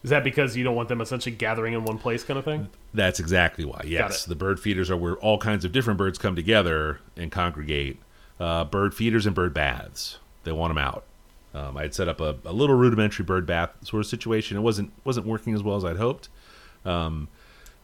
Is 0.04 0.10
that 0.10 0.24
because 0.24 0.58
you 0.58 0.66
don't 0.66 0.76
want 0.76 0.90
them 0.90 1.00
essentially 1.00 1.34
gathering 1.34 1.74
in 1.74 1.86
one 1.86 1.98
place, 1.98 2.24
kind 2.24 2.38
of 2.38 2.44
thing? 2.44 2.68
That's 2.94 3.22
exactly 3.22 3.64
why. 3.64 3.84
Yes, 3.86 4.26
the 4.26 4.36
bird 4.36 4.60
feeders 4.60 4.92
are 4.92 4.98
where 4.98 5.16
all 5.16 5.38
kinds 5.38 5.64
of 5.64 5.72
different 5.72 5.98
birds 5.98 6.18
come 6.18 6.36
together 6.36 7.00
and 7.16 7.32
congregate. 7.32 8.00
Uh, 8.40 8.64
bird 8.66 8.94
feeders 8.94 9.26
and 9.26 9.36
bird 9.36 9.54
baths. 9.54 10.18
They 10.44 10.52
want 10.52 10.72
them 10.72 10.78
out. 10.78 11.04
Um, 11.54 11.78
I 11.78 11.84
had 11.84 11.94
set 11.94 12.08
up 12.08 12.20
a, 12.20 12.36
a 12.46 12.52
little 12.52 12.76
rudimentary 12.76 13.24
bird 13.26 13.46
bath 13.46 13.72
sort 13.84 14.02
of 14.02 14.08
situation. 14.08 14.58
It 14.58 14.62
wasn't 14.62 14.92
wasn't 15.04 15.28
working 15.28 15.54
as 15.54 15.62
well 15.62 15.76
as 15.76 15.86
I'd 15.86 15.98
hoped. 15.98 16.30
Um, 16.84 17.28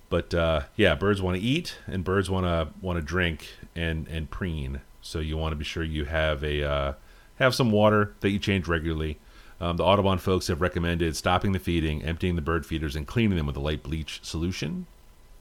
but 0.09 0.33
uh, 0.33 0.61
yeah, 0.75 0.95
birds 0.95 1.21
want 1.21 1.37
to 1.37 1.43
eat 1.43 1.77
and 1.87 2.03
birds 2.03 2.29
want 2.29 2.45
to 2.45 2.69
want 2.81 2.97
to 2.97 3.01
drink 3.01 3.47
and 3.75 4.07
and 4.07 4.29
preen. 4.29 4.81
So 5.01 5.19
you 5.19 5.37
want 5.37 5.51
to 5.51 5.55
be 5.55 5.63
sure 5.63 5.83
you 5.83 6.05
have 6.05 6.43
a 6.43 6.63
uh, 6.63 6.93
have 7.37 7.53
some 7.53 7.71
water 7.71 8.13
that 8.21 8.31
you 8.31 8.39
change 8.39 8.67
regularly. 8.67 9.19
Um, 9.61 9.77
the 9.77 9.83
Audubon 9.83 10.17
folks 10.17 10.47
have 10.47 10.61
recommended 10.61 11.15
stopping 11.15 11.51
the 11.51 11.59
feeding, 11.59 12.01
emptying 12.03 12.35
the 12.35 12.41
bird 12.41 12.65
feeders, 12.65 12.95
and 12.95 13.05
cleaning 13.05 13.37
them 13.37 13.45
with 13.45 13.57
a 13.57 13.59
light 13.59 13.83
bleach 13.83 14.19
solution. 14.23 14.87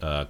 Uh, 0.03 0.27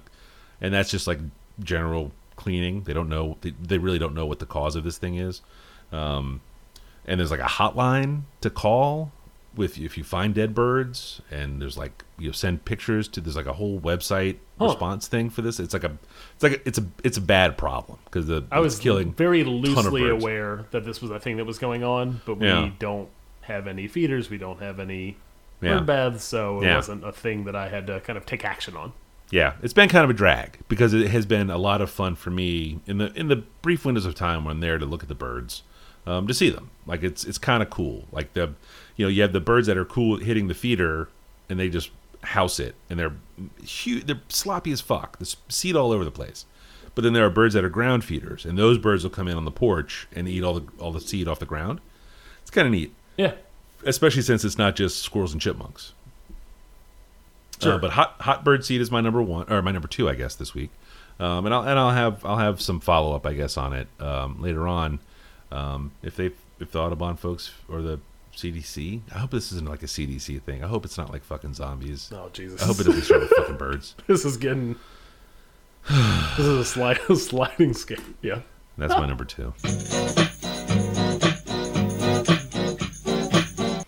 and 0.61 0.73
that's 0.73 0.91
just 0.91 1.07
like 1.07 1.19
general 1.59 2.11
cleaning. 2.39 2.83
They 2.83 2.93
don't 2.93 3.09
know. 3.09 3.37
They, 3.41 3.51
they 3.51 3.77
really 3.77 3.99
don't 3.99 4.15
know 4.15 4.25
what 4.25 4.39
the 4.39 4.45
cause 4.45 4.75
of 4.75 4.83
this 4.83 4.97
thing 4.97 5.15
is. 5.15 5.41
Um, 5.91 6.41
and 7.05 7.19
there's 7.19 7.31
like 7.31 7.39
a 7.39 7.43
hotline 7.43 8.21
to 8.41 8.49
call 8.49 9.11
with 9.55 9.77
if 9.79 9.97
you 9.97 10.03
find 10.03 10.33
dead 10.35 10.53
birds, 10.53 11.21
and 11.31 11.59
there's 11.61 11.77
like 11.77 12.03
you 12.19 12.27
know, 12.27 12.31
send 12.31 12.65
pictures 12.65 13.07
to. 13.09 13.21
There's 13.21 13.35
like 13.35 13.47
a 13.47 13.53
whole 13.53 13.79
website 13.79 14.37
Huh. 14.59 14.65
response 14.67 15.07
thing 15.07 15.29
for 15.29 15.41
this. 15.41 15.59
It's 15.59 15.73
like 15.73 15.85
a, 15.85 15.97
it's 16.35 16.43
like 16.43 16.51
a, 16.53 16.67
it's 16.67 16.77
a, 16.77 16.85
it's 17.03 17.17
a 17.17 17.21
bad 17.21 17.57
problem 17.57 17.97
because 18.05 18.27
the 18.27 18.43
I 18.51 18.59
was 18.59 18.77
killing 18.77 19.13
very 19.13 19.43
loosely 19.43 20.07
aware 20.09 20.65
that 20.71 20.83
this 20.85 21.01
was 21.01 21.11
a 21.11 21.19
thing 21.19 21.37
that 21.37 21.45
was 21.45 21.57
going 21.57 21.83
on, 21.83 22.21
but 22.25 22.35
we 22.37 22.45
Yeah. 22.47 22.69
don't 22.77 23.07
have 23.41 23.67
any 23.67 23.87
feeders. 23.87 24.29
We 24.29 24.37
don't 24.37 24.59
have 24.61 24.79
any 24.79 25.15
Yeah. 25.61 25.75
bird 25.77 25.85
baths, 25.85 26.23
so 26.25 26.61
it 26.61 26.65
Yeah. 26.65 26.75
wasn't 26.75 27.03
a 27.05 27.11
thing 27.13 27.45
that 27.45 27.55
I 27.55 27.69
had 27.69 27.87
to 27.87 28.01
kind 28.01 28.17
of 28.17 28.25
take 28.25 28.43
action 28.45 28.75
on. 28.77 28.91
Yeah, 29.31 29.53
it's 29.61 29.73
been 29.73 29.89
kind 29.89 30.03
of 30.03 30.09
a 30.09 30.13
drag 30.13 30.57
because 30.67 30.93
it 30.93 31.09
has 31.11 31.25
been 31.25 31.49
a 31.49 31.57
lot 31.57 31.81
of 31.81 31.89
fun 31.89 32.15
for 32.15 32.31
me 32.31 32.79
in 32.87 32.97
the 32.97 33.13
in 33.13 33.27
the 33.27 33.37
brief 33.61 33.85
windows 33.85 34.05
of 34.05 34.15
time 34.15 34.43
when 34.43 34.53
I'm 34.53 34.59
there 34.59 34.77
to 34.77 34.85
look 34.85 35.03
at 35.03 35.09
the 35.09 35.15
birds, 35.15 35.63
um, 36.07 36.27
to 36.27 36.33
see 36.33 36.49
them. 36.49 36.71
Like 36.87 37.03
it's 37.03 37.23
it's 37.25 37.37
kind 37.37 37.61
of 37.61 37.69
cool. 37.69 38.05
Like 38.11 38.33
the, 38.33 38.53
you 38.95 39.05
know, 39.05 39.09
you 39.09 39.21
have 39.21 39.33
the 39.33 39.39
birds 39.39 39.67
that 39.67 39.77
are 39.77 39.85
cool 39.85 40.17
hitting 40.17 40.47
the 40.47 40.53
feeder, 40.55 41.09
and 41.47 41.59
they 41.59 41.69
just 41.69 41.91
house 42.23 42.59
it, 42.59 42.75
and 42.89 42.99
they're 42.99 43.13
huge. 43.63 44.07
They're 44.07 44.21
sloppy 44.29 44.71
as 44.71 44.81
fuck. 44.81 45.19
There's 45.19 45.37
seed 45.47 45.75
all 45.75 45.91
over 45.91 46.03
the 46.03 46.11
place. 46.11 46.45
But 46.95 47.03
then 47.03 47.13
there 47.13 47.25
are 47.25 47.29
birds 47.29 47.53
that 47.53 47.63
are 47.63 47.69
ground 47.69 48.03
feeders, 48.03 48.45
and 48.45 48.57
those 48.57 48.77
birds 48.77 49.03
will 49.03 49.11
come 49.11 49.27
in 49.27 49.37
on 49.37 49.45
the 49.45 49.51
porch 49.51 50.07
and 50.13 50.27
eat 50.27 50.43
all 50.43 50.59
the 50.59 50.67
all 50.79 50.91
the 50.91 50.99
seed 50.99 51.27
off 51.27 51.39
the 51.39 51.45
ground. 51.45 51.81
It's 52.41 52.51
kind 52.51 52.65
of 52.65 52.71
neat 52.71 52.93
Yeah, 53.15 53.33
especially 53.85 54.23
since 54.23 54.43
it's 54.43 54.57
not 54.57 54.75
just 54.75 55.03
squirrels 55.03 55.33
and 55.33 55.41
chipmunks. 55.41 55.93
Sure. 57.61 57.73
Uh, 57.73 57.77
but 57.77 57.91
hot 57.91 58.15
hot 58.19 58.43
bird 58.43 58.63
seed 58.65 58.81
is 58.81 58.89
my 58.89 59.01
number 59.01 59.21
one 59.21 59.51
or 59.51 59.61
my 59.61 59.71
number 59.71 59.87
two, 59.87 60.09
I 60.09 60.15
guess, 60.15 60.35
this 60.35 60.53
week. 60.53 60.71
Um, 61.19 61.45
and 61.45 61.53
I'll 61.53 61.61
and 61.61 61.77
I'll 61.77 61.91
have 61.91 62.25
I'll 62.25 62.37
have 62.37 62.61
some 62.61 62.79
follow 62.79 63.15
up, 63.15 63.25
I 63.25 63.33
guess, 63.33 63.57
on 63.57 63.73
it 63.73 63.87
um, 63.99 64.41
later 64.41 64.67
on. 64.67 64.99
Um, 65.51 65.91
if 66.01 66.15
they 66.15 66.31
if 66.59 66.71
the 66.71 66.79
Audubon 66.79 67.17
folks 67.17 67.51
or 67.67 67.81
the 67.81 67.99
CDC, 68.35 69.01
I 69.13 69.19
hope 69.19 69.31
this 69.31 69.51
isn't 69.51 69.67
like 69.67 69.83
a 69.83 69.87
CDC 69.87 70.41
thing. 70.43 70.63
I 70.63 70.67
hope 70.67 70.85
it's 70.85 70.97
not 70.97 71.11
like 71.11 71.23
fucking 71.23 71.53
zombies. 71.55 72.09
Oh 72.13 72.29
Jesus! 72.31 72.61
I 72.61 72.65
hope 72.65 72.79
it 72.79 72.85
doesn't 72.85 73.01
start 73.01 73.21
with 73.21 73.31
fucking 73.31 73.57
birds. 73.57 73.95
this 74.07 74.23
is 74.23 74.37
getting. 74.37 74.77
this 75.89 76.45
is 76.45 76.57
a, 76.59 76.65
slide, 76.65 76.99
a 77.09 77.15
sliding 77.17 77.73
scale. 77.73 77.99
Yeah. 78.21 78.41
That's 78.77 78.93
my 78.93 79.05
number 79.05 79.25
two. 79.25 79.53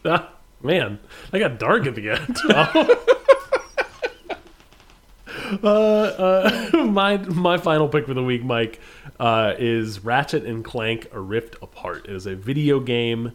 Ah, 0.04 0.34
man, 0.64 0.98
I 1.32 1.38
got 1.38 1.60
dark 1.60 1.86
at 1.86 1.94
the 1.94 2.10
end. 2.10 3.21
Uh, 5.64 5.68
uh, 6.74 6.84
my 6.86 7.18
my 7.18 7.58
final 7.58 7.88
pick 7.88 8.06
for 8.08 8.14
the 8.14 8.24
week, 8.24 8.44
Mike, 8.44 8.80
uh, 9.20 9.54
is 9.58 10.04
Ratchet 10.04 10.46
and 10.46 10.64
Clank: 10.64 11.08
A 11.12 11.20
Rift 11.20 11.56
Apart. 11.62 12.06
It 12.08 12.16
is 12.16 12.26
a 12.26 12.36
video 12.36 12.80
game 12.80 13.34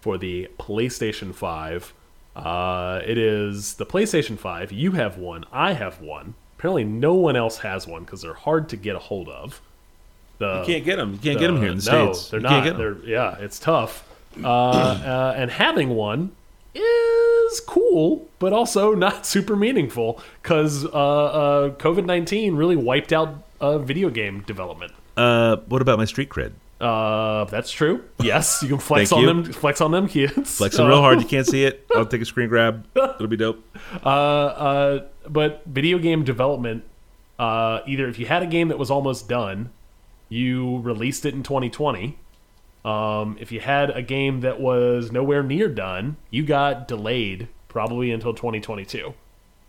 for 0.00 0.18
the 0.18 0.48
PlayStation 0.58 1.34
Five. 1.34 1.92
Uh, 2.36 3.00
it 3.04 3.18
is 3.18 3.74
the 3.74 3.86
PlayStation 3.86 4.38
Five. 4.38 4.70
You 4.72 4.92
have 4.92 5.18
one. 5.18 5.44
I 5.52 5.72
have 5.72 6.00
one. 6.00 6.34
Apparently, 6.58 6.84
no 6.84 7.14
one 7.14 7.36
else 7.36 7.58
has 7.58 7.86
one 7.86 8.04
because 8.04 8.22
they're 8.22 8.34
hard 8.34 8.68
to 8.70 8.76
get 8.76 8.96
a 8.96 8.98
hold 9.00 9.28
of. 9.28 9.60
The, 10.38 10.60
You 10.60 10.66
can't 10.66 10.84
get 10.84 10.96
them. 10.96 11.12
You 11.14 11.18
can't 11.18 11.38
get 11.38 11.46
them 11.48 11.56
here 11.60 11.70
in 11.70 11.78
the 11.78 11.90
no, 11.92 12.12
states. 12.12 12.30
they're 12.30 12.40
You 12.40 12.44
not. 12.44 12.50
Can't 12.50 12.64
get 12.64 12.74
'em. 12.74 12.78
They're 13.02 13.08
yeah, 13.10 13.36
it's 13.38 13.58
tough. 13.58 14.04
Uh, 14.42 14.46
uh, 14.48 15.34
and 15.36 15.50
having 15.50 15.88
one 15.90 16.30
is 16.74 17.60
cool, 17.60 18.28
but 18.38 18.52
also 18.52 18.94
not 19.06 19.26
super 19.26 19.56
meaningful 19.56 20.20
because 20.42 20.84
uh, 20.84 20.88
uh, 20.88 21.70
COVID 21.70 22.04
nineteen 22.04 22.56
really 22.56 22.76
wiped 22.76 23.12
out 23.12 23.42
uh, 23.60 23.78
video 23.78 24.10
game 24.10 24.42
development. 24.42 24.92
Uh, 25.16 25.56
what 25.68 25.82
about 25.82 25.98
my 25.98 26.04
street 26.04 26.28
cred? 26.28 26.52
Uh, 26.80 27.44
that's 27.46 27.72
true. 27.72 28.04
Yes, 28.20 28.62
you 28.62 28.68
can 28.68 28.78
flex 28.78 29.10
on 29.10 29.20
you. 29.20 29.26
them. 29.26 29.44
Flex 29.52 29.80
on 29.80 29.90
them 29.90 30.06
kids. 30.06 30.58
Flexing 30.58 30.86
real 30.86 31.00
hard. 31.00 31.20
You 31.20 31.26
can't 31.26 31.46
see 31.46 31.64
it. 31.64 31.84
I'll 31.96 32.06
take 32.06 32.20
a 32.22 32.24
screen 32.24 32.48
grab. 32.48 32.86
It'll 32.94 33.26
be 33.26 33.36
dope. 33.36 33.64
Uh, 34.04 34.08
uh, 34.08 35.06
but 35.28 35.62
video 35.66 35.98
game 35.98 36.22
development, 36.24 36.84
uh, 37.38 37.80
either 37.86 38.08
if 38.08 38.18
you 38.18 38.26
had 38.26 38.42
a 38.42 38.46
game 38.46 38.68
that 38.68 38.78
was 38.78 38.90
almost 38.90 39.28
done, 39.28 39.70
you 40.28 40.78
released 40.78 41.26
it 41.26 41.34
in 41.34 41.42
2020. 41.42 42.16
Um, 42.88 43.36
if 43.38 43.52
you 43.52 43.60
had 43.60 43.90
a 43.90 44.00
game 44.00 44.40
that 44.40 44.60
was 44.60 45.12
nowhere 45.12 45.42
near 45.42 45.68
done, 45.68 46.16
you 46.30 46.42
got 46.42 46.88
delayed 46.88 47.48
probably 47.68 48.10
until 48.10 48.32
2022. 48.32 49.12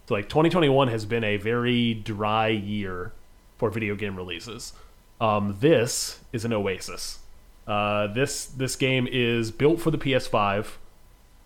So 0.08 0.14
like 0.14 0.30
2021 0.30 0.88
has 0.88 1.06
been 1.06 1.26
a 1.26 1.36
very 1.36 1.94
dry 1.94 2.48
year 2.48 3.12
for 3.58 3.70
video 3.70 3.96
game 3.96 4.16
releases. 4.16 4.72
Um, 5.20 5.58
this 5.60 6.22
is 6.32 6.46
an 6.46 6.54
oasis. 6.54 7.20
Uh, 7.68 8.08
this 8.08 8.46
this 8.46 8.78
game 8.78 9.06
is 9.12 9.52
built 9.52 9.82
for 9.82 9.92
the 9.92 9.98
PS5. 9.98 10.78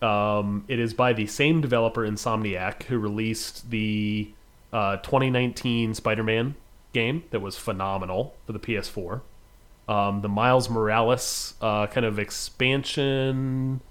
Um, 0.06 0.66
it 0.68 0.78
is 0.78 0.94
by 0.94 1.12
the 1.14 1.26
same 1.26 1.60
developer, 1.60 2.08
Insomniac, 2.08 2.84
who 2.84 3.00
released 3.00 3.72
the 3.72 4.30
uh, 4.72 4.98
2019 4.98 5.96
Spider-Man 5.96 6.54
game 6.94 7.24
that 7.32 7.40
was 7.40 7.58
phenomenal 7.58 8.36
for 8.46 8.54
the 8.54 8.60
PS4. 8.60 9.22
Um, 9.88 10.22
the 10.22 10.30
Miles 10.30 10.70
Morales 10.70 11.56
uh, 11.62 11.88
kind 11.88 12.06
of 12.06 12.18
expansion, 12.18 13.82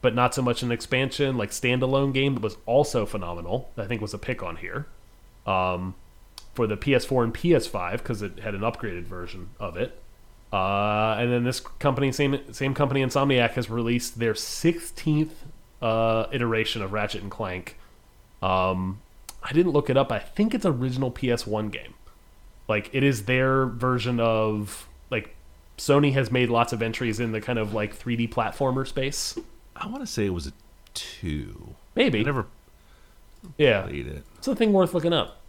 but 0.00 0.14
not 0.14 0.34
so 0.34 0.42
much 0.42 0.62
an 0.62 0.72
expansion, 0.72 1.36
like 1.36 1.50
standalone 1.50 2.14
game 2.14 2.34
that 2.34 2.42
was 2.42 2.56
also 2.66 3.04
phenomenal. 3.04 3.70
I 3.76 3.86
think 3.86 4.00
was 4.00 4.14
a 4.14 4.18
pick 4.18 4.42
on 4.42 4.56
here 4.56 4.86
um, 5.46 5.94
for 6.54 6.66
the 6.66 6.76
PS4 6.76 7.24
and 7.24 7.34
PS5 7.34 7.92
because 7.98 8.22
it 8.22 8.38
had 8.38 8.54
an 8.54 8.62
upgraded 8.62 9.04
version 9.04 9.50
of 9.60 9.76
it. 9.76 10.00
Uh, 10.52 11.16
and 11.18 11.32
then 11.32 11.44
this 11.44 11.60
company, 11.60 12.12
same 12.12 12.38
same 12.52 12.74
company, 12.74 13.02
Insomniac, 13.02 13.50
has 13.52 13.68
released 13.68 14.18
their 14.18 14.34
16th 14.34 15.30
uh, 15.82 16.26
iteration 16.32 16.80
of 16.80 16.92
Ratchet 16.92 17.22
and 17.22 17.30
Clank. 17.30 17.76
Um, 18.40 19.00
I 19.42 19.52
didn't 19.52 19.72
look 19.72 19.90
it 19.90 19.96
up. 19.96 20.12
I 20.12 20.20
think 20.20 20.54
it's 20.54 20.64
original 20.64 21.10
PS1 21.10 21.70
game. 21.70 21.94
Like 22.68 22.88
it 22.92 23.02
is 23.02 23.24
their 23.24 23.66
version 23.66 24.20
of 24.20 24.88
like 25.14 25.34
Sony 25.78 26.12
has 26.12 26.30
made 26.30 26.50
lots 26.50 26.72
of 26.72 26.82
entries 26.82 27.20
in 27.20 27.32
the 27.32 27.40
kind 27.40 27.58
of 27.58 27.72
like 27.72 27.96
3D 27.96 28.30
platformer 28.30 28.86
space. 28.86 29.38
I 29.76 29.86
want 29.86 30.00
to 30.00 30.06
say 30.06 30.26
it 30.26 30.30
was 30.30 30.48
a 30.48 30.52
two. 30.92 31.74
Maybe. 31.94 32.20
I 32.20 32.22
never 32.24 32.46
yeah. 33.56 33.82
played 33.82 34.06
it. 34.08 34.24
It's 34.38 34.48
a 34.48 34.56
thing 34.56 34.72
worth 34.72 34.94
looking 34.94 35.12
up. 35.12 35.40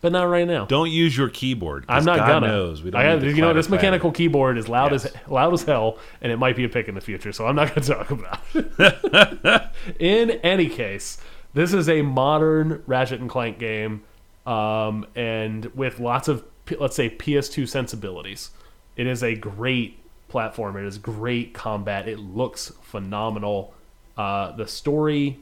But 0.00 0.12
not 0.12 0.22
right 0.24 0.46
now. 0.46 0.64
Don't 0.64 0.90
use 0.90 1.14
your 1.14 1.28
keyboard. 1.28 1.84
I'm 1.86 2.04
not 2.04 2.18
God 2.18 2.26
gonna. 2.28 2.46
knows 2.46 2.82
we 2.82 2.90
don't 2.90 3.02
I 3.02 3.14
you 3.16 3.42
know, 3.42 3.52
this 3.52 3.68
mechanical 3.68 4.10
keyboard 4.10 4.56
is 4.56 4.66
loud 4.66 4.92
Yes. 4.92 5.04
as 5.04 5.12
loud 5.28 5.52
as 5.52 5.62
hell, 5.64 5.98
and 6.22 6.32
it 6.32 6.38
might 6.38 6.56
be 6.56 6.64
a 6.64 6.70
pick 6.70 6.88
in 6.88 6.94
the 6.94 7.02
future. 7.02 7.32
So 7.32 7.46
I'm 7.46 7.54
not 7.54 7.74
going 7.74 7.82
to 7.86 7.94
talk 7.94 8.10
about 8.10 8.40
it. 8.54 9.70
in 9.98 10.30
any 10.42 10.68
case, 10.70 11.18
this 11.52 11.74
is 11.74 11.86
a 11.88 12.00
modern 12.00 12.82
Ratchet 12.86 13.20
and 13.20 13.28
Clank 13.28 13.58
game, 13.58 14.02
um, 14.46 15.06
and 15.14 15.66
with 15.74 16.00
lots 16.00 16.28
of 16.28 16.44
let's 16.78 16.96
say 16.96 17.10
PS2 17.10 17.68
sensibilities. 17.68 18.50
It 19.00 19.06
is 19.06 19.22
a 19.22 19.34
great 19.34 19.98
platform. 20.28 20.76
It 20.76 20.84
is 20.84 20.98
great 20.98 21.54
combat. 21.54 22.06
It 22.06 22.18
looks 22.18 22.70
phenomenal. 22.82 23.72
Uh, 24.14 24.52
the 24.52 24.68
story 24.68 25.38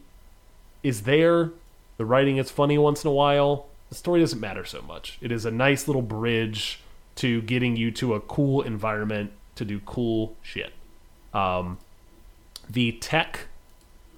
is 0.85 1.03
there. 1.03 1.51
The 1.97 2.05
writing 2.05 2.37
is 2.37 2.53
funny 2.53 2.79
once 2.79 3.03
in 3.03 3.09
a 3.09 3.13
while. 3.13 3.67
The 3.89 3.97
story 3.97 4.21
doesn't 4.21 4.39
matter 4.39 4.65
so 4.65 4.81
much. 4.81 5.19
It 5.21 5.33
is 5.33 5.45
a 5.45 5.51
nice 5.51 5.89
little 5.89 6.03
bridge 6.03 6.79
to 7.17 7.43
getting 7.43 7.75
you 7.75 7.91
to 7.91 8.15
a 8.15 8.21
cool 8.21 8.63
environment 8.63 9.33
to 9.57 9.65
do 9.65 9.81
cool 9.81 10.37
shit. 10.41 10.73
Um, 11.35 11.79
the 12.71 12.93
tech 12.93 13.49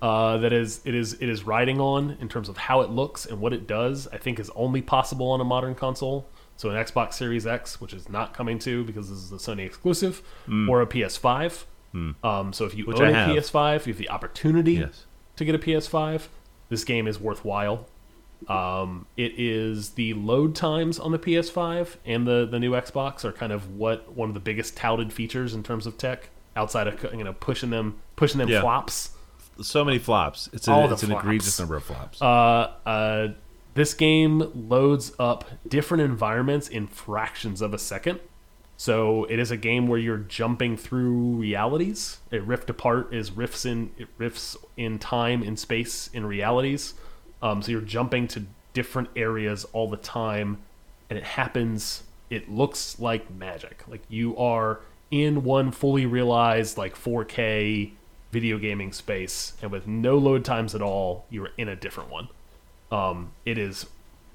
uh, 0.03 0.37
that 0.37 0.53
is 0.53 0.83
it 0.85 0.95
is 0.95 1.15
it 1.15 1.31
is 1.31 1.45
riding 1.45 1.81
on 1.81 2.19
in 2.21 2.29
terms 2.29 2.51
of 2.51 2.59
how 2.59 2.83
it 2.83 2.91
looks 2.91 3.25
and 3.25 3.41
what 3.41 3.55
it 3.55 3.67
does, 3.67 4.07
I 4.13 4.19
think 4.19 4.39
is 4.39 4.51
only 4.55 4.83
possible 4.83 5.31
on 5.31 5.41
a 5.41 5.45
modern 5.45 5.75
console. 5.75 6.27
So 6.61 6.69
an 6.69 6.77
Xbox 6.77 7.15
Series 7.15 7.47
X, 7.47 7.81
which 7.81 7.95
is 7.95 8.11
not 8.11 8.35
coming 8.35 8.59
to 8.59 8.85
because 8.85 9.09
this 9.09 9.19
is 9.19 9.33
a 9.33 9.37
Sony 9.37 9.65
exclusive, 9.65 10.21
or 10.69 10.83
a 10.83 10.87
PS5. 10.87 11.65
Um, 12.23 12.53
so 12.53 12.67
if 12.67 12.77
you 12.77 12.85
Which 12.85 12.99
own 13.01 13.07
I 13.07 13.11
a 13.11 13.15
have. 13.15 13.31
PS5, 13.31 13.87
you 13.87 13.93
have 13.95 13.99
the 13.99 14.11
opportunity 14.11 14.75
Yes. 14.75 15.07
to 15.37 15.45
get 15.47 15.55
a 15.55 15.59
PS5. 15.59 16.29
This 16.69 16.85
game 16.85 17.07
is 17.09 17.19
worthwhile. 17.19 17.87
Um, 18.47 19.07
it 19.17 19.33
is 19.39 19.91
the 19.91 20.13
load 20.15 20.55
times 20.55 20.99
on 20.99 21.13
the 21.13 21.19
PS5 21.19 21.97
and 22.07 22.27
the 22.27 22.47
the 22.51 22.59
new 22.59 22.73
Xbox 22.73 23.25
are 23.25 23.33
kind 23.33 23.53
of 23.53 23.77
what 23.77 24.13
one 24.15 24.29
of 24.29 24.35
the 24.35 24.41
biggest 24.41 24.77
touted 24.77 25.13
features 25.15 25.53
in 25.55 25.63
terms 25.63 25.87
of 25.87 25.97
tech 25.99 26.29
outside 26.57 26.87
of 26.89 27.03
you 27.15 27.25
know 27.25 27.33
pushing 27.35 27.71
them 27.71 27.97
pushing 28.17 28.39
them 28.39 28.49
Yeah. 28.49 28.61
flops. 28.61 29.11
So 29.63 29.85
many 29.85 29.99
flops. 29.99 30.49
It's, 30.55 30.69
a, 30.69 30.85
it's 30.93 31.03
an 31.03 31.09
flops. 31.11 31.23
egregious 31.25 31.59
number 31.59 31.77
of 31.77 31.85
flops. 31.85 32.23
Uh, 32.23 32.73
uh, 32.87 33.29
this 33.75 33.95
game 33.95 34.51
loads 34.55 35.13
up 35.19 35.45
different 35.67 36.03
environments 36.03 36.69
in 36.69 36.87
fractions 36.87 37.61
of 37.63 37.73
a 37.73 37.79
second. 37.79 38.21
So 38.77 39.25
it 39.25 39.39
is 39.39 39.51
a 39.51 39.59
game 39.59 39.89
where 39.89 39.99
you're 39.99 40.17
jumping 40.17 40.77
through 40.77 41.37
realities. 41.37 42.19
It 42.31 42.43
rift 42.45 42.71
apart 42.71 43.13
is 43.13 43.31
rifts 43.31 43.67
in 43.67 43.91
rifts 44.17 44.57
in 44.77 44.99
time, 44.99 45.43
in 45.43 45.57
space, 45.57 46.09
in 46.15 46.25
realities. 46.25 46.95
Um, 47.43 47.61
so 47.63 47.73
you're 47.73 47.83
jumping 47.83 48.27
to 48.29 48.45
different 48.73 49.11
areas 49.15 49.65
all 49.73 49.89
the 49.91 49.99
time, 49.99 50.59
and 51.11 51.19
it 51.19 51.25
happens. 51.25 52.05
It 52.31 52.51
looks 52.51 52.99
like 52.99 53.31
magic. 53.31 53.85
Like 53.87 54.03
you 54.09 54.37
are 54.39 54.81
in 55.11 55.45
one 55.45 55.73
fully 55.73 56.07
realized 56.07 56.79
like 56.79 56.95
4K 56.95 57.93
video 58.33 58.59
gaming 58.59 58.93
space, 58.93 59.55
and 59.61 59.71
with 59.71 59.87
no 59.87 60.17
load 60.17 60.45
times 60.45 60.75
at 60.75 60.81
all, 60.81 61.27
you're 61.29 61.51
in 61.59 61.69
a 61.69 61.77
different 61.77 62.11
one. 62.11 62.29
Um, 62.91 63.33
it 63.45 63.59
is 63.59 63.87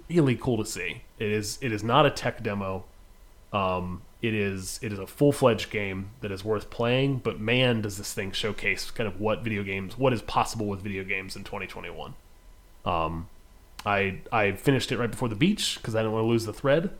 really 0.10 0.36
cool 0.36 0.58
to 0.58 0.66
see. 0.66 1.01
It 1.20 1.30
is 1.30 1.58
it 1.62 1.72
is 1.72 1.84
not 1.84 2.06
a 2.06 2.10
tech 2.12 2.41
demo. 2.43 2.86
Um, 3.53 4.01
it 4.22 4.34
is 4.34 4.80
it 4.82 4.91
is 4.91 4.99
a 4.99 5.08
full 5.08 5.32
fledged 5.32 5.70
game 5.70 6.10
that 6.22 6.32
is 6.32 6.43
worth 6.43 6.70
playing. 6.70 7.18
But 7.20 7.39
man, 7.39 7.82
does 7.82 7.97
this 7.97 8.14
thing 8.14 8.32
showcase 8.32 8.91
kind 8.91 9.08
of 9.08 9.20
what 9.20 9.43
video 9.43 9.64
games, 9.64 9.97
what 9.97 10.14
is 10.14 10.22
possible 10.22 10.68
with 10.68 10.82
video 10.82 11.03
games 11.03 11.36
in 11.36 11.43
2021. 11.43 12.14
Um, 12.86 13.28
I 13.86 14.20
I 14.32 14.51
finished 14.53 14.91
it 14.91 14.97
right 14.97 15.12
before 15.12 15.30
the 15.30 15.36
beach 15.36 15.78
because 15.78 15.95
I 15.95 15.99
didn't 15.99 16.14
want 16.14 16.24
to 16.24 16.28
lose 16.28 16.45
the 16.45 16.53
thread. 16.53 16.91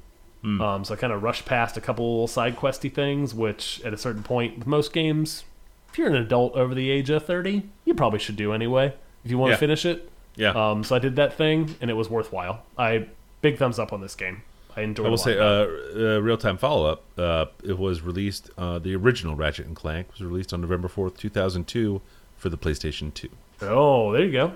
Um, 0.44 0.86
so 0.86 0.94
I 0.94 0.98
kind 0.98 1.12
of 1.12 1.24
rushed 1.24 1.46
past 1.46 1.76
a 1.76 1.82
couple 1.82 2.08
little 2.08 2.28
side 2.28 2.56
questy 2.56 2.94
things, 2.94 3.34
which 3.34 3.82
at 3.84 3.96
a 3.96 3.98
certain 3.98 4.22
point 4.22 4.60
with 4.60 4.68
most 4.68 4.94
games, 4.94 5.44
if 5.90 5.98
you're 5.98 6.08
an 6.08 6.16
adult 6.16 6.54
over 6.54 6.76
the 6.76 6.92
age 6.92 7.10
of 7.10 7.26
30, 7.26 7.64
you 7.84 7.96
probably 7.96 8.20
should 8.20 8.36
do 8.36 8.54
anyway 8.54 8.94
if 9.24 9.32
you 9.32 9.40
want 9.40 9.50
Yeah. 9.50 9.56
to 9.56 9.60
finish 9.60 9.86
it. 9.88 10.08
Yeah. 10.36 10.50
Um, 10.52 10.84
so 10.84 10.96
I 10.96 11.00
did 11.00 11.16
that 11.18 11.34
thing, 11.34 11.76
and 11.82 11.90
it 11.90 11.94
was 11.94 12.10
worthwhile. 12.10 12.64
I 12.78 13.08
big 13.42 13.58
thumbs 13.58 13.80
up 13.80 13.94
on 13.94 14.02
this 14.02 14.16
game. 14.16 14.42
I 14.76 14.82
enjoyed. 14.82 15.08
I 15.08 15.10
will 15.10 15.18
say, 15.18 15.38
uh, 15.38 15.44
uh, 15.44 16.22
real 16.22 16.38
time 16.38 16.58
follow 16.58 16.86
up. 16.86 17.04
Uh, 17.18 17.46
it 17.64 17.78
was 17.78 18.02
released. 18.02 18.50
Uh, 18.58 18.80
the 18.80 18.96
original 18.96 19.36
Ratchet 19.36 19.66
and 19.66 19.76
Clank 19.76 20.12
was 20.12 20.22
released 20.22 20.54
on 20.54 20.62
November 20.62 20.88
fourth, 20.88 21.18
two 21.18 21.30
thousand 21.30 21.68
two, 21.68 22.02
for 22.38 22.50
the 22.50 22.58
PlayStation 22.58 23.14
Two. 23.14 23.30
oh, 23.62 24.12
there 24.12 24.24
you 24.26 24.32
go. 24.32 24.54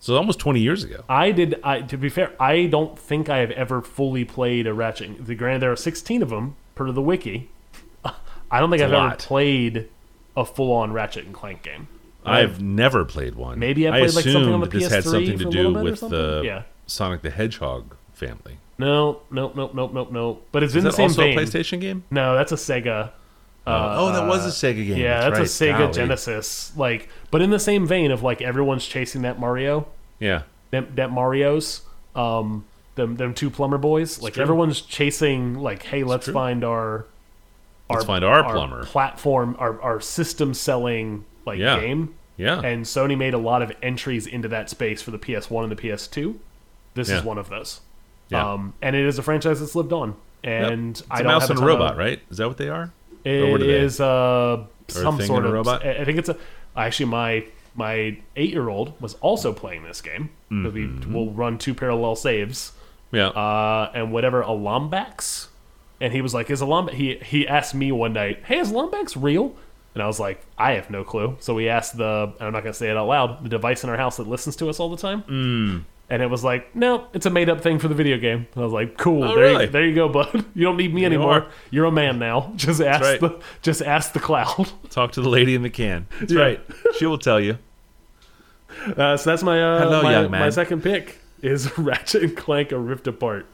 So 0.00 0.16
almost 0.16 0.38
twenty 0.38 0.60
years 0.60 0.82
ago. 0.82 1.04
I 1.08 1.30
did. 1.30 1.60
I 1.62 1.82
to 1.82 1.96
be 1.96 2.08
fair, 2.08 2.32
I 2.40 2.66
don't 2.66 2.98
think 2.98 3.28
I 3.28 3.38
have 3.38 3.52
ever 3.52 3.80
fully 3.82 4.24
played 4.24 4.66
a 4.66 4.74
Ratchet. 4.74 5.24
The 5.24 5.34
granted, 5.34 5.62
there 5.62 5.72
are 5.72 5.76
16 5.76 6.22
of 6.22 6.30
them 6.30 6.56
per 6.74 6.90
the 6.90 7.02
wiki. 7.02 7.48
I 8.50 8.60
don't 8.60 8.70
think 8.70 8.82
It's 8.82 8.92
I've 8.92 9.12
ever 9.12 9.16
played 9.16 9.88
a 10.36 10.44
full-on 10.44 10.92
Ratchet 10.92 11.24
and 11.24 11.34
Clank 11.34 11.62
game. 11.62 11.88
I've 12.26 12.60
never 12.62 13.04
played 13.04 13.34
one. 13.34 13.58
Maybe 13.58 13.88
I 13.88 13.92
played, 13.92 14.14
like, 14.14 14.24
something 14.24 14.52
on 14.52 14.60
the 14.60 14.66
assumed 14.68 14.82
this 14.82 14.92
had 14.92 15.04
PS3 15.04 15.10
something 15.10 15.38
to 15.38 15.44
do 15.50 15.68
little 15.68 15.72
bit 15.72 15.80
or 15.80 15.82
with 15.84 16.00
the 16.10 16.42
Yeah. 16.44 16.62
Sonic 16.86 17.22
the 17.22 17.30
Hedgehog 17.30 17.96
family. 18.12 18.58
No, 18.78 19.20
no, 19.30 19.52
no, 19.54 19.70
no, 19.72 19.86
no, 19.88 20.08
nope. 20.10 20.46
But 20.52 20.62
it's 20.62 20.72
Is 20.72 20.76
in 20.76 20.84
the 20.84 20.90
that 20.90 20.96
same 20.96 21.04
also 21.04 21.22
vein. 21.22 21.38
a 21.38 21.40
PlayStation 21.40 21.80
game? 21.80 22.04
No, 22.10 22.34
that's 22.34 22.52
a 22.52 22.56
Sega. 22.56 23.10
oh, 23.66 24.12
that 24.12 24.26
was 24.26 24.44
a 24.44 24.50
Sega 24.50 24.86
game. 24.86 24.98
Yeah, 24.98 25.20
that's, 25.30 25.38
that's, 25.38 25.60
a. 25.60 25.64
Sega 25.64 25.78
Golly. 25.78 25.92
Genesis. 25.92 26.72
Like, 26.76 27.08
but 27.30 27.40
in 27.42 27.50
the 27.50 27.58
same 27.58 27.86
vein 27.86 28.10
of 28.10 28.22
like 28.22 28.42
everyone's 28.42 28.86
chasing 28.86 29.22
that 29.22 29.40
Mario, 29.40 29.88
Yeah, 30.20 30.42
them, 30.70 30.92
that 30.94 31.10
Mario's, 31.10 31.80
um, 32.14 32.64
them 32.96 33.16
them 33.16 33.32
two 33.34 33.50
plumber 33.50 33.78
boys. 33.78 34.20
Like 34.20 34.34
true. 34.34 34.42
everyone's 34.42 34.80
chasing. 34.82 35.54
Like, 35.54 35.82
hey, 35.84 36.04
let's 36.04 36.26
true. 36.26 36.34
find 36.34 36.62
our, 36.62 37.06
Let's 37.90 38.04
find 38.04 38.24
our 38.24 38.44
plumber. 38.44 38.84
platform, 38.84 39.56
our 39.58 39.80
our 39.80 40.00
system 40.00 40.52
selling 40.54 41.24
like 41.46 41.58
Yeah. 41.58 41.80
game. 41.80 42.14
yeah. 42.36 42.60
And 42.60 42.84
Sony 42.84 43.16
made 43.16 43.32
a 43.34 43.38
lot 43.38 43.62
of 43.62 43.72
entries 43.82 44.26
into 44.26 44.48
that 44.48 44.68
space 44.68 45.00
for 45.02 45.10
the 45.10 45.18
PS1 45.18 45.62
and 45.62 45.72
the 45.72 45.76
PS2. 45.76 46.36
This 46.94 47.08
Yeah. 47.08 47.18
is 47.18 47.24
one 47.24 47.38
of 47.38 47.48
those. 47.48 47.80
Yeah. 48.28 48.52
Um, 48.52 48.74
and 48.82 48.94
it 48.96 49.06
is 49.06 49.18
a 49.18 49.22
franchise 49.22 49.60
that's 49.60 49.74
lived 49.74 49.92
on. 49.92 50.14
Yep. 50.42 50.70
And 50.72 50.90
it's 50.90 51.02
I 51.10 51.20
a 51.20 51.22
don't 51.22 51.32
mouse 51.32 51.42
have 51.42 51.50
and 51.50 51.58
a 51.58 51.60
ton 51.62 51.70
of- 51.70 51.78
robot, 51.78 51.96
right? 51.96 52.20
Is 52.30 52.36
that 52.38 52.48
what 52.48 52.56
they 52.58 52.68
are? 52.68 52.92
It 53.24 53.50
what 53.50 53.60
are 53.62 53.64
they? 53.64 53.70
is 53.80 54.00
uh, 54.00 54.64
some 54.88 55.20
sort 55.22 55.44
of 55.46 55.52
robot? 55.52 55.84
I 55.86 56.04
think 56.04 56.18
it's 56.18 56.28
a. 56.28 56.36
Actually, 56.76 57.06
my 57.06 57.44
my 57.74 58.16
eight 58.36 58.50
year 58.50 58.68
old 58.68 58.92
was 59.00 59.14
also 59.14 59.52
playing 59.52 59.82
this 59.84 60.00
game. 60.00 60.30
So 60.50 60.70
we 60.70 60.82
Mm-hmm. 60.82 61.12
will 61.12 61.30
run 61.32 61.58
two 61.58 61.74
parallel 61.74 62.14
saves, 62.16 62.72
Yeah. 63.12 63.28
uh, 63.28 63.90
and 63.94 64.12
whatever 64.12 64.42
a 64.42 64.46
Lombax, 64.48 65.48
and 66.00 66.12
he 66.12 66.20
was 66.20 66.32
like, 66.34 66.50
"Is 66.50 66.60
a 66.62 66.66
Lombax?" 66.66 66.92
He 66.94 67.14
he 67.16 67.48
asked 67.48 67.74
me 67.74 67.90
one 67.92 68.12
night, 68.12 68.40
"Hey, 68.44 68.58
is 68.58 68.70
a 68.70 68.74
Lombax 68.74 69.16
real?" 69.20 69.54
And 69.96 70.02
I 70.02 70.06
was 70.06 70.20
like, 70.20 70.44
"I 70.58 70.72
have 70.72 70.90
no 70.90 71.04
clue." 71.04 71.36
So 71.40 71.54
we 71.54 71.70
asked 71.70 71.96
the. 71.96 72.30
and 72.38 72.46
I'm 72.46 72.52
not 72.52 72.62
gonna 72.64 72.74
say 72.74 72.90
it 72.90 72.96
out 72.98 73.08
loud. 73.08 73.42
The 73.42 73.48
device 73.48 73.82
in 73.82 73.88
our 73.88 73.96
house 73.96 74.18
that 74.18 74.28
listens 74.28 74.54
to 74.56 74.68
us 74.68 74.78
all 74.78 74.90
the 74.90 74.98
time. 74.98 75.22
Mm. 75.22 75.84
And 76.10 76.22
it 76.22 76.26
was 76.28 76.44
like, 76.44 76.76
no, 76.76 77.06
it's 77.14 77.24
a 77.24 77.30
made 77.30 77.48
up 77.48 77.62
thing 77.62 77.78
for 77.78 77.88
the 77.88 77.94
video 77.94 78.18
game. 78.18 78.46
And 78.54 78.62
I 78.62 78.64
was 78.64 78.72
like, 78.74 78.98
cool. 78.98 79.24
Oh, 79.24 79.28
there, 79.34 79.44
really? 79.44 79.64
you, 79.64 79.70
there 79.70 79.86
you 79.86 79.94
go, 79.94 80.08
bud. 80.08 80.44
You 80.54 80.64
don't 80.64 80.76
need 80.76 80.92
me 80.94 81.04
anymore. 81.06 81.32
are. 81.32 81.50
You're 81.70 81.86
a 81.86 81.90
man 81.90 82.18
now. 82.18 82.52
Just 82.56 82.80
ask 82.82 83.02
right. 83.02 83.18
the 83.20 83.40
just 83.62 83.80
ask 83.82 84.12
the 84.12 84.20
cloud. 84.20 84.70
Talk 84.90 85.12
to 85.12 85.22
the 85.22 85.28
lady 85.30 85.54
in 85.54 85.62
the 85.62 85.70
can. 85.70 86.06
That's 86.20 86.32
Yeah. 86.32 86.40
right. 86.42 86.60
She 86.98 87.06
will 87.06 87.18
tell 87.18 87.40
you. 87.40 87.58
Uh, 88.96 89.16
so 89.16 89.30
that's 89.30 89.42
my 89.42 89.60
uh, 89.62 89.78
Hello, 89.80 90.02
my, 90.02 90.12
young 90.12 90.30
man. 90.30 90.40
my 90.42 90.50
second 90.50 90.82
pick 90.82 91.18
is 91.42 91.76
Ratchet 91.78 92.22
and 92.22 92.36
Clank: 92.36 92.70
A 92.72 92.78
Rift 92.78 93.06
Apart. 93.06 93.46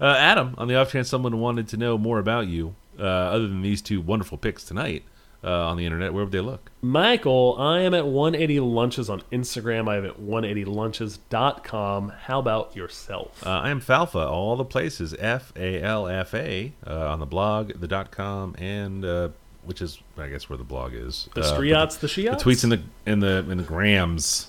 Uh, 0.00 0.14
Adam, 0.16 0.54
on 0.58 0.68
the 0.68 0.74
off 0.76 0.92
chance 0.92 1.08
someone 1.08 1.38
wanted 1.40 1.68
to 1.68 1.76
know 1.76 1.98
more 1.98 2.18
about 2.18 2.46
you, 2.46 2.74
uh, 2.98 3.02
other 3.02 3.46
than 3.48 3.62
these 3.62 3.82
two 3.82 4.00
wonderful 4.00 4.38
picks 4.38 4.64
tonight 4.64 5.02
uh, 5.42 5.68
on 5.68 5.76
the 5.76 5.84
internet, 5.86 6.12
where 6.12 6.24
would 6.24 6.32
they 6.32 6.40
look? 6.40 6.70
Michael, 6.82 7.56
I 7.58 7.80
am 7.80 7.94
at 7.94 8.06
180 8.06 8.60
Lunches 8.60 9.08
on 9.10 9.22
Instagram. 9.32 9.88
I 9.88 9.96
am 9.96 10.04
at 10.04 10.20
180lunches.com. 10.20 12.10
How 12.24 12.38
about 12.38 12.74
yourself? 12.76 13.44
Uh, 13.46 13.50
I 13.50 13.70
am 13.70 13.80
Falfa, 13.80 14.26
all 14.28 14.56
the 14.56 14.64
places, 14.64 15.14
F 15.18 15.52
A 15.56 15.80
L 15.82 16.06
F 16.08 16.34
A, 16.34 16.72
uh, 16.86 17.08
on 17.10 17.20
the 17.20 17.26
blog, 17.26 17.72
the 17.80 17.88
dot 17.88 18.10
com, 18.10 18.54
and 18.58 19.04
uh, 19.04 19.28
which 19.64 19.82
is, 19.82 19.98
I 20.16 20.28
guess, 20.28 20.48
where 20.48 20.56
the 20.56 20.64
blog 20.64 20.92
is. 20.94 21.28
the 21.34 21.42
Striots, 21.42 21.96
the 21.96 22.06
the, 22.06 22.12
Shiots? 22.12 22.38
the 22.38 22.44
tweets 22.44 22.64
in 22.64 22.70
the 22.70 22.80
in 23.06 23.20
the 23.20 23.38
in 23.50 23.58
the 23.58 23.64
grams, 23.64 24.48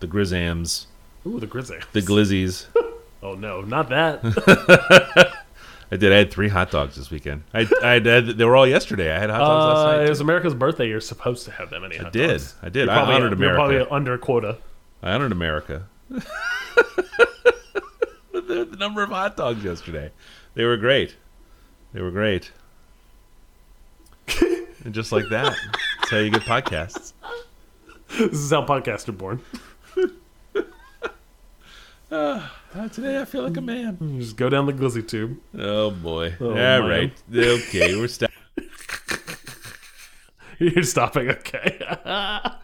the 0.00 0.06
grizzams, 0.06 0.86
Ooh, 1.26 1.40
the 1.40 1.46
Grizzly. 1.46 1.78
the 1.92 2.00
glizzies. 2.02 2.66
Oh, 3.24 3.34
no, 3.34 3.62
not 3.62 3.88
that. 3.88 4.20
I 5.90 5.96
did. 5.96 6.12
I 6.12 6.16
had 6.16 6.30
three 6.30 6.48
hot 6.48 6.70
dogs 6.70 6.94
this 6.96 7.10
weekend. 7.10 7.42
I, 7.54 7.66
I 7.82 7.92
had, 8.00 8.26
they 8.26 8.44
were 8.44 8.54
all 8.56 8.66
yesterday. 8.66 9.10
I 9.14 9.18
had 9.18 9.30
hot 9.30 9.38
dogs 9.38 9.64
last 9.78 9.78
Uh, 9.86 9.96
night. 9.96 10.06
it 10.06 10.10
was 10.10 10.20
America's 10.20 10.54
birthday. 10.54 10.88
You're 10.88 11.00
supposed 11.00 11.44
to 11.46 11.50
have 11.52 11.70
that 11.70 11.80
many. 11.80 11.98
I 11.98 12.10
did. 12.10 12.28
dogs. 12.28 12.54
I 12.62 12.68
did. 12.68 12.86
You're 12.86 12.90
I 12.90 12.96
probably, 12.96 13.14
honored 13.14 13.38
you're 13.40 13.54
probably 13.54 13.74
America. 13.76 13.94
under 13.94 14.18
quota. 14.18 14.58
I 15.02 15.12
honored 15.12 15.32
America. 15.32 15.86
The, 16.10 16.22
the 18.70 18.76
number 18.78 19.02
of 19.02 19.08
hot 19.10 19.36
dogs 19.36 19.64
yesterday. 19.64 20.10
They 20.54 20.64
were 20.64 20.76
great. 20.76 21.16
They 21.92 22.00
were 22.02 22.10
great. 22.10 22.50
and 24.84 24.92
just 24.94 25.12
like 25.12 25.28
that, 25.30 25.54
that's 26.00 26.10
how 26.10 26.18
you 26.18 26.30
get 26.30 26.42
podcasts. 26.42 27.12
This 28.18 28.32
is 28.38 28.50
how 28.50 28.64
podcasts 28.66 29.08
are 29.08 29.12
born. 29.12 29.40
Uh, 32.14 32.40
today 32.92 33.20
I 33.20 33.24
feel 33.24 33.42
like 33.42 33.56
a 33.56 33.60
man. 33.60 34.20
Just 34.20 34.36
go 34.36 34.48
down 34.48 34.66
the 34.66 34.72
glizzy 34.72 35.06
tube. 35.06 35.36
Oh 35.58 35.90
boy. 35.90 36.36
Oh, 36.40 36.50
All 36.50 36.54
man. 36.54 36.84
right. 36.84 37.22
Okay, 37.34 37.96
we're 37.96 38.06
stopping. 38.06 38.36
You're 40.60 40.84
stopping. 40.84 41.28
Okay. 41.30 41.80